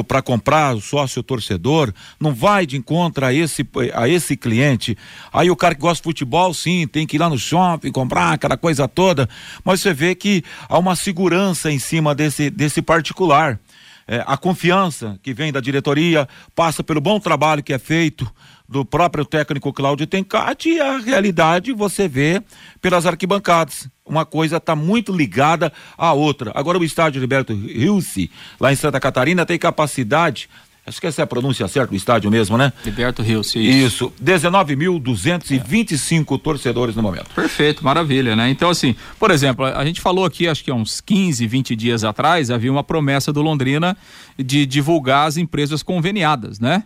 para 0.06 0.22
comprar 0.22 0.74
o 0.74 0.80
sócio 0.80 1.22
torcedor, 1.22 1.92
não 2.18 2.34
vai 2.34 2.66
de 2.66 2.76
encontro 2.76 3.24
a 3.24 3.32
esse, 3.32 3.66
a 3.94 4.08
esse 4.08 4.36
cliente. 4.36 4.96
Aí 5.32 5.50
o 5.50 5.56
cara 5.56 5.74
que 5.74 5.80
gosta 5.80 6.02
de 6.02 6.04
futebol, 6.04 6.52
sim, 6.52 6.86
tem 6.86 7.06
que 7.06 7.16
ir 7.16 7.18
lá 7.18 7.28
no 7.28 7.38
shopping, 7.38 7.92
comprar 7.92 8.32
aquela 8.32 8.56
coisa 8.56 8.88
toda, 8.88 9.28
mas 9.64 9.80
você 9.80 9.94
vê 9.94 10.14
que 10.14 10.42
há 10.68 10.78
uma 10.78 10.96
segurança 10.96 11.70
em 11.70 11.78
cima 11.78 12.14
desse, 12.14 12.50
desse 12.50 12.82
particular. 12.82 13.58
É, 14.06 14.22
a 14.26 14.36
confiança 14.36 15.18
que 15.22 15.32
vem 15.32 15.52
da 15.52 15.60
diretoria 15.60 16.28
passa 16.56 16.82
pelo 16.82 17.00
bom 17.00 17.20
trabalho 17.20 17.62
que 17.62 17.72
é 17.72 17.78
feito 17.78 18.30
do 18.72 18.86
próprio 18.86 19.24
técnico 19.24 19.72
Cláudio 19.72 20.06
Tencati 20.06 20.70
e 20.70 20.80
a 20.80 20.96
realidade 20.96 21.72
você 21.72 22.08
vê 22.08 22.42
pelas 22.80 23.04
arquibancadas. 23.04 23.86
Uma 24.04 24.24
coisa 24.24 24.56
está 24.56 24.74
muito 24.74 25.14
ligada 25.14 25.70
à 25.96 26.12
outra. 26.14 26.50
Agora 26.54 26.78
o 26.78 26.84
estádio 26.84 27.20
Liberto 27.20 27.54
Rilse, 27.54 28.30
lá 28.58 28.72
em 28.72 28.76
Santa 28.76 28.98
Catarina, 28.98 29.44
tem 29.44 29.58
capacidade 29.58 30.48
Acho 30.84 31.00
que 31.00 31.06
essa 31.06 31.22
é 31.22 31.24
a 31.24 31.28
pronúncia 31.28 31.68
certa 31.68 31.90
do 31.90 31.96
estádio 31.96 32.28
mesmo, 32.28 32.58
né? 32.58 32.72
Liberto 32.84 33.22
Rio, 33.22 33.44
sim. 33.44 33.60
Isso. 33.60 34.12
19.225 34.20 36.34
é. 36.34 36.38
torcedores 36.42 36.96
no 36.96 37.02
momento. 37.02 37.30
Perfeito, 37.36 37.84
maravilha, 37.84 38.34
né? 38.34 38.50
Então, 38.50 38.68
assim, 38.68 38.96
por 39.16 39.30
exemplo, 39.30 39.64
a 39.64 39.84
gente 39.84 40.00
falou 40.00 40.24
aqui, 40.24 40.48
acho 40.48 40.64
que 40.64 40.72
há 40.72 40.74
uns 40.74 41.00
15, 41.00 41.46
20 41.46 41.76
dias 41.76 42.02
atrás, 42.02 42.50
havia 42.50 42.72
uma 42.72 42.82
promessa 42.82 43.32
do 43.32 43.42
Londrina 43.42 43.96
de 44.36 44.66
divulgar 44.66 45.28
as 45.28 45.36
empresas 45.36 45.84
conveniadas, 45.84 46.58
né? 46.58 46.82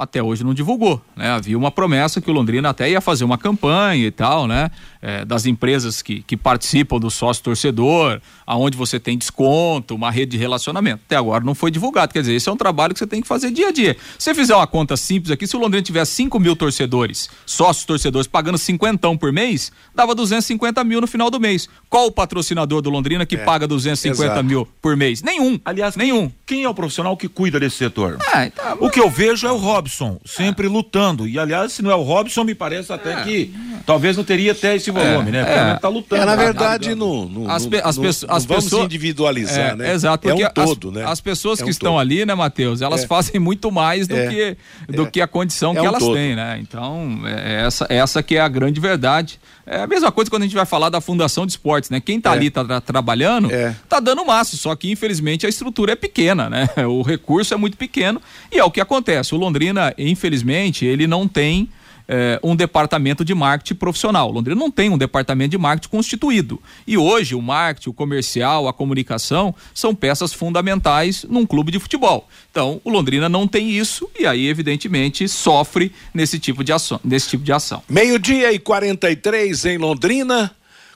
Até 0.00 0.22
hoje 0.22 0.42
não 0.42 0.54
divulgou, 0.54 1.00
né? 1.16 1.30
Havia 1.30 1.56
uma 1.56 1.70
promessa 1.70 2.20
que 2.20 2.30
o 2.30 2.32
Londrina 2.32 2.70
até 2.70 2.90
ia 2.90 3.00
fazer 3.00 3.24
uma 3.24 3.36
campanha 3.36 4.06
e 4.06 4.10
tal, 4.10 4.46
né? 4.46 4.70
É, 5.02 5.24
das 5.24 5.46
empresas 5.46 6.02
que, 6.02 6.22
que 6.22 6.36
participam 6.36 6.98
do 6.98 7.10
sócio 7.10 7.42
torcedor, 7.42 8.20
aonde 8.46 8.76
você 8.76 9.00
tem 9.00 9.16
desconto, 9.16 9.94
uma 9.94 10.10
rede 10.10 10.32
de 10.32 10.36
relacionamento. 10.36 11.02
Até 11.06 11.16
agora 11.16 11.44
não 11.44 11.54
foi 11.54 11.70
divulgado, 11.70 12.12
quer 12.12 12.20
dizer, 12.20 12.34
esse 12.34 12.48
é 12.48 12.52
um 12.52 12.56
trabalho 12.56 12.92
que 12.92 12.98
você 12.98 13.06
tem 13.06 13.22
que 13.22 13.28
fazer 13.28 13.50
dia 13.50 13.68
a 13.68 13.72
dia. 13.72 13.96
Se 14.18 14.24
você 14.24 14.34
fizer 14.34 14.54
uma 14.54 14.66
conta 14.66 14.96
simples 14.96 15.30
aqui, 15.30 15.46
se 15.46 15.56
o 15.56 15.60
Londrina 15.60 15.82
tiver 15.82 16.04
5 16.04 16.38
mil 16.38 16.54
torcedores, 16.56 17.30
sócios 17.46 17.84
torcedores, 17.84 18.26
pagando 18.26 18.58
cinquentão 18.58 19.16
por 19.16 19.32
mês, 19.32 19.72
dava 19.94 20.14
250 20.14 20.82
mil 20.84 21.00
no 21.00 21.06
final 21.06 21.30
do 21.30 21.40
mês. 21.40 21.68
Qual 21.88 22.06
o 22.06 22.12
patrocinador 22.12 22.82
do 22.82 22.90
Londrina 22.90 23.24
que 23.26 23.36
é, 23.36 23.44
paga 23.44 23.66
250 23.66 24.24
exato. 24.24 24.44
mil 24.44 24.68
por 24.80 24.96
mês? 24.96 25.22
Nenhum. 25.22 25.58
Aliás, 25.64 25.96
nenhum. 25.96 26.30
Quem 26.46 26.64
é 26.64 26.68
o 26.68 26.74
profissional 26.74 27.16
que 27.16 27.28
cuida 27.28 27.58
desse 27.58 27.76
setor? 27.76 28.18
É, 28.34 28.46
então, 28.46 28.78
o 28.80 28.90
que 28.90 29.00
eu 29.00 29.10
vejo 29.10 29.46
é 29.46 29.52
o 29.52 29.56
Robson, 29.56 29.89
sempre 30.24 30.66
é. 30.66 30.70
lutando. 30.70 31.26
E 31.26 31.38
aliás, 31.38 31.72
se 31.72 31.82
não 31.82 31.90
é 31.90 31.94
o 31.94 32.02
Robson, 32.02 32.44
me 32.44 32.54
parece 32.54 32.92
até 32.92 33.12
é. 33.12 33.24
que 33.24 33.54
talvez 33.84 34.16
não 34.16 34.24
teria 34.24 34.52
até 34.52 34.76
esse 34.76 34.90
volume, 34.90 35.28
é, 35.28 35.32
né? 35.32 35.44
Porque 35.44 35.58
é, 35.58 35.74
tá 35.74 35.88
lutando. 35.88 36.22
É, 36.22 36.24
na 36.24 36.36
verdade, 36.36 36.94
no, 36.94 37.28
no, 37.28 37.50
as, 37.50 37.66
pe 37.66 37.80
as, 37.82 37.96
no, 37.96 38.08
as 38.08 38.44
vamos 38.44 38.64
pessoas 38.64 38.84
individualizar, 38.84 39.72
é, 39.72 39.76
né? 39.76 39.92
Exato, 39.92 40.28
porque 40.28 40.42
é 40.42 40.46
um 40.46 40.50
todo, 40.50 40.88
as, 40.88 40.94
né? 40.94 41.04
As 41.04 41.20
pessoas 41.20 41.60
é 41.60 41.62
um 41.62 41.66
que 41.66 41.70
estão 41.70 41.92
todo. 41.92 42.00
ali, 42.00 42.24
né, 42.24 42.34
Matheus, 42.34 42.82
elas 42.82 43.04
é. 43.04 43.06
fazem 43.06 43.40
muito 43.40 43.70
mais 43.70 44.06
do 44.06 44.14
que 44.14 44.56
do 44.88 45.10
que 45.10 45.20
a 45.20 45.26
condição 45.26 45.74
que 45.74 45.80
um 45.80 45.84
elas 45.84 46.00
todo. 46.00 46.14
têm, 46.14 46.34
né? 46.34 46.58
Então, 46.60 47.20
é 47.26 47.66
essa 47.66 47.86
essa 47.88 48.22
que 48.22 48.36
é 48.36 48.40
a 48.40 48.48
grande 48.48 48.80
verdade. 48.80 49.40
É 49.66 49.82
a 49.82 49.86
mesma 49.86 50.10
coisa 50.10 50.28
quando 50.28 50.42
a 50.42 50.46
gente 50.46 50.56
vai 50.56 50.66
falar 50.66 50.88
da 50.88 51.00
Fundação 51.00 51.46
de 51.46 51.52
Esportes, 51.52 51.90
né? 51.90 52.00
Quem 52.00 52.20
tá 52.20 52.32
ali 52.32 52.50
tá 52.50 52.64
tra 52.64 52.80
trabalhando, 52.80 53.48
tá 53.88 54.00
dando 54.00 54.24
massa, 54.24 54.56
só 54.56 54.74
que 54.74 54.90
infelizmente 54.90 55.46
a 55.46 55.48
estrutura 55.48 55.92
é 55.92 55.96
pequena, 55.96 56.50
né? 56.50 56.68
O 56.90 57.02
recurso 57.02 57.54
é 57.54 57.56
muito 57.56 57.76
pequeno 57.76 58.20
e 58.50 58.58
é 58.58 58.64
o 58.64 58.70
que 58.70 58.80
acontece. 58.80 59.34
O 59.34 59.38
Londrina, 59.38 59.69
infelizmente, 59.98 60.84
ele 60.84 61.06
não 61.06 61.26
tem 61.26 61.68
é, 62.12 62.40
um 62.42 62.56
departamento 62.56 63.24
de 63.24 63.32
marketing 63.32 63.76
profissional. 63.76 64.32
Londrina 64.32 64.58
não 64.58 64.68
tem 64.68 64.90
um 64.90 64.98
departamento 64.98 65.52
de 65.52 65.58
marketing 65.58 65.88
constituído. 65.88 66.60
E 66.84 66.98
hoje 66.98 67.36
o 67.36 67.40
marketing, 67.40 67.90
o 67.90 67.92
comercial, 67.92 68.66
a 68.66 68.72
comunicação 68.72 69.54
são 69.72 69.94
peças 69.94 70.32
fundamentais 70.32 71.24
num 71.28 71.46
clube 71.46 71.70
de 71.70 71.78
futebol. 71.78 72.28
Então, 72.50 72.80
o 72.82 72.90
Londrina 72.90 73.28
não 73.28 73.46
tem 73.46 73.70
isso 73.70 74.10
e 74.18 74.26
aí, 74.26 74.48
evidentemente, 74.48 75.28
sofre 75.28 75.92
nesse 76.12 76.40
tipo 76.40 76.64
de 76.64 76.72
ação. 76.72 76.98
Nesse 77.04 77.28
tipo 77.28 77.44
de 77.44 77.52
ação. 77.52 77.80
Meio-dia 77.88 78.52
e 78.52 78.58
43 78.58 79.66
em 79.66 79.78
Londrina. 79.78 80.50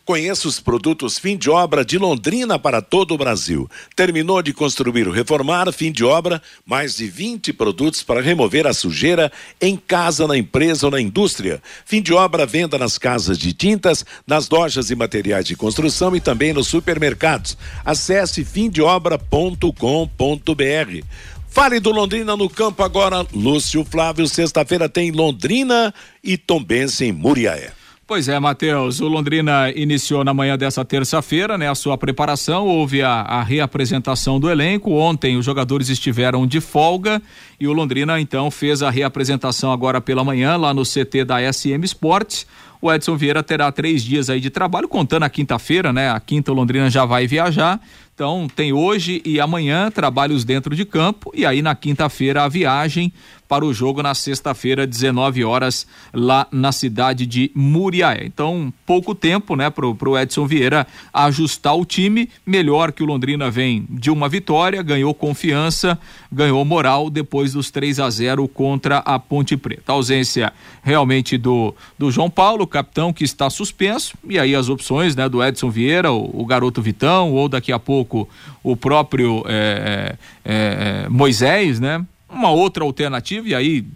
Conheça 0.04 0.46
os 0.46 0.60
produtos 0.60 1.18
fim 1.18 1.34
de 1.34 1.48
obra 1.48 1.82
de 1.82 1.96
Londrina 1.96 2.58
para 2.58 2.82
todo 2.82 3.14
o 3.14 3.18
Brasil. 3.18 3.70
Terminou 3.96 4.42
de 4.42 4.52
construir 4.52 5.08
ou 5.08 5.14
reformar, 5.14 5.72
fim 5.72 5.90
de 5.90 6.04
obra, 6.04 6.42
mais 6.66 6.96
de 6.96 7.06
20 7.06 7.54
produtos 7.54 8.02
para 8.02 8.20
remover 8.20 8.66
a 8.66 8.74
sujeira 8.74 9.32
em 9.58 9.78
casa, 9.78 10.26
na 10.26 10.36
empresa 10.36 10.86
ou 10.86 10.92
na 10.92 11.00
indústria. 11.00 11.62
Fim 11.86 12.02
de 12.02 12.12
obra, 12.12 12.44
venda 12.44 12.76
nas 12.76 12.98
casas 12.98 13.38
de 13.38 13.54
tintas, 13.54 14.04
nas 14.26 14.50
lojas 14.50 14.90
e 14.90 14.94
materiais 14.94 15.46
de 15.46 15.56
construção 15.56 16.14
e 16.14 16.20
também 16.20 16.52
nos 16.52 16.68
supermercados. 16.68 17.56
Acesse 17.82 18.44
fimdeobra.com.br. 18.44 21.06
Fale 21.48 21.80
do 21.80 21.90
Londrina 21.90 22.36
no 22.36 22.50
campo 22.50 22.82
agora. 22.82 23.26
Lúcio 23.32 23.82
Flávio, 23.86 24.28
sexta-feira 24.28 24.86
tem 24.86 25.12
Londrina 25.12 25.94
e 26.22 26.36
Tombense 26.36 27.06
em 27.06 27.12
Muriaé. 27.12 27.83
Pois 28.06 28.28
é, 28.28 28.38
Matheus. 28.38 29.00
O 29.00 29.08
Londrina 29.08 29.70
iniciou 29.70 30.22
na 30.22 30.34
manhã 30.34 30.58
dessa 30.58 30.84
terça-feira, 30.84 31.56
né, 31.56 31.70
a 31.70 31.74
sua 31.74 31.96
preparação. 31.96 32.66
Houve 32.66 33.00
a, 33.00 33.22
a, 33.22 33.42
reapresentação 33.42 34.38
do 34.38 34.50
elenco. 34.50 34.92
Ontem 34.92 35.38
os 35.38 35.44
jogadores 35.44 35.88
estiveram 35.88 36.46
de 36.46 36.60
folga 36.60 37.22
e 37.58 37.66
o 37.66 37.72
Londrina 37.72 38.20
então 38.20 38.50
fez 38.50 38.82
a 38.82 38.90
reapresentação 38.90 39.72
agora 39.72 40.02
pela 40.02 40.22
manhã 40.22 40.54
lá 40.56 40.74
no 40.74 40.82
CT 40.82 41.24
da 41.24 41.50
SM 41.50 41.82
Sports. 41.84 42.46
O 42.78 42.92
Edson 42.92 43.16
Vieira 43.16 43.42
terá 43.42 43.72
três 43.72 44.02
dias 44.02 44.28
aí 44.28 44.38
de 44.38 44.50
trabalho, 44.50 44.86
contando 44.86 45.22
a 45.22 45.30
quinta-feira, 45.30 45.90
né? 45.90 46.10
A 46.10 46.20
quinta 46.20 46.52
o 46.52 46.54
Londrina 46.54 46.90
já 46.90 47.06
vai 47.06 47.26
viajar. 47.26 47.80
Então 48.14 48.46
tem 48.54 48.74
hoje 48.74 49.22
e 49.24 49.40
amanhã 49.40 49.90
trabalhos 49.90 50.44
dentro 50.44 50.76
de 50.76 50.84
campo 50.84 51.32
e 51.34 51.46
aí 51.46 51.62
na 51.62 51.74
quinta-feira 51.74 52.44
a 52.44 52.48
viagem 52.48 53.10
para 53.54 53.64
o 53.64 53.72
jogo 53.72 54.02
na 54.02 54.16
sexta-feira, 54.16 54.84
19 54.84 55.44
horas, 55.44 55.86
lá 56.12 56.44
na 56.50 56.72
cidade 56.72 57.24
de 57.24 57.52
Muriaé. 57.54 58.24
Então, 58.24 58.74
pouco 58.84 59.14
tempo, 59.14 59.54
né, 59.54 59.70
pro, 59.70 59.94
pro 59.94 60.18
Edson 60.18 60.44
Vieira 60.44 60.84
ajustar 61.12 61.76
o 61.76 61.84
time. 61.84 62.28
Melhor 62.44 62.90
que 62.90 63.00
o 63.00 63.06
Londrina 63.06 63.52
vem 63.52 63.86
de 63.88 64.10
uma 64.10 64.28
vitória, 64.28 64.82
ganhou 64.82 65.14
confiança, 65.14 65.96
ganhou 66.32 66.64
moral 66.64 67.08
depois 67.08 67.52
dos 67.52 67.70
3 67.70 68.00
a 68.00 68.10
0 68.10 68.48
contra 68.48 68.98
a 68.98 69.20
Ponte 69.20 69.56
Preta. 69.56 69.92
A 69.92 69.94
ausência 69.94 70.52
realmente 70.82 71.38
do, 71.38 71.72
do 71.96 72.10
João 72.10 72.28
Paulo, 72.28 72.66
capitão 72.66 73.12
que 73.12 73.22
está 73.22 73.48
suspenso, 73.48 74.16
e 74.28 74.36
aí 74.36 74.56
as 74.56 74.68
opções, 74.68 75.14
né, 75.14 75.28
do 75.28 75.44
Edson 75.44 75.70
Vieira, 75.70 76.10
o, 76.10 76.42
o 76.42 76.44
garoto 76.44 76.82
Vitão, 76.82 77.32
ou 77.32 77.48
daqui 77.48 77.70
a 77.70 77.78
pouco 77.78 78.28
o 78.64 78.76
próprio 78.76 79.44
é, 79.46 80.16
é, 80.44 81.04
é, 81.04 81.08
Moisés, 81.08 81.78
né? 81.78 82.04
Uma 82.34 82.50
outra 82.50 82.84
alternativa, 82.84 83.48
e 83.48 83.54
aí 83.54 83.86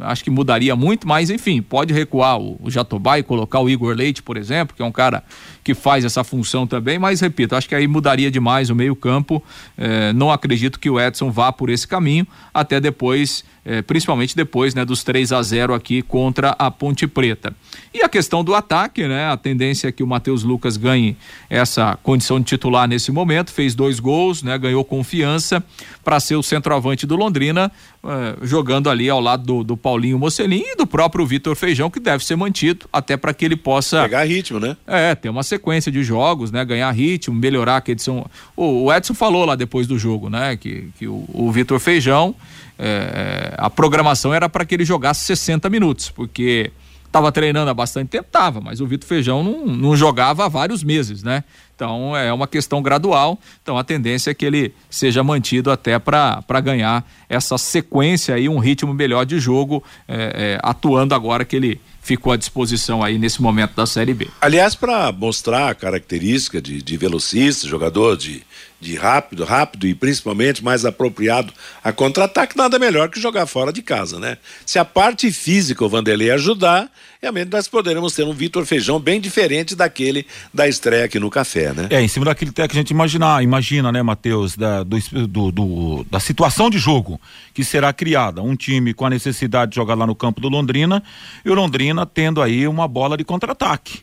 acho 0.00 0.24
que 0.24 0.30
mudaria 0.30 0.74
muito, 0.74 1.06
mas 1.06 1.28
enfim, 1.30 1.60
pode 1.60 1.92
recuar 1.92 2.38
o, 2.38 2.58
o 2.62 2.70
Jatobá 2.70 3.18
e 3.18 3.22
colocar 3.22 3.60
o 3.60 3.68
Igor 3.68 3.94
Leite, 3.94 4.22
por 4.22 4.36
exemplo, 4.36 4.74
que 4.74 4.82
é 4.82 4.84
um 4.84 4.92
cara 4.92 5.22
que 5.66 5.74
faz 5.74 6.04
essa 6.04 6.22
função 6.22 6.64
também, 6.64 6.96
mas 6.96 7.20
repito, 7.20 7.56
acho 7.56 7.68
que 7.68 7.74
aí 7.74 7.88
mudaria 7.88 8.30
demais 8.30 8.70
o 8.70 8.74
meio-campo. 8.76 9.42
Eh, 9.76 10.12
não 10.12 10.30
acredito 10.30 10.78
que 10.78 10.88
o 10.88 11.00
Edson 11.00 11.28
vá 11.28 11.50
por 11.50 11.70
esse 11.70 11.88
caminho, 11.88 12.24
até 12.54 12.78
depois, 12.78 13.44
eh, 13.64 13.82
principalmente 13.82 14.36
depois 14.36 14.76
né, 14.76 14.84
dos 14.84 15.02
3 15.02 15.32
a 15.32 15.42
0 15.42 15.74
aqui 15.74 16.02
contra 16.02 16.50
a 16.56 16.70
Ponte 16.70 17.08
Preta. 17.08 17.52
E 17.92 18.00
a 18.00 18.08
questão 18.08 18.44
do 18.44 18.54
ataque, 18.54 19.08
né? 19.08 19.28
A 19.28 19.36
tendência 19.36 19.88
é 19.88 19.92
que 19.92 20.04
o 20.04 20.06
Matheus 20.06 20.44
Lucas 20.44 20.76
ganhe 20.76 21.16
essa 21.50 21.98
condição 22.00 22.38
de 22.38 22.46
titular 22.46 22.86
nesse 22.86 23.10
momento, 23.10 23.50
fez 23.50 23.74
dois 23.74 23.98
gols, 23.98 24.44
né? 24.44 24.56
Ganhou 24.56 24.84
confiança 24.84 25.64
para 26.04 26.20
ser 26.20 26.36
o 26.36 26.44
centroavante 26.44 27.04
do 27.08 27.16
Londrina, 27.16 27.72
eh, 28.04 28.36
jogando 28.42 28.88
ali 28.88 29.10
ao 29.10 29.18
lado 29.18 29.44
do, 29.44 29.64
do 29.64 29.76
Paulinho 29.76 30.16
Mocelin 30.16 30.62
e 30.64 30.76
do 30.76 30.86
próprio 30.86 31.26
Vitor 31.26 31.56
Feijão, 31.56 31.90
que 31.90 31.98
deve 31.98 32.24
ser 32.24 32.36
mantido, 32.36 32.86
até 32.92 33.16
para 33.16 33.34
que 33.34 33.44
ele 33.44 33.56
possa. 33.56 34.02
Pegar 34.02 34.22
ritmo, 34.22 34.60
né? 34.60 34.76
É, 34.86 35.12
ter 35.16 35.28
uma 35.28 35.42
sequência 35.42 35.55
de 35.90 36.02
jogos, 36.02 36.50
né? 36.50 36.64
Ganhar 36.64 36.90
ritmo, 36.90 37.34
melhorar 37.34 37.82
edição. 37.92 38.26
O, 38.56 38.92
Edson 38.92 39.14
falou 39.14 39.44
lá 39.44 39.54
depois 39.54 39.86
do 39.86 39.98
jogo, 39.98 40.28
né? 40.28 40.56
Que, 40.56 40.88
que 40.98 41.06
o, 41.06 41.24
o 41.32 41.50
Vitor 41.52 41.78
Feijão, 41.78 42.34
é, 42.78 43.54
a 43.56 43.70
programação 43.70 44.32
era 44.32 44.48
para 44.48 44.64
que 44.64 44.74
ele 44.74 44.84
jogasse 44.84 45.24
60 45.24 45.68
minutos, 45.70 46.10
porque 46.10 46.72
Tava 47.16 47.32
treinando 47.32 47.70
há 47.70 47.72
bastante 47.72 48.08
tempo, 48.08 48.28
tava, 48.30 48.60
mas 48.60 48.78
o 48.78 48.86
Vitor 48.86 49.08
Feijão 49.08 49.42
não, 49.42 49.66
não 49.66 49.96
jogava 49.96 50.44
há 50.44 50.48
vários 50.48 50.84
meses, 50.84 51.22
né? 51.22 51.44
Então 51.74 52.14
é 52.14 52.30
uma 52.30 52.46
questão 52.46 52.82
gradual. 52.82 53.38
Então 53.62 53.78
a 53.78 53.82
tendência 53.82 54.32
é 54.32 54.34
que 54.34 54.44
ele 54.44 54.74
seja 54.90 55.24
mantido 55.24 55.70
até 55.70 55.98
para 55.98 56.60
ganhar 56.62 57.08
essa 57.26 57.56
sequência 57.56 58.34
aí, 58.34 58.50
um 58.50 58.58
ritmo 58.58 58.92
melhor 58.92 59.24
de 59.24 59.40
jogo, 59.40 59.82
é, 60.06 60.14
é, 60.14 60.60
atuando 60.62 61.14
agora 61.14 61.42
que 61.42 61.56
ele 61.56 61.80
ficou 62.06 62.32
à 62.32 62.36
disposição 62.36 63.02
aí 63.02 63.18
nesse 63.18 63.42
momento 63.42 63.74
da 63.74 63.84
Série 63.84 64.14
B. 64.14 64.28
Aliás, 64.40 64.76
para 64.76 65.10
mostrar 65.10 65.70
a 65.70 65.74
característica 65.74 66.62
de, 66.62 66.80
de 66.80 66.96
velocista, 66.96 67.66
jogador 67.66 68.16
de, 68.16 68.44
de 68.80 68.94
rápido, 68.94 69.44
rápido 69.44 69.86
e 69.86 69.94
principalmente 69.94 70.62
mais 70.62 70.84
apropriado 70.84 71.52
a 71.82 71.92
contra-ataque, 71.92 72.56
nada 72.56 72.78
melhor 72.78 73.08
que 73.08 73.20
jogar 73.20 73.46
fora 73.46 73.72
de 73.72 73.82
casa, 73.82 74.18
né? 74.18 74.36
Se 74.66 74.78
a 74.78 74.84
parte 74.84 75.30
física 75.32 75.84
o 75.84 75.88
Vanderlei 75.88 76.30
ajudar, 76.30 76.90
realmente 77.20 77.50
nós 77.50 77.66
poderemos 77.66 78.12
ter 78.12 78.24
um 78.24 78.32
Vitor 78.32 78.66
Feijão 78.66 79.00
bem 79.00 79.20
diferente 79.20 79.74
daquele 79.74 80.26
da 80.52 80.68
estreia 80.68 81.06
aqui 81.06 81.18
no 81.18 81.30
café, 81.30 81.72
né? 81.72 81.88
É, 81.90 82.02
em 82.02 82.08
cima 82.08 82.26
daquele 82.26 82.52
que 82.52 82.60
a 82.60 82.68
gente 82.68 82.90
imaginar, 82.90 83.42
imagina, 83.42 83.90
né, 83.90 84.02
Matheus, 84.02 84.56
da, 84.56 84.82
do, 84.82 84.98
do, 85.26 85.52
do, 85.52 86.06
da 86.10 86.20
situação 86.20 86.68
de 86.68 86.78
jogo 86.78 87.18
que 87.54 87.64
será 87.64 87.92
criada. 87.92 88.42
Um 88.42 88.54
time 88.54 88.92
com 88.92 89.06
a 89.06 89.10
necessidade 89.10 89.70
de 89.70 89.76
jogar 89.76 89.94
lá 89.94 90.06
no 90.06 90.14
campo 90.14 90.40
do 90.40 90.48
Londrina 90.48 91.02
e 91.44 91.50
o 91.50 91.54
Londrina 91.54 92.04
tendo 92.04 92.42
aí 92.42 92.68
uma 92.68 92.86
bola 92.86 93.16
de 93.16 93.24
contra-ataque 93.24 94.00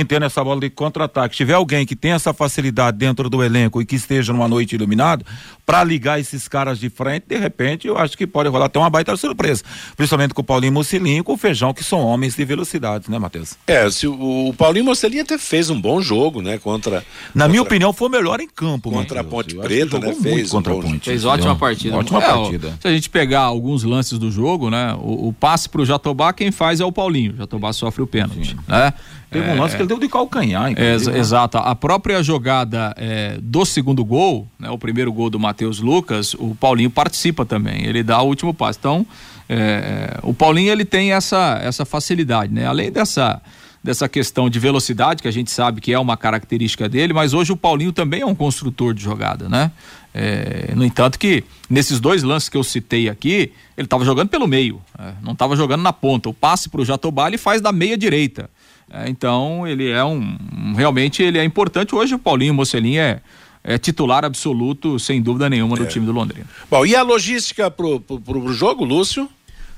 entendo 0.00 0.24
essa 0.24 0.42
bola 0.42 0.60
de 0.60 0.70
contra-ataque, 0.70 1.36
tiver 1.36 1.54
alguém 1.54 1.86
que 1.86 1.96
tem 1.96 2.12
essa 2.12 2.32
facilidade 2.32 2.96
dentro 2.96 3.28
do 3.30 3.42
elenco 3.42 3.80
e 3.80 3.86
que 3.86 3.96
esteja 3.96 4.32
numa 4.32 4.48
noite 4.48 4.74
iluminada, 4.74 5.24
para 5.64 5.82
ligar 5.82 6.20
esses 6.20 6.46
caras 6.46 6.78
de 6.78 6.90
frente, 6.90 7.24
de 7.28 7.36
repente, 7.38 7.86
eu 7.86 7.96
acho 7.96 8.16
que 8.16 8.26
pode 8.26 8.48
rolar 8.48 8.66
até 8.66 8.78
uma 8.78 8.90
baita 8.90 9.16
surpresa. 9.16 9.62
Principalmente 9.96 10.34
com 10.34 10.42
o 10.42 10.44
Paulinho 10.44 10.72
Mocelinho 10.72 11.20
e 11.20 11.22
com 11.22 11.32
o 11.32 11.36
Feijão, 11.36 11.72
que 11.72 11.82
são 11.82 12.00
homens 12.00 12.36
de 12.36 12.44
velocidade, 12.44 13.10
né, 13.10 13.18
Matheus? 13.18 13.56
É, 13.66 13.90
se 13.90 14.06
o, 14.06 14.48
o 14.48 14.54
Paulinho 14.54 14.84
Mocelinho 14.84 15.22
até 15.22 15.38
fez 15.38 15.70
um 15.70 15.80
bom 15.80 16.00
jogo, 16.00 16.42
né, 16.42 16.58
contra. 16.58 16.96
Na 16.96 17.02
contra, 17.32 17.48
minha 17.48 17.62
opinião, 17.62 17.92
foi 17.92 18.08
o 18.08 18.10
melhor 18.10 18.40
em 18.40 18.48
campo, 18.48 18.90
Contra 18.90 19.22
Mateus. 19.22 19.26
a 19.26 19.30
Ponte 19.30 19.54
Preta, 19.56 19.98
né? 19.98 20.14
Fez 20.14 20.50
contra 20.50 20.72
a 20.72 20.76
Ponte. 20.76 21.10
Fez 21.10 21.24
ótima 21.24 21.56
partida. 21.56 21.96
Ótima 21.96 22.22
é, 22.22 22.26
partida. 22.26 22.78
Se 22.80 22.88
a 22.88 22.92
gente 22.92 23.08
pegar 23.08 23.40
alguns 23.40 23.84
lances 23.84 24.18
do 24.18 24.30
jogo, 24.30 24.70
né, 24.70 24.94
o, 24.98 25.28
o 25.28 25.32
passe 25.32 25.68
pro 25.68 25.84
Jatobá, 25.84 26.32
quem 26.32 26.50
faz 26.50 26.80
é 26.80 26.84
o 26.84 26.92
Paulinho. 26.92 27.34
O 27.34 27.36
Jatobá 27.36 27.72
sofre 27.72 28.02
o 28.02 28.06
pênalti, 28.06 28.56
né? 28.68 28.92
Teve 29.34 29.50
um 29.50 29.60
lance 29.60 29.74
que 29.74 29.82
ele 29.82 29.88
deu 29.88 29.98
de 29.98 30.08
calcanhar, 30.08 30.72
é, 30.76 30.94
Exato. 31.18 31.58
A 31.58 31.74
própria 31.74 32.22
jogada 32.22 32.94
é, 32.96 33.36
do 33.42 33.64
segundo 33.64 34.04
gol, 34.04 34.46
né, 34.58 34.70
o 34.70 34.78
primeiro 34.78 35.12
gol 35.12 35.28
do 35.28 35.40
Matheus 35.40 35.80
Lucas, 35.80 36.34
o 36.34 36.54
Paulinho 36.54 36.88
participa 36.88 37.44
também. 37.44 37.84
Ele 37.84 38.04
dá 38.04 38.22
o 38.22 38.26
último 38.28 38.54
passo. 38.54 38.78
Então, 38.78 39.06
é, 39.48 40.18
o 40.22 40.32
Paulinho 40.32 40.70
ele 40.70 40.84
tem 40.84 41.12
essa, 41.12 41.58
essa 41.62 41.84
facilidade, 41.84 42.52
né? 42.52 42.64
Além 42.64 42.92
dessa 42.92 43.42
dessa 43.84 44.08
questão 44.08 44.48
de 44.48 44.58
velocidade, 44.58 45.20
que 45.20 45.28
a 45.28 45.30
gente 45.30 45.50
sabe 45.50 45.78
que 45.78 45.92
é 45.92 45.98
uma 45.98 46.16
característica 46.16 46.88
dele, 46.88 47.12
mas 47.12 47.34
hoje 47.34 47.52
o 47.52 47.56
Paulinho 47.56 47.92
também 47.92 48.22
é 48.22 48.26
um 48.26 48.34
construtor 48.34 48.94
de 48.94 49.02
jogada, 49.02 49.46
né? 49.46 49.70
É, 50.14 50.72
no 50.74 50.82
entanto 50.84 51.18
que 51.18 51.44
nesses 51.68 52.00
dois 52.00 52.22
lances 52.22 52.48
que 52.48 52.56
eu 52.56 52.64
citei 52.64 53.10
aqui, 53.10 53.52
ele 53.76 53.84
estava 53.84 54.02
jogando 54.02 54.30
pelo 54.30 54.48
meio, 54.48 54.80
é, 54.98 55.12
não 55.22 55.32
estava 55.32 55.54
jogando 55.54 55.82
na 55.82 55.92
ponta. 55.92 56.30
O 56.30 56.32
passe 56.32 56.70
para 56.70 56.80
o 56.80 56.84
Jatobá 56.84 57.28
ele 57.28 57.36
faz 57.36 57.60
da 57.60 57.72
meia 57.72 57.98
direita. 57.98 58.48
É, 58.90 59.08
então 59.08 59.66
ele 59.66 59.90
é 59.90 60.04
um, 60.04 60.74
realmente 60.76 61.22
ele 61.22 61.38
é 61.38 61.44
importante. 61.44 61.94
Hoje 61.94 62.14
o 62.14 62.18
Paulinho 62.18 62.54
Mocelin 62.54 62.96
é, 62.96 63.20
é 63.62 63.78
titular 63.78 64.24
absoluto, 64.24 64.98
sem 64.98 65.20
dúvida 65.20 65.48
nenhuma, 65.48 65.76
do 65.76 65.84
é. 65.84 65.86
time 65.86 66.04
do 66.06 66.12
Londrina. 66.12 66.46
Bom, 66.70 66.84
e 66.84 66.94
a 66.94 67.02
logística 67.02 67.70
pro, 67.70 68.00
pro, 68.00 68.20
pro 68.20 68.52
jogo, 68.52 68.84
Lúcio? 68.84 69.28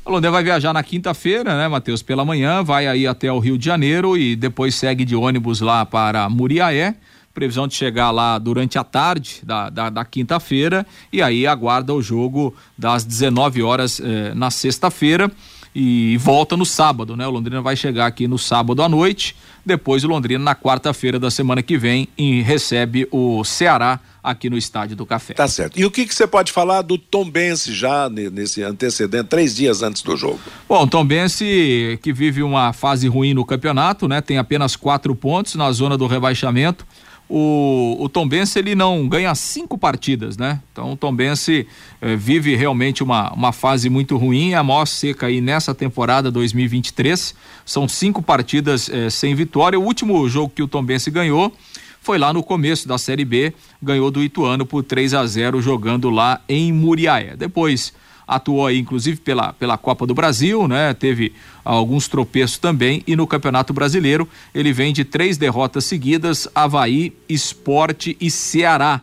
A 0.05 0.11
Londrina 0.11 0.31
vai 0.31 0.45
viajar 0.45 0.73
na 0.73 0.83
quinta-feira, 0.83 1.57
né, 1.57 1.67
Matheus, 1.67 2.03
pela 2.03 2.25
manhã, 2.25 2.63
vai 2.63 2.87
aí 2.87 3.07
até 3.07 3.33
o 3.33 3.39
Rio 3.39 3.59
de 3.59 3.65
Janeiro 3.65 4.17
e 4.17 4.37
depois 4.37 4.75
segue 4.75 5.05
de 5.05 5.17
ônibus 5.17 5.61
lá 5.61 5.85
para 5.85 6.29
Muriaé. 6.29 6.95
Previsão 7.35 7.69
de 7.69 7.75
chegar 7.75 8.11
lá 8.13 8.39
durante 8.39 8.79
a 8.79 8.85
tarde 8.85 9.41
da, 9.43 9.69
da, 9.69 9.91
da 9.91 10.05
quinta-feira 10.05 10.87
e 11.13 11.21
aí 11.21 11.47
aguarda 11.47 11.93
o 11.93 12.01
jogo 12.01 12.55
das 12.79 13.05
19 13.05 13.63
horas 13.63 14.01
eh, 14.01 14.33
na 14.35 14.51
sexta-feira 14.51 15.31
e 15.79 16.17
volta 16.17 16.57
no 16.57 16.65
sábado, 16.65 17.15
né? 17.15 17.27
O 17.27 17.31
Londrina 17.31 17.61
vai 17.61 17.77
chegar 17.77 18.07
aqui 18.07 18.27
no 18.27 18.39
sábado 18.39 18.83
à 18.83 18.89
noite, 18.89 19.37
depois 19.65 20.05
o 20.05 20.09
Londrina 20.09 20.43
na 20.43 20.55
quarta-feira 20.55 21.19
da 21.19 21.31
semana 21.31 21.63
que 21.63 21.77
vem 21.77 22.09
e 22.17 22.41
recebe 22.41 23.07
o 23.11 23.45
Ceará 23.45 24.01
aqui 24.23 24.49
no 24.49 24.57
Estádio 24.57 24.97
do 24.97 25.05
Café. 25.05 25.35
Tá 25.35 25.47
certo. 25.47 25.79
E 25.79 25.85
o 25.85 25.91
que 25.91 26.07
que 26.07 26.15
você 26.15 26.27
pode 26.27 26.51
falar 26.51 26.81
do 26.81 26.97
Tom 26.97 27.31
Bense 27.31 27.75
já 27.75 28.09
nesse 28.09 28.63
antecedente, 28.63 29.29
três 29.29 29.55
dias 29.55 29.83
antes 29.83 30.01
do 30.01 30.17
jogo? 30.17 30.41
Bom, 30.67 30.85
o 30.85 30.87
Tom 30.87 31.05
Bense 31.05 31.99
que 32.01 32.11
vive 32.11 32.43
uma 32.43 32.73
fase 32.73 33.07
ruim 33.07 33.35
no 33.35 33.45
campeonato, 33.45 34.09
né? 34.09 34.23
Tem 34.23 34.39
apenas 34.39 34.77
quatro 34.77 35.15
pontos 35.15 35.57
na 35.57 35.71
zona 35.73 35.99
do 35.99 36.07
rebaixamento. 36.07 36.87
O, 37.29 37.97
o 37.99 38.09
Tom 38.09 38.29
Bense 38.29 38.59
ele 38.59 38.75
não 38.77 39.09
ganha 39.09 39.35
cinco 39.35 39.77
partidas, 39.77 40.37
né? 40.37 40.61
Então 40.73 40.93
o 40.93 40.97
Tom 40.97 41.13
Bense 41.13 41.67
eh, 42.01 42.15
vive 42.15 42.55
realmente 42.55 43.03
uma, 43.03 43.33
uma 43.33 43.53
fase 43.53 43.91
muito 43.91 44.17
ruim, 44.17 44.55
a 44.55 44.63
maior 44.63 44.87
seca 44.87 45.27
aí 45.27 45.41
nessa 45.41 45.75
temporada 45.75 46.31
2023. 46.31 47.35
São 47.65 47.89
cinco 47.89 48.23
partidas 48.23 48.89
eh, 48.89 49.11
sem 49.11 49.35
vitória. 49.35 49.79
O 49.79 49.83
último 49.83 50.29
jogo 50.29 50.53
que 50.55 50.63
o 50.63 50.69
Tom 50.69 50.85
Bense 50.85 51.11
ganhou 51.11 51.53
foi 52.01 52.19
lá 52.19 52.33
no 52.33 52.45
começo 52.45 52.87
da 52.87 52.97
Série 52.97 53.25
B, 53.25 53.53
ganhou 53.83 54.13
do 54.13 54.23
Ituano 54.23 54.65
por 54.65 54.85
3 54.85 55.13
a 55.15 55.27
0 55.27 55.61
jogando 55.61 56.09
lá 56.09 56.41
em 56.49 56.73
Muriaé. 56.73 57.35
Depois 57.37 57.93
atuou 58.27 58.67
aí 58.67 58.79
inclusive 58.79 59.21
pela, 59.21 59.53
pela 59.53 59.79
Copa 59.79 60.07
do 60.07 60.15
Brasil, 60.15 60.67
né? 60.67 60.93
Teve 60.95 61.33
alguns 61.65 62.09
tropeços 62.09 62.59
também 62.59 63.03
e 63.07 63.15
no 63.15 63.27
Campeonato 63.27 63.73
Brasileiro 63.73 64.29
ele 64.55 64.73
vem 64.73 64.93
de 64.93 65.05
três 65.05 65.37
derrotas 65.37 65.85
seguidas, 65.85 66.49
Havaí, 66.55 67.13
Esporte 67.29 68.17
e 68.21 68.31
Ceará. 68.31 69.01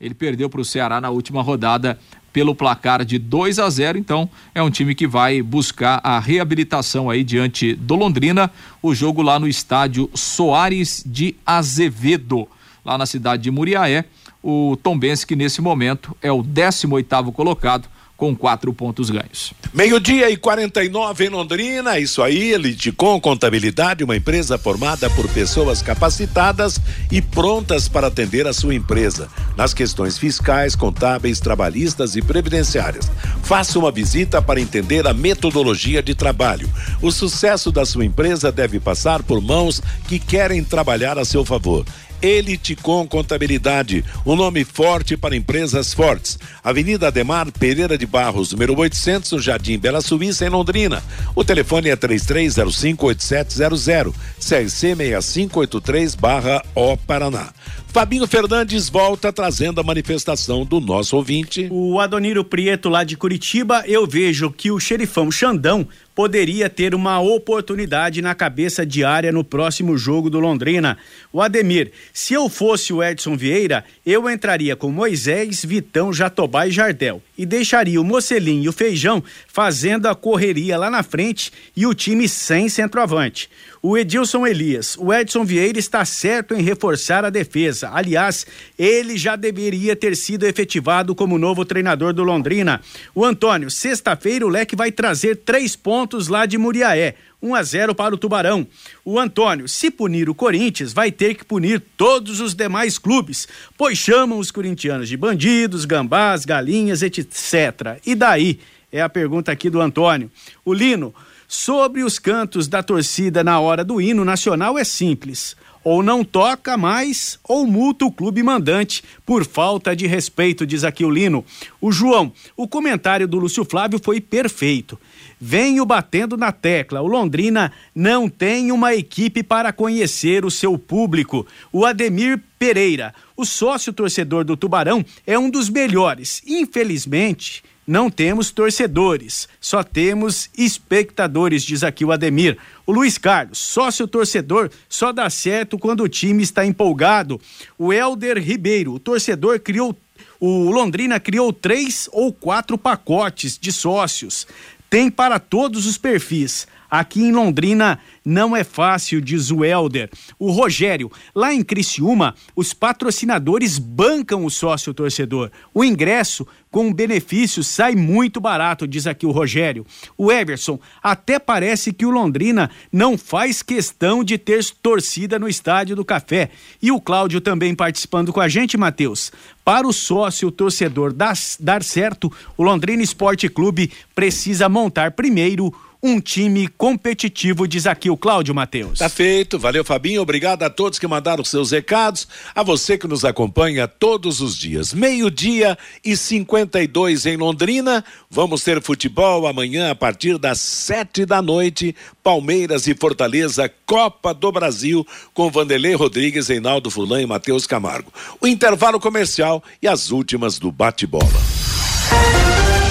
Ele 0.00 0.14
perdeu 0.14 0.50
para 0.50 0.60
o 0.60 0.64
Ceará 0.64 1.00
na 1.00 1.10
última 1.10 1.42
rodada 1.42 1.98
pelo 2.34 2.52
placar 2.52 3.04
de 3.04 3.16
2 3.16 3.60
a 3.60 3.70
0. 3.70 3.96
Então, 3.96 4.28
é 4.52 4.60
um 4.60 4.68
time 4.68 4.92
que 4.92 5.06
vai 5.06 5.40
buscar 5.40 6.00
a 6.02 6.18
reabilitação 6.18 7.08
aí 7.08 7.22
diante 7.22 7.74
do 7.74 7.94
Londrina. 7.94 8.50
O 8.82 8.92
jogo 8.92 9.22
lá 9.22 9.38
no 9.38 9.46
estádio 9.46 10.10
Soares 10.12 11.02
de 11.06 11.36
Azevedo, 11.46 12.48
lá 12.84 12.98
na 12.98 13.06
cidade 13.06 13.44
de 13.44 13.52
Muriaé. 13.52 14.04
O 14.42 14.76
Tombense, 14.82 15.24
que 15.24 15.36
nesse 15.36 15.62
momento 15.62 16.14
é 16.20 16.30
o 16.30 16.42
18 16.42 16.92
oitavo 16.92 17.30
colocado, 17.30 17.88
com 18.16 18.34
quatro 18.34 18.72
pontos 18.72 19.10
ganhos. 19.10 19.52
Meio-dia 19.72 20.30
e 20.30 20.36
49 20.36 21.26
em 21.26 21.28
Londrina, 21.28 21.98
isso 21.98 22.22
aí, 22.22 22.52
Eliticom 22.52 23.20
Contabilidade, 23.20 24.04
uma 24.04 24.16
empresa 24.16 24.56
formada 24.56 25.10
por 25.10 25.28
pessoas 25.28 25.82
capacitadas 25.82 26.80
e 27.10 27.20
prontas 27.20 27.88
para 27.88 28.06
atender 28.06 28.46
a 28.46 28.52
sua 28.52 28.74
empresa 28.74 29.28
nas 29.56 29.74
questões 29.74 30.16
fiscais, 30.16 30.76
contábeis, 30.76 31.40
trabalhistas 31.40 32.14
e 32.14 32.22
previdenciárias. 32.22 33.10
Faça 33.42 33.78
uma 33.78 33.90
visita 33.90 34.40
para 34.40 34.60
entender 34.60 35.06
a 35.08 35.12
metodologia 35.12 36.02
de 36.02 36.14
trabalho. 36.14 36.70
O 37.02 37.10
sucesso 37.10 37.72
da 37.72 37.84
sua 37.84 38.04
empresa 38.04 38.52
deve 38.52 38.78
passar 38.78 39.22
por 39.22 39.40
mãos 39.40 39.82
que 40.06 40.20
querem 40.20 40.62
trabalhar 40.62 41.18
a 41.18 41.24
seu 41.24 41.44
favor. 41.44 41.84
Elite 42.24 42.74
com 42.74 43.06
Contabilidade, 43.06 44.02
um 44.24 44.34
nome 44.34 44.64
forte 44.64 45.14
para 45.14 45.36
empresas 45.36 45.92
fortes. 45.92 46.38
Avenida 46.62 47.08
Ademar 47.08 47.52
Pereira 47.52 47.98
de 47.98 48.06
Barros, 48.06 48.52
número 48.52 48.74
800, 48.78 49.32
no 49.32 49.38
Jardim 49.38 49.78
Bela 49.78 50.00
Suíça, 50.00 50.46
em 50.46 50.48
Londrina. 50.48 51.02
O 51.36 51.44
telefone 51.44 51.90
é 51.90 51.96
33058700, 51.96 54.14
CRC 54.38 54.96
6583 54.96 56.14
barra 56.14 56.64
O 56.74 56.96
Paraná. 56.96 57.52
Fabinho 57.94 58.26
Fernandes 58.26 58.88
volta 58.88 59.32
trazendo 59.32 59.80
a 59.80 59.84
manifestação 59.84 60.64
do 60.64 60.80
nosso 60.80 61.16
ouvinte. 61.16 61.68
O 61.70 62.00
Adoniro 62.00 62.42
Prieto 62.42 62.88
lá 62.88 63.04
de 63.04 63.16
Curitiba, 63.16 63.84
eu 63.86 64.04
vejo 64.04 64.50
que 64.50 64.72
o 64.72 64.80
xerifão 64.80 65.30
Xandão 65.30 65.86
poderia 66.14 66.70
ter 66.70 66.94
uma 66.94 67.20
oportunidade 67.20 68.22
na 68.22 68.34
cabeça 68.34 68.86
de 68.86 69.02
área 69.04 69.32
no 69.32 69.42
próximo 69.42 69.98
jogo 69.98 70.30
do 70.30 70.38
Londrina. 70.38 70.96
O 71.32 71.42
Ademir, 71.42 71.90
se 72.12 72.34
eu 72.34 72.48
fosse 72.48 72.92
o 72.92 73.02
Edson 73.02 73.36
Vieira, 73.36 73.84
eu 74.06 74.30
entraria 74.30 74.76
com 74.76 74.90
Moisés, 74.90 75.64
Vitão, 75.64 76.12
Jatobá 76.12 76.66
e 76.66 76.70
Jardel 76.70 77.20
e 77.36 77.44
deixaria 77.44 78.00
o 78.00 78.04
Mocelim 78.04 78.62
e 78.62 78.68
o 78.68 78.72
Feijão 78.72 79.22
fazendo 79.48 80.06
a 80.06 80.14
correria 80.14 80.78
lá 80.78 80.88
na 80.88 81.02
frente 81.02 81.52
e 81.76 81.86
o 81.86 81.94
time 81.94 82.28
sem 82.28 82.68
centroavante. 82.68 83.50
O 83.82 83.98
Edilson 83.98 84.46
Elias, 84.46 84.96
o 84.98 85.12
Edson 85.12 85.44
Vieira 85.44 85.78
está 85.78 86.04
certo 86.06 86.54
em 86.54 86.62
reforçar 86.62 87.22
a 87.22 87.28
defesa. 87.28 87.90
Aliás, 87.92 88.46
ele 88.78 89.18
já 89.18 89.36
deveria 89.36 89.94
ter 89.94 90.16
sido 90.16 90.46
efetivado 90.46 91.14
como 91.14 91.38
novo 91.38 91.66
treinador 91.66 92.14
do 92.14 92.24
Londrina. 92.24 92.80
O 93.14 93.24
Antônio, 93.24 93.70
sexta-feira 93.70 94.46
o 94.46 94.48
Leque 94.48 94.74
vai 94.74 94.90
trazer 94.90 95.36
três 95.36 95.76
pontos 95.76 96.03
lá 96.28 96.46
de 96.46 96.58
Muriaé. 96.58 97.14
1 97.42 97.54
a 97.54 97.62
0 97.62 97.94
para 97.94 98.14
o 98.14 98.18
Tubarão. 98.18 98.66
O 99.04 99.18
Antônio, 99.18 99.68
se 99.68 99.90
punir 99.90 100.28
o 100.30 100.34
Corinthians, 100.34 100.92
vai 100.92 101.12
ter 101.12 101.34
que 101.34 101.44
punir 101.44 101.82
todos 101.96 102.40
os 102.40 102.54
demais 102.54 102.98
clubes, 102.98 103.46
pois 103.76 103.98
chamam 103.98 104.38
os 104.38 104.50
corintianos 104.50 105.08
de 105.08 105.16
bandidos, 105.16 105.84
gambás, 105.84 106.44
galinhas, 106.44 107.02
etc. 107.02 108.00
E 108.06 108.14
daí? 108.14 108.60
É 108.90 109.02
a 109.02 109.08
pergunta 109.08 109.50
aqui 109.50 109.68
do 109.68 109.80
Antônio. 109.80 110.30
O 110.64 110.72
Lino, 110.72 111.12
Sobre 111.46 112.02
os 112.02 112.18
cantos 112.18 112.66
da 112.66 112.82
torcida 112.82 113.44
na 113.44 113.60
hora 113.60 113.84
do 113.84 114.00
hino 114.00 114.24
nacional 114.24 114.78
é 114.78 114.84
simples. 114.84 115.56
Ou 115.84 116.02
não 116.02 116.24
toca 116.24 116.78
mais, 116.78 117.38
ou 117.44 117.66
multa 117.66 118.06
o 118.06 118.10
clube 118.10 118.42
mandante 118.42 119.04
por 119.26 119.44
falta 119.44 119.94
de 119.94 120.06
respeito, 120.06 120.66
diz 120.66 120.82
aqui 120.82 121.04
o 121.04 121.10
Lino. 121.10 121.44
O 121.80 121.92
João, 121.92 122.32
o 122.56 122.66
comentário 122.66 123.28
do 123.28 123.38
Lúcio 123.38 123.64
Flávio 123.64 124.00
foi 124.02 124.20
perfeito. 124.20 124.98
Venho 125.46 125.84
batendo 125.84 126.38
na 126.38 126.50
tecla. 126.50 127.02
O 127.02 127.06
Londrina 127.06 127.70
não 127.94 128.30
tem 128.30 128.72
uma 128.72 128.94
equipe 128.94 129.42
para 129.42 129.74
conhecer 129.74 130.42
o 130.42 130.50
seu 130.50 130.78
público. 130.78 131.46
O 131.70 131.84
Ademir 131.84 132.40
Pereira, 132.58 133.14
o 133.36 133.44
sócio 133.44 133.92
torcedor 133.92 134.42
do 134.42 134.56
Tubarão, 134.56 135.04
é 135.26 135.38
um 135.38 135.50
dos 135.50 135.68
melhores. 135.68 136.40
Infelizmente, 136.46 137.62
não 137.86 138.08
temos 138.08 138.50
torcedores, 138.50 139.46
só 139.60 139.84
temos 139.84 140.48
espectadores, 140.56 141.62
diz 141.62 141.82
aqui 141.82 142.06
o 142.06 142.12
Ademir. 142.12 142.56
O 142.86 142.92
Luiz 142.92 143.18
Carlos, 143.18 143.58
sócio 143.58 144.08
torcedor, 144.08 144.70
só 144.88 145.12
dá 145.12 145.28
certo 145.28 145.78
quando 145.78 146.04
o 146.04 146.08
time 146.08 146.42
está 146.42 146.64
empolgado. 146.64 147.38
O 147.76 147.92
Elder 147.92 148.42
Ribeiro, 148.42 148.94
o 148.94 148.98
torcedor 148.98 149.60
criou. 149.60 149.94
O 150.40 150.70
Londrina 150.70 151.18
criou 151.20 151.52
três 151.52 152.08
ou 152.12 152.32
quatro 152.32 152.76
pacotes 152.76 153.58
de 153.58 153.72
sócios. 153.72 154.46
Tem 154.94 155.10
para 155.10 155.40
todos 155.40 155.86
os 155.86 155.98
perfis. 155.98 156.68
Aqui 156.94 157.24
em 157.24 157.32
Londrina 157.32 157.98
não 158.24 158.54
é 158.54 158.62
fácil, 158.62 159.20
diz 159.20 159.50
o 159.50 159.64
Helder. 159.64 160.08
O 160.38 160.52
Rogério, 160.52 161.10
lá 161.34 161.52
em 161.52 161.60
Criciúma, 161.60 162.36
os 162.54 162.72
patrocinadores 162.72 163.80
bancam 163.80 164.44
o 164.44 164.50
sócio 164.50 164.94
torcedor. 164.94 165.50
O 165.74 165.84
ingresso 165.84 166.46
com 166.70 166.92
benefício 166.92 167.64
sai 167.64 167.96
muito 167.96 168.40
barato, 168.40 168.86
diz 168.86 169.08
aqui 169.08 169.26
o 169.26 169.32
Rogério. 169.32 169.84
O 170.16 170.30
Everson, 170.30 170.78
até 171.02 171.40
parece 171.40 171.92
que 171.92 172.06
o 172.06 172.10
Londrina 172.10 172.70
não 172.92 173.18
faz 173.18 173.60
questão 173.60 174.22
de 174.22 174.38
ter 174.38 174.64
torcida 174.80 175.36
no 175.36 175.48
estádio 175.48 175.96
do 175.96 176.04
Café. 176.04 176.50
E 176.80 176.92
o 176.92 177.00
Cláudio 177.00 177.40
também 177.40 177.74
participando 177.74 178.32
com 178.32 178.40
a 178.40 178.46
gente, 178.46 178.76
Matheus. 178.76 179.32
Para 179.64 179.84
o 179.84 179.92
sócio 179.92 180.48
torcedor 180.48 181.12
dar, 181.12 181.34
dar 181.58 181.82
certo, 181.82 182.32
o 182.56 182.62
Londrina 182.62 183.02
Esporte 183.02 183.48
Clube 183.48 183.90
precisa 184.14 184.68
montar 184.68 185.10
primeiro 185.10 185.74
um 186.04 186.20
time 186.20 186.68
competitivo, 186.68 187.66
diz 187.66 187.86
aqui 187.86 188.10
o 188.10 188.16
Cláudio 188.16 188.54
Matheus. 188.54 188.98
Tá 188.98 189.08
feito, 189.08 189.58
valeu 189.58 189.82
Fabinho, 189.82 190.20
obrigado 190.20 190.62
a 190.62 190.68
todos 190.68 190.98
que 190.98 191.06
mandaram 191.06 191.42
seus 191.42 191.70
recados, 191.70 192.28
a 192.54 192.62
você 192.62 192.98
que 192.98 193.08
nos 193.08 193.24
acompanha 193.24 193.88
todos 193.88 194.42
os 194.42 194.54
dias. 194.54 194.92
Meio-dia 194.92 195.78
e 196.04 196.14
52 196.14 197.24
em 197.24 197.38
Londrina, 197.38 198.04
vamos 198.30 198.62
ter 198.62 198.82
futebol 198.82 199.46
amanhã 199.46 199.92
a 199.92 199.94
partir 199.94 200.36
das 200.36 200.60
sete 200.60 201.24
da 201.24 201.40
noite, 201.40 201.96
Palmeiras 202.22 202.86
e 202.86 202.94
Fortaleza, 202.94 203.72
Copa 203.86 204.34
do 204.34 204.52
Brasil, 204.52 205.06
com 205.32 205.50
Vanderlei 205.50 205.94
Rodrigues, 205.94 206.48
Reinaldo 206.48 206.90
Fulan 206.90 207.22
e 207.22 207.26
Matheus 207.26 207.66
Camargo. 207.66 208.12
O 208.42 208.46
intervalo 208.46 209.00
comercial 209.00 209.64
e 209.80 209.88
as 209.88 210.10
últimas 210.10 210.58
do 210.58 210.70
bate-bola. 210.70 211.24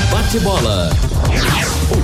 Bate-bola. 0.10 0.90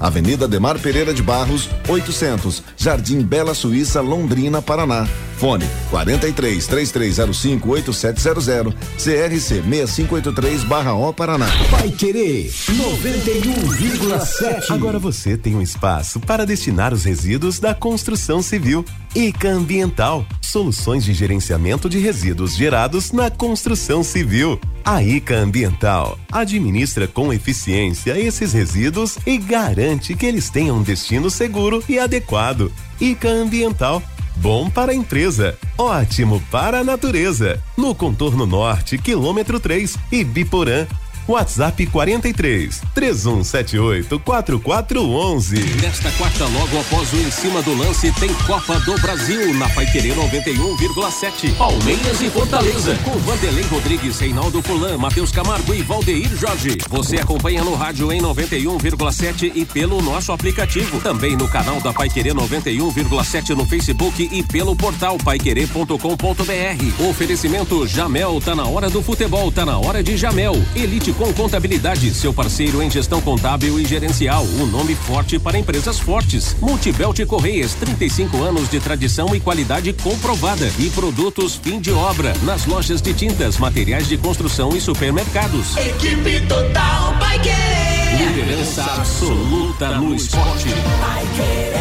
Avenida 0.00 0.46
Demar 0.46 0.78
Pereira 0.78 1.12
de 1.14 1.22
Barros, 1.22 1.68
800, 1.88 2.62
Jardim 2.76 3.22
Bela 3.22 3.54
Suíça, 3.54 4.00
Londrina, 4.00 4.60
Paraná. 4.60 5.06
Fone 5.36 5.66
43 5.90 6.66
3305 6.66 7.68
8700, 7.68 8.74
CRC 8.96 9.62
6583/O 9.62 11.12
Paraná. 11.12 11.46
Vai 11.70 11.90
querer 11.90 12.50
91,7. 12.50 14.70
Agora 14.70 14.98
você 14.98 15.36
tem 15.36 15.54
um 15.54 15.62
espaço 15.62 16.20
para 16.20 16.46
destinar 16.46 16.92
os 16.92 17.04
resíduos 17.04 17.58
da 17.58 17.74
construção 17.74 18.42
civil. 18.42 18.84
ICA 19.14 19.50
Ambiental, 19.50 20.26
soluções 20.40 21.04
de 21.04 21.14
gerenciamento 21.14 21.88
de 21.88 21.98
resíduos 21.98 22.56
gerados 22.56 23.12
na 23.12 23.30
construção 23.30 24.02
civil. 24.02 24.60
A 24.84 25.02
ICA 25.02 25.36
Ambiental 25.36 26.18
administra 26.30 27.06
com 27.06 27.32
eficiência 27.32 28.18
esses 28.18 28.52
resíduos 28.52 29.16
e 29.24 29.38
garante 29.38 30.14
que 30.14 30.26
eles 30.26 30.50
tenham 30.50 30.78
um 30.78 30.82
destino 30.82 31.30
seguro 31.30 31.82
e 31.88 31.98
adequado. 31.98 32.72
ICA 33.00 33.28
Ambiental 33.28 34.02
Bom 34.36 34.68
para 34.68 34.92
a 34.92 34.94
empresa, 34.94 35.56
ótimo 35.78 36.42
para 36.50 36.80
a 36.80 36.84
natureza. 36.84 37.62
No 37.76 37.94
contorno 37.94 38.44
norte, 38.44 38.98
quilômetro 38.98 39.60
3, 39.60 39.96
Ibiporã, 40.10 40.86
WhatsApp 41.26 41.86
43 41.86 42.82
3178 42.94 44.20
4411. 44.20 45.56
Nesta 45.80 46.10
quarta, 46.12 46.44
logo 46.44 46.78
após 46.78 47.12
o 47.12 47.16
em 47.16 47.30
cima 47.30 47.62
do 47.62 47.74
lance, 47.74 48.12
tem 48.12 48.32
Copa 48.46 48.78
do 48.80 48.94
Brasil 49.00 49.54
na 49.54 49.68
Paiquerê 49.70 50.10
91,7. 50.10 51.56
Palmeiras 51.56 52.20
e 52.20 52.28
Fortaleza. 52.28 52.98
Com 53.04 53.18
Vanderlei 53.20 53.64
Rodrigues, 53.64 54.18
Reinaldo 54.18 54.60
Fulan, 54.62 54.98
Matheus 54.98 55.32
Camargo 55.32 55.74
e 55.74 55.80
Valdeir 55.82 56.28
Jorge. 56.36 56.78
Você 56.90 57.16
acompanha 57.16 57.64
no 57.64 57.74
rádio 57.74 58.12
em 58.12 58.20
91,7 58.20 59.50
e 59.54 59.64
pelo 59.64 60.02
nosso 60.02 60.30
aplicativo. 60.30 61.00
Também 61.00 61.36
no 61.36 61.48
canal 61.48 61.80
da 61.80 61.92
Paiquerê 61.92 62.34
91,7 62.34 63.50
no 63.56 63.64
Facebook 63.64 64.28
e 64.30 64.42
pelo 64.42 64.76
portal 64.76 65.16
paiquerê.com.br. 65.16 67.08
Oferecimento 67.08 67.86
Jamel, 67.86 68.40
tá 68.44 68.54
na 68.54 68.66
hora 68.66 68.90
do 68.90 69.02
futebol, 69.02 69.50
tá 69.50 69.64
na 69.64 69.78
hora 69.78 70.02
de 70.02 70.18
Jamel. 70.18 70.54
Elite 70.76 71.13
com 71.14 71.32
Contabilidade, 71.34 72.14
seu 72.14 72.32
parceiro 72.32 72.80
em 72.82 72.90
gestão 72.90 73.20
contábil 73.20 73.78
e 73.78 73.84
gerencial. 73.84 74.42
Um 74.44 74.64
nome 74.66 74.94
forte 74.94 75.38
para 75.38 75.58
empresas 75.58 75.98
fortes. 75.98 76.56
Multibelt 76.60 77.20
Correias, 77.26 77.74
35 77.74 78.42
anos 78.42 78.70
de 78.70 78.80
tradição 78.80 79.34
e 79.34 79.40
qualidade 79.40 79.92
comprovada. 79.92 80.72
E 80.78 80.88
produtos 80.90 81.56
fim 81.56 81.80
de 81.80 81.90
obra. 81.92 82.32
Nas 82.42 82.64
lojas 82.66 83.02
de 83.02 83.12
tintas, 83.12 83.58
materiais 83.58 84.08
de 84.08 84.16
construção 84.16 84.76
e 84.76 84.80
supermercados. 84.80 85.76
Equipe 85.76 86.40
Total 86.46 87.18
vai 87.18 87.40
querer. 87.40 88.36
Liderança 88.36 88.82
absoluta 88.82 89.98
no 89.98 90.14
esporte. 90.14 90.68
Vai 90.68 91.26
querer. 91.36 91.74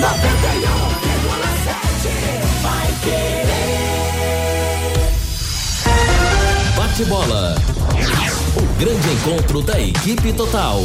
91,7 0.00 2.08
vai 2.62 2.94
querer. 3.02 3.33
Bate-bola. 6.94 7.56
O 8.56 8.78
grande 8.78 9.08
encontro 9.10 9.60
da 9.62 9.80
equipe 9.80 10.32
total. 10.32 10.80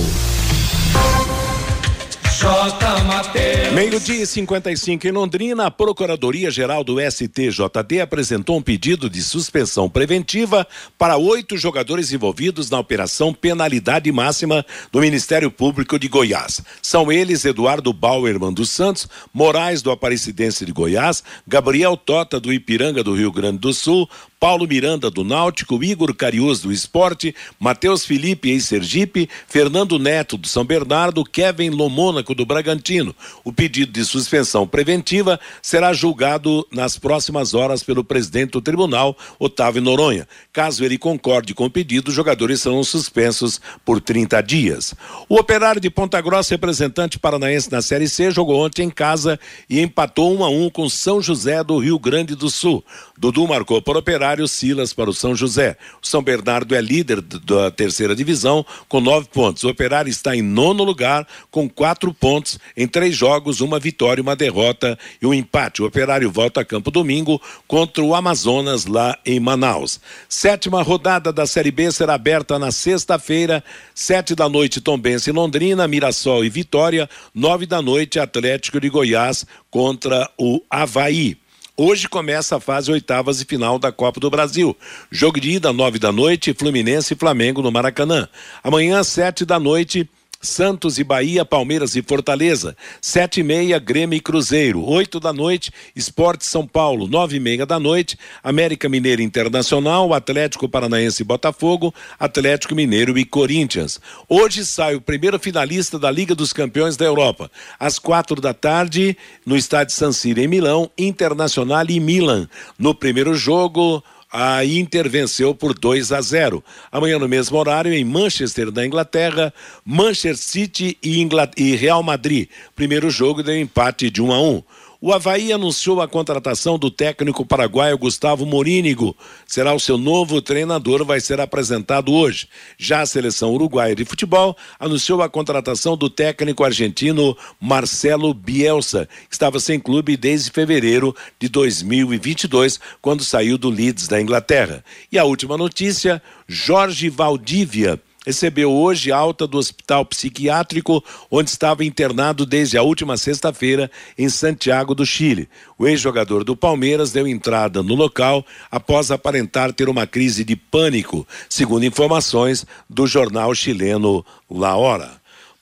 Meio-dia 3.74 4.24
e 4.24 4.26
55 4.26 5.05
em 5.05 5.12
Londrina, 5.12 5.66
a 5.66 5.72
Procuradoria-Geral 5.72 6.84
do 6.86 6.95
STJD 6.99 7.99
apresentou 8.01 8.57
um 8.57 8.62
pedido 8.62 9.10
de 9.10 9.22
suspensão 9.22 9.89
preventiva 9.89 10.66
para 10.97 11.18
oito 11.18 11.57
jogadores 11.57 12.14
envolvidos 12.14 12.70
na 12.70 12.80
operação 12.80 13.34
Penalidade 13.34 14.10
Máxima 14.10 14.66
do 14.89 15.01
Ministério 15.01 15.51
Público 15.51 15.99
de 15.99 16.07
Goiás. 16.07 16.62
São 16.82 17.12
eles 17.12 17.43
Eduardo 17.43 17.91
Bauerman 17.91 18.53
dos 18.53 18.72
Santos, 18.72 19.07
Moraes 19.34 19.82
do 19.82 19.91
Aparecidense 19.91 20.66
de 20.66 20.72
Goiás, 20.72 21.22
Gabriel 21.45 21.97
Tota 21.97 22.39
do 22.39 22.53
Ipiranga 22.53 23.03
do 23.03 23.14
Rio 23.14 23.34
Grande 23.34 23.57
do 23.57 23.74
Sul, 23.74 24.10
Paulo 24.40 24.66
Miranda 24.66 25.12
do 25.12 25.24
Náutico, 25.26 25.84
Igor 25.84 26.16
Carius 26.16 26.62
do 26.62 26.72
Esporte, 26.72 27.36
Matheus 27.60 28.06
Felipe 28.06 28.50
ex-Sergipe, 28.50 29.30
Fernando 29.48 30.00
Neto 30.00 30.38
do 30.38 30.48
São 30.48 30.64
Bernardo, 30.64 31.26
Kevin 31.26 31.72
Lomônaco 31.72 32.34
do 32.34 32.46
Bragantino. 32.46 33.14
O 33.44 33.52
pedido 33.52 33.92
de 33.92 34.06
suspensão 34.06 34.66
preventiva 34.66 35.38
será 35.62 35.92
julgado 35.92 36.66
nas 36.72 36.98
próximas 36.98 37.54
horas 37.54 37.84
pelo 37.84 38.02
presidente 38.02 38.52
do 38.52 38.62
tribunal, 38.62 39.18
Otávio 39.38 39.82
Noronha. 39.82 40.26
Caso 40.54 40.86
ele 40.86 40.98
concorde 40.98 41.54
com 41.54 41.66
o 41.66 41.70
pedido, 41.70 42.08
os 42.08 42.14
jogadores 42.14 42.62
serão 42.62 42.82
suspensos 42.82 43.60
por 43.84 44.00
30 44.00 44.42
dias. 44.42 44.96
O 45.28 45.36
operário 45.36 45.82
de 45.82 45.90
Ponta 45.90 46.22
Grossa, 46.22 46.54
representante 46.54 47.20
paranaense 47.20 47.70
na 47.70 47.82
Série 47.82 48.08
C, 48.08 48.32
jogou 48.32 48.66
ontem 48.66 48.84
em 48.84 48.90
casa 48.90 49.38
e 49.70 49.82
empatou 49.82 50.34
1 50.38 50.44
a 50.46 50.50
1 50.50 50.70
com 50.70 50.88
São 50.88 51.22
José 51.22 51.62
do 51.62 51.78
Rio 51.78 52.00
Grande 52.00 52.36
do 52.36 52.50
Sul. 52.50 52.82
Dudu 53.18 53.46
marcou 53.46 53.82
para 53.82 53.98
o 53.98 54.02
operário 54.30 54.48
Silas 54.48 54.94
para 54.94 55.10
o 55.10 55.14
São 55.14 55.36
José. 55.36 55.76
O 56.02 56.08
São 56.08 56.22
Bernardo 56.22 56.76
é 56.76 56.82
líder 56.82 57.22
da 57.22 57.72
terceira 57.72 58.16
divisão 58.16 58.64
com 58.88 59.02
nove 59.02 59.28
pontos. 59.28 59.64
O 59.64 59.70
operário 59.70 60.10
está 60.10 60.36
em 60.36 60.42
nono 60.42 60.84
lugar 60.84 61.28
com 61.50 61.68
quatro 61.68 62.14
pontos 62.14 62.60
em 62.78 62.88
três 62.88 63.16
jogos, 63.16 63.60
uma 63.60 63.80
vitória, 63.80 64.22
uma 64.22 64.36
derrota 64.36 64.98
e 65.22 65.26
um 65.26 65.34
empate. 65.34 65.82
O 65.82 65.86
operário 65.86 66.32
volta 66.32 66.62
a 66.62 66.66
campo 66.66 66.92
domingo 66.92 67.42
contra 67.68 68.04
o 68.04 68.14
Amazonas 68.14 68.86
lá 68.86 69.18
em 69.26 69.40
Manaus. 69.40 70.00
Sétima 70.28 70.84
rodada 70.84 71.34
da 71.34 71.48
Série 71.48 71.72
B 71.72 71.92
será 71.92 72.14
aberta 72.14 72.60
na 72.60 72.72
sexta-feira, 72.72 73.64
sete 73.96 74.36
da 74.36 74.48
noite, 74.48 74.82
Tombense 74.82 75.30
e 75.30 75.34
Londrina, 75.34 75.88
Mirassol 75.88 76.46
e 76.46 76.50
Vitória, 76.50 77.10
nove 77.34 77.66
da 77.66 77.82
noite, 77.82 78.20
Atlético 78.20 78.80
de 78.80 78.90
Goiás 78.90 79.46
contra 79.72 80.30
o 80.38 80.62
Havaí. 80.70 81.38
Hoje 81.82 82.10
começa 82.10 82.58
a 82.58 82.60
fase 82.60 82.92
oitavas 82.92 83.40
e 83.40 83.46
final 83.46 83.80
da 83.80 83.90
Copa 83.90 84.20
do 84.20 84.30
Brasil. 84.30 84.76
Jogo 85.10 85.40
de 85.40 85.52
ida, 85.52 85.72
nove 85.72 85.98
da 85.98 86.12
noite, 86.12 86.54
Fluminense 86.54 87.14
e 87.14 87.18
Flamengo 87.18 87.62
no 87.62 87.72
Maracanã. 87.72 88.28
Amanhã, 88.62 89.02
sete 89.02 89.46
da 89.46 89.58
noite, 89.58 90.06
Santos 90.42 90.98
e 90.98 91.04
Bahia, 91.04 91.44
Palmeiras 91.44 91.98
e 91.98 92.02
Fortaleza. 92.02 92.74
Sete 93.02 93.42
e 93.42 93.44
meia, 93.44 93.78
Grêmio 93.78 94.16
e 94.16 94.22
Cruzeiro. 94.22 94.82
Oito 94.86 95.20
da 95.20 95.34
noite, 95.34 95.70
Esporte 95.94 96.46
São 96.46 96.66
Paulo. 96.66 97.08
Nove 97.08 97.36
e 97.36 97.40
meia 97.42 97.66
da 97.66 97.78
noite, 97.78 98.18
América 98.42 98.88
Mineiro 98.88 99.22
Internacional, 99.22 100.14
Atlético 100.14 100.70
Paranaense 100.70 101.24
e 101.24 101.26
Botafogo, 101.26 101.94
Atlético 102.18 102.74
Mineiro 102.74 103.18
e 103.18 103.26
Corinthians. 103.26 104.00
Hoje 104.30 104.66
sai 104.66 104.96
o 104.96 105.02
primeiro 105.02 105.38
finalista 105.38 106.00
da 106.00 106.10
Liga 106.10 106.34
dos 106.34 106.54
Campeões 106.54 106.96
da 106.96 107.04
Europa. 107.04 107.52
Às 107.78 108.00
quatro 108.00 108.40
da 108.40 108.54
tarde, 108.54 109.18
no 109.46 109.58
estádio 109.58 109.94
San 109.94 110.14
Siro, 110.14 110.40
em 110.40 110.48
Milão, 110.48 110.90
Internacional 110.98 111.86
e 111.90 112.00
Milan. 112.00 112.48
No 112.78 112.96
primeiro 112.96 113.36
jogo, 113.36 114.02
a 114.32 114.64
Inter 114.64 115.10
venceu 115.10 115.56
por 115.56 115.78
2 115.78 116.12
a 116.12 116.22
0. 116.22 116.64
Amanhã, 116.92 117.18
no 117.18 117.28
mesmo 117.28 117.58
horário, 117.58 117.92
em 117.92 118.06
Manchester, 118.06 118.72
na 118.72 118.86
Inglaterra, 118.86 119.54
Manchester 119.84 120.38
City 120.38 120.98
e, 121.02 121.20
Ingl... 121.20 121.38
e 121.58 121.76
Real 121.76 122.04
Madrid. 122.04 122.48
Primeiro 122.76 123.10
jogo 123.10 123.42
deu 123.42 123.58
empate 123.58 124.10
de 124.10 124.22
1 124.22 124.32
a 124.32 124.42
1. 124.42 124.64
O 125.02 125.14
Havaí 125.14 125.54
anunciou 125.54 126.02
a 126.02 126.10
contratação 126.10 126.78
do 126.78 126.91
técnico 126.91 127.45
paraguaio 127.45 127.97
Gustavo 127.97 128.45
Morínigo. 128.45 129.16
Será 129.47 129.74
o 129.74 129.80
seu 129.80 129.97
novo 129.97 130.41
treinador, 130.41 131.06
vai 131.06 131.22
ser 131.22 131.39
apresentado 131.39 132.12
hoje. 132.12 132.50
Já 132.78 133.00
a 133.00 133.06
seleção 133.06 133.54
uruguaia 133.54 133.95
de 133.95 134.04
futebol 134.04 134.58
anunciou 134.78 135.22
a 135.22 135.30
contratação 135.30 135.95
do 135.95 136.10
técnico 136.10 136.66
argentino 136.66 137.38
Marcelo 137.62 138.34
Bielsa, 138.34 139.08
que 139.30 139.34
estava 139.34 139.58
sem 139.62 139.80
clube 139.80 140.18
desde 140.18 140.52
fevereiro 140.52 141.16
de 141.39 141.47
2022, 141.47 142.78
quando 143.02 143.24
saiu 143.24 143.58
do 143.58 143.70
Leeds 143.70 144.10
da 144.10 144.20
Inglaterra. 144.20 144.84
E 145.10 145.18
a 145.18 145.24
última 145.24 145.58
notícia: 145.58 146.22
Jorge 146.45 147.10
Valdívia 147.10 148.02
recebeu 148.26 148.72
hoje 148.72 149.12
alta 149.12 149.48
do 149.48 149.58
hospital 149.58 150.06
psiquiátrico, 150.06 151.04
onde 151.30 151.50
estava 151.50 151.86
internado 151.86 152.46
desde 152.46 152.78
a 152.78 152.84
última 152.84 153.18
sexta-feira 153.18 153.90
em 154.18 154.30
Santiago 154.30 154.94
do 154.94 155.06
Chile. 155.06 155.48
O 155.78 155.88
ex-jogador 155.88 156.44
do 156.44 156.56
Palmeiras 156.56 157.12
deu 157.12 157.28
entrada 157.28 157.82
no 157.82 157.96
local 157.96 158.46
após 158.70 159.12
aparentar 159.12 159.74
ter 159.74 159.90
uma 159.90 160.06
crise 160.06 160.44
de 160.44 160.56
pânico, 160.56 161.28
segundo 161.50 161.86
informações 161.86 162.66
do 162.90 163.08
jornal 163.08 163.54
chileno 163.56 164.26
La 164.50 164.76
Hora. 164.76 165.19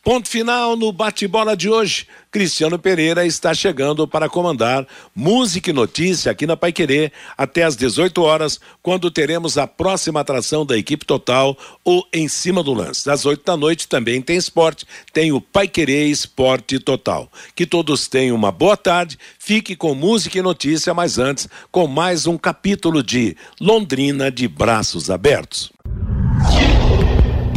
Ponto 0.08 0.30
final 0.30 0.78
no 0.78 0.94
bate-bola 0.94 1.54
de 1.54 1.70
hoje. 1.70 2.08
Cristiano 2.32 2.80
Pereira 2.80 3.26
está 3.26 3.54
chegando 3.54 4.08
para 4.08 4.30
comandar 4.30 4.88
Música 5.14 5.70
e 5.70 5.74
Notícia 5.74 6.32
aqui 6.32 6.48
na 6.48 6.56
Paiquerê 6.56 7.12
até 7.38 7.64
às 7.64 7.76
18 7.76 8.22
horas, 8.22 8.58
quando 8.82 9.12
teremos 9.12 9.58
a 9.58 9.68
próxima 9.68 10.22
atração 10.22 10.66
da 10.66 10.78
equipe 10.78 11.06
total, 11.06 11.58
o 11.84 12.06
Em 12.14 12.30
Cima 12.30 12.64
do 12.64 12.74
Lance. 12.74 13.10
Às 13.10 13.26
8 13.26 13.44
da 13.44 13.58
noite 13.58 13.86
também 13.86 14.22
tem 14.22 14.38
esporte, 14.38 14.86
tem 15.12 15.34
o 15.34 15.42
Paiquerê 15.42 16.06
Esporte 16.06 16.80
Total. 16.80 17.30
Que 17.54 17.66
todos 17.66 18.08
tenham 18.08 18.38
uma 18.38 18.50
boa 18.50 18.78
tarde, 18.78 19.20
fique 19.38 19.76
com 19.76 19.94
Música 19.94 20.40
e 20.40 20.42
Notícia, 20.42 20.94
mas 20.94 21.20
antes, 21.20 21.50
com 21.70 21.86
mais 21.86 22.26
um 22.26 22.38
capítulo 22.38 23.04
de 23.04 23.36
Londrina 23.60 24.32
de 24.32 24.48
Braços 24.48 25.10
Abertos 25.10 25.70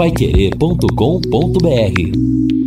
paiquerê.com.br 0.01 2.60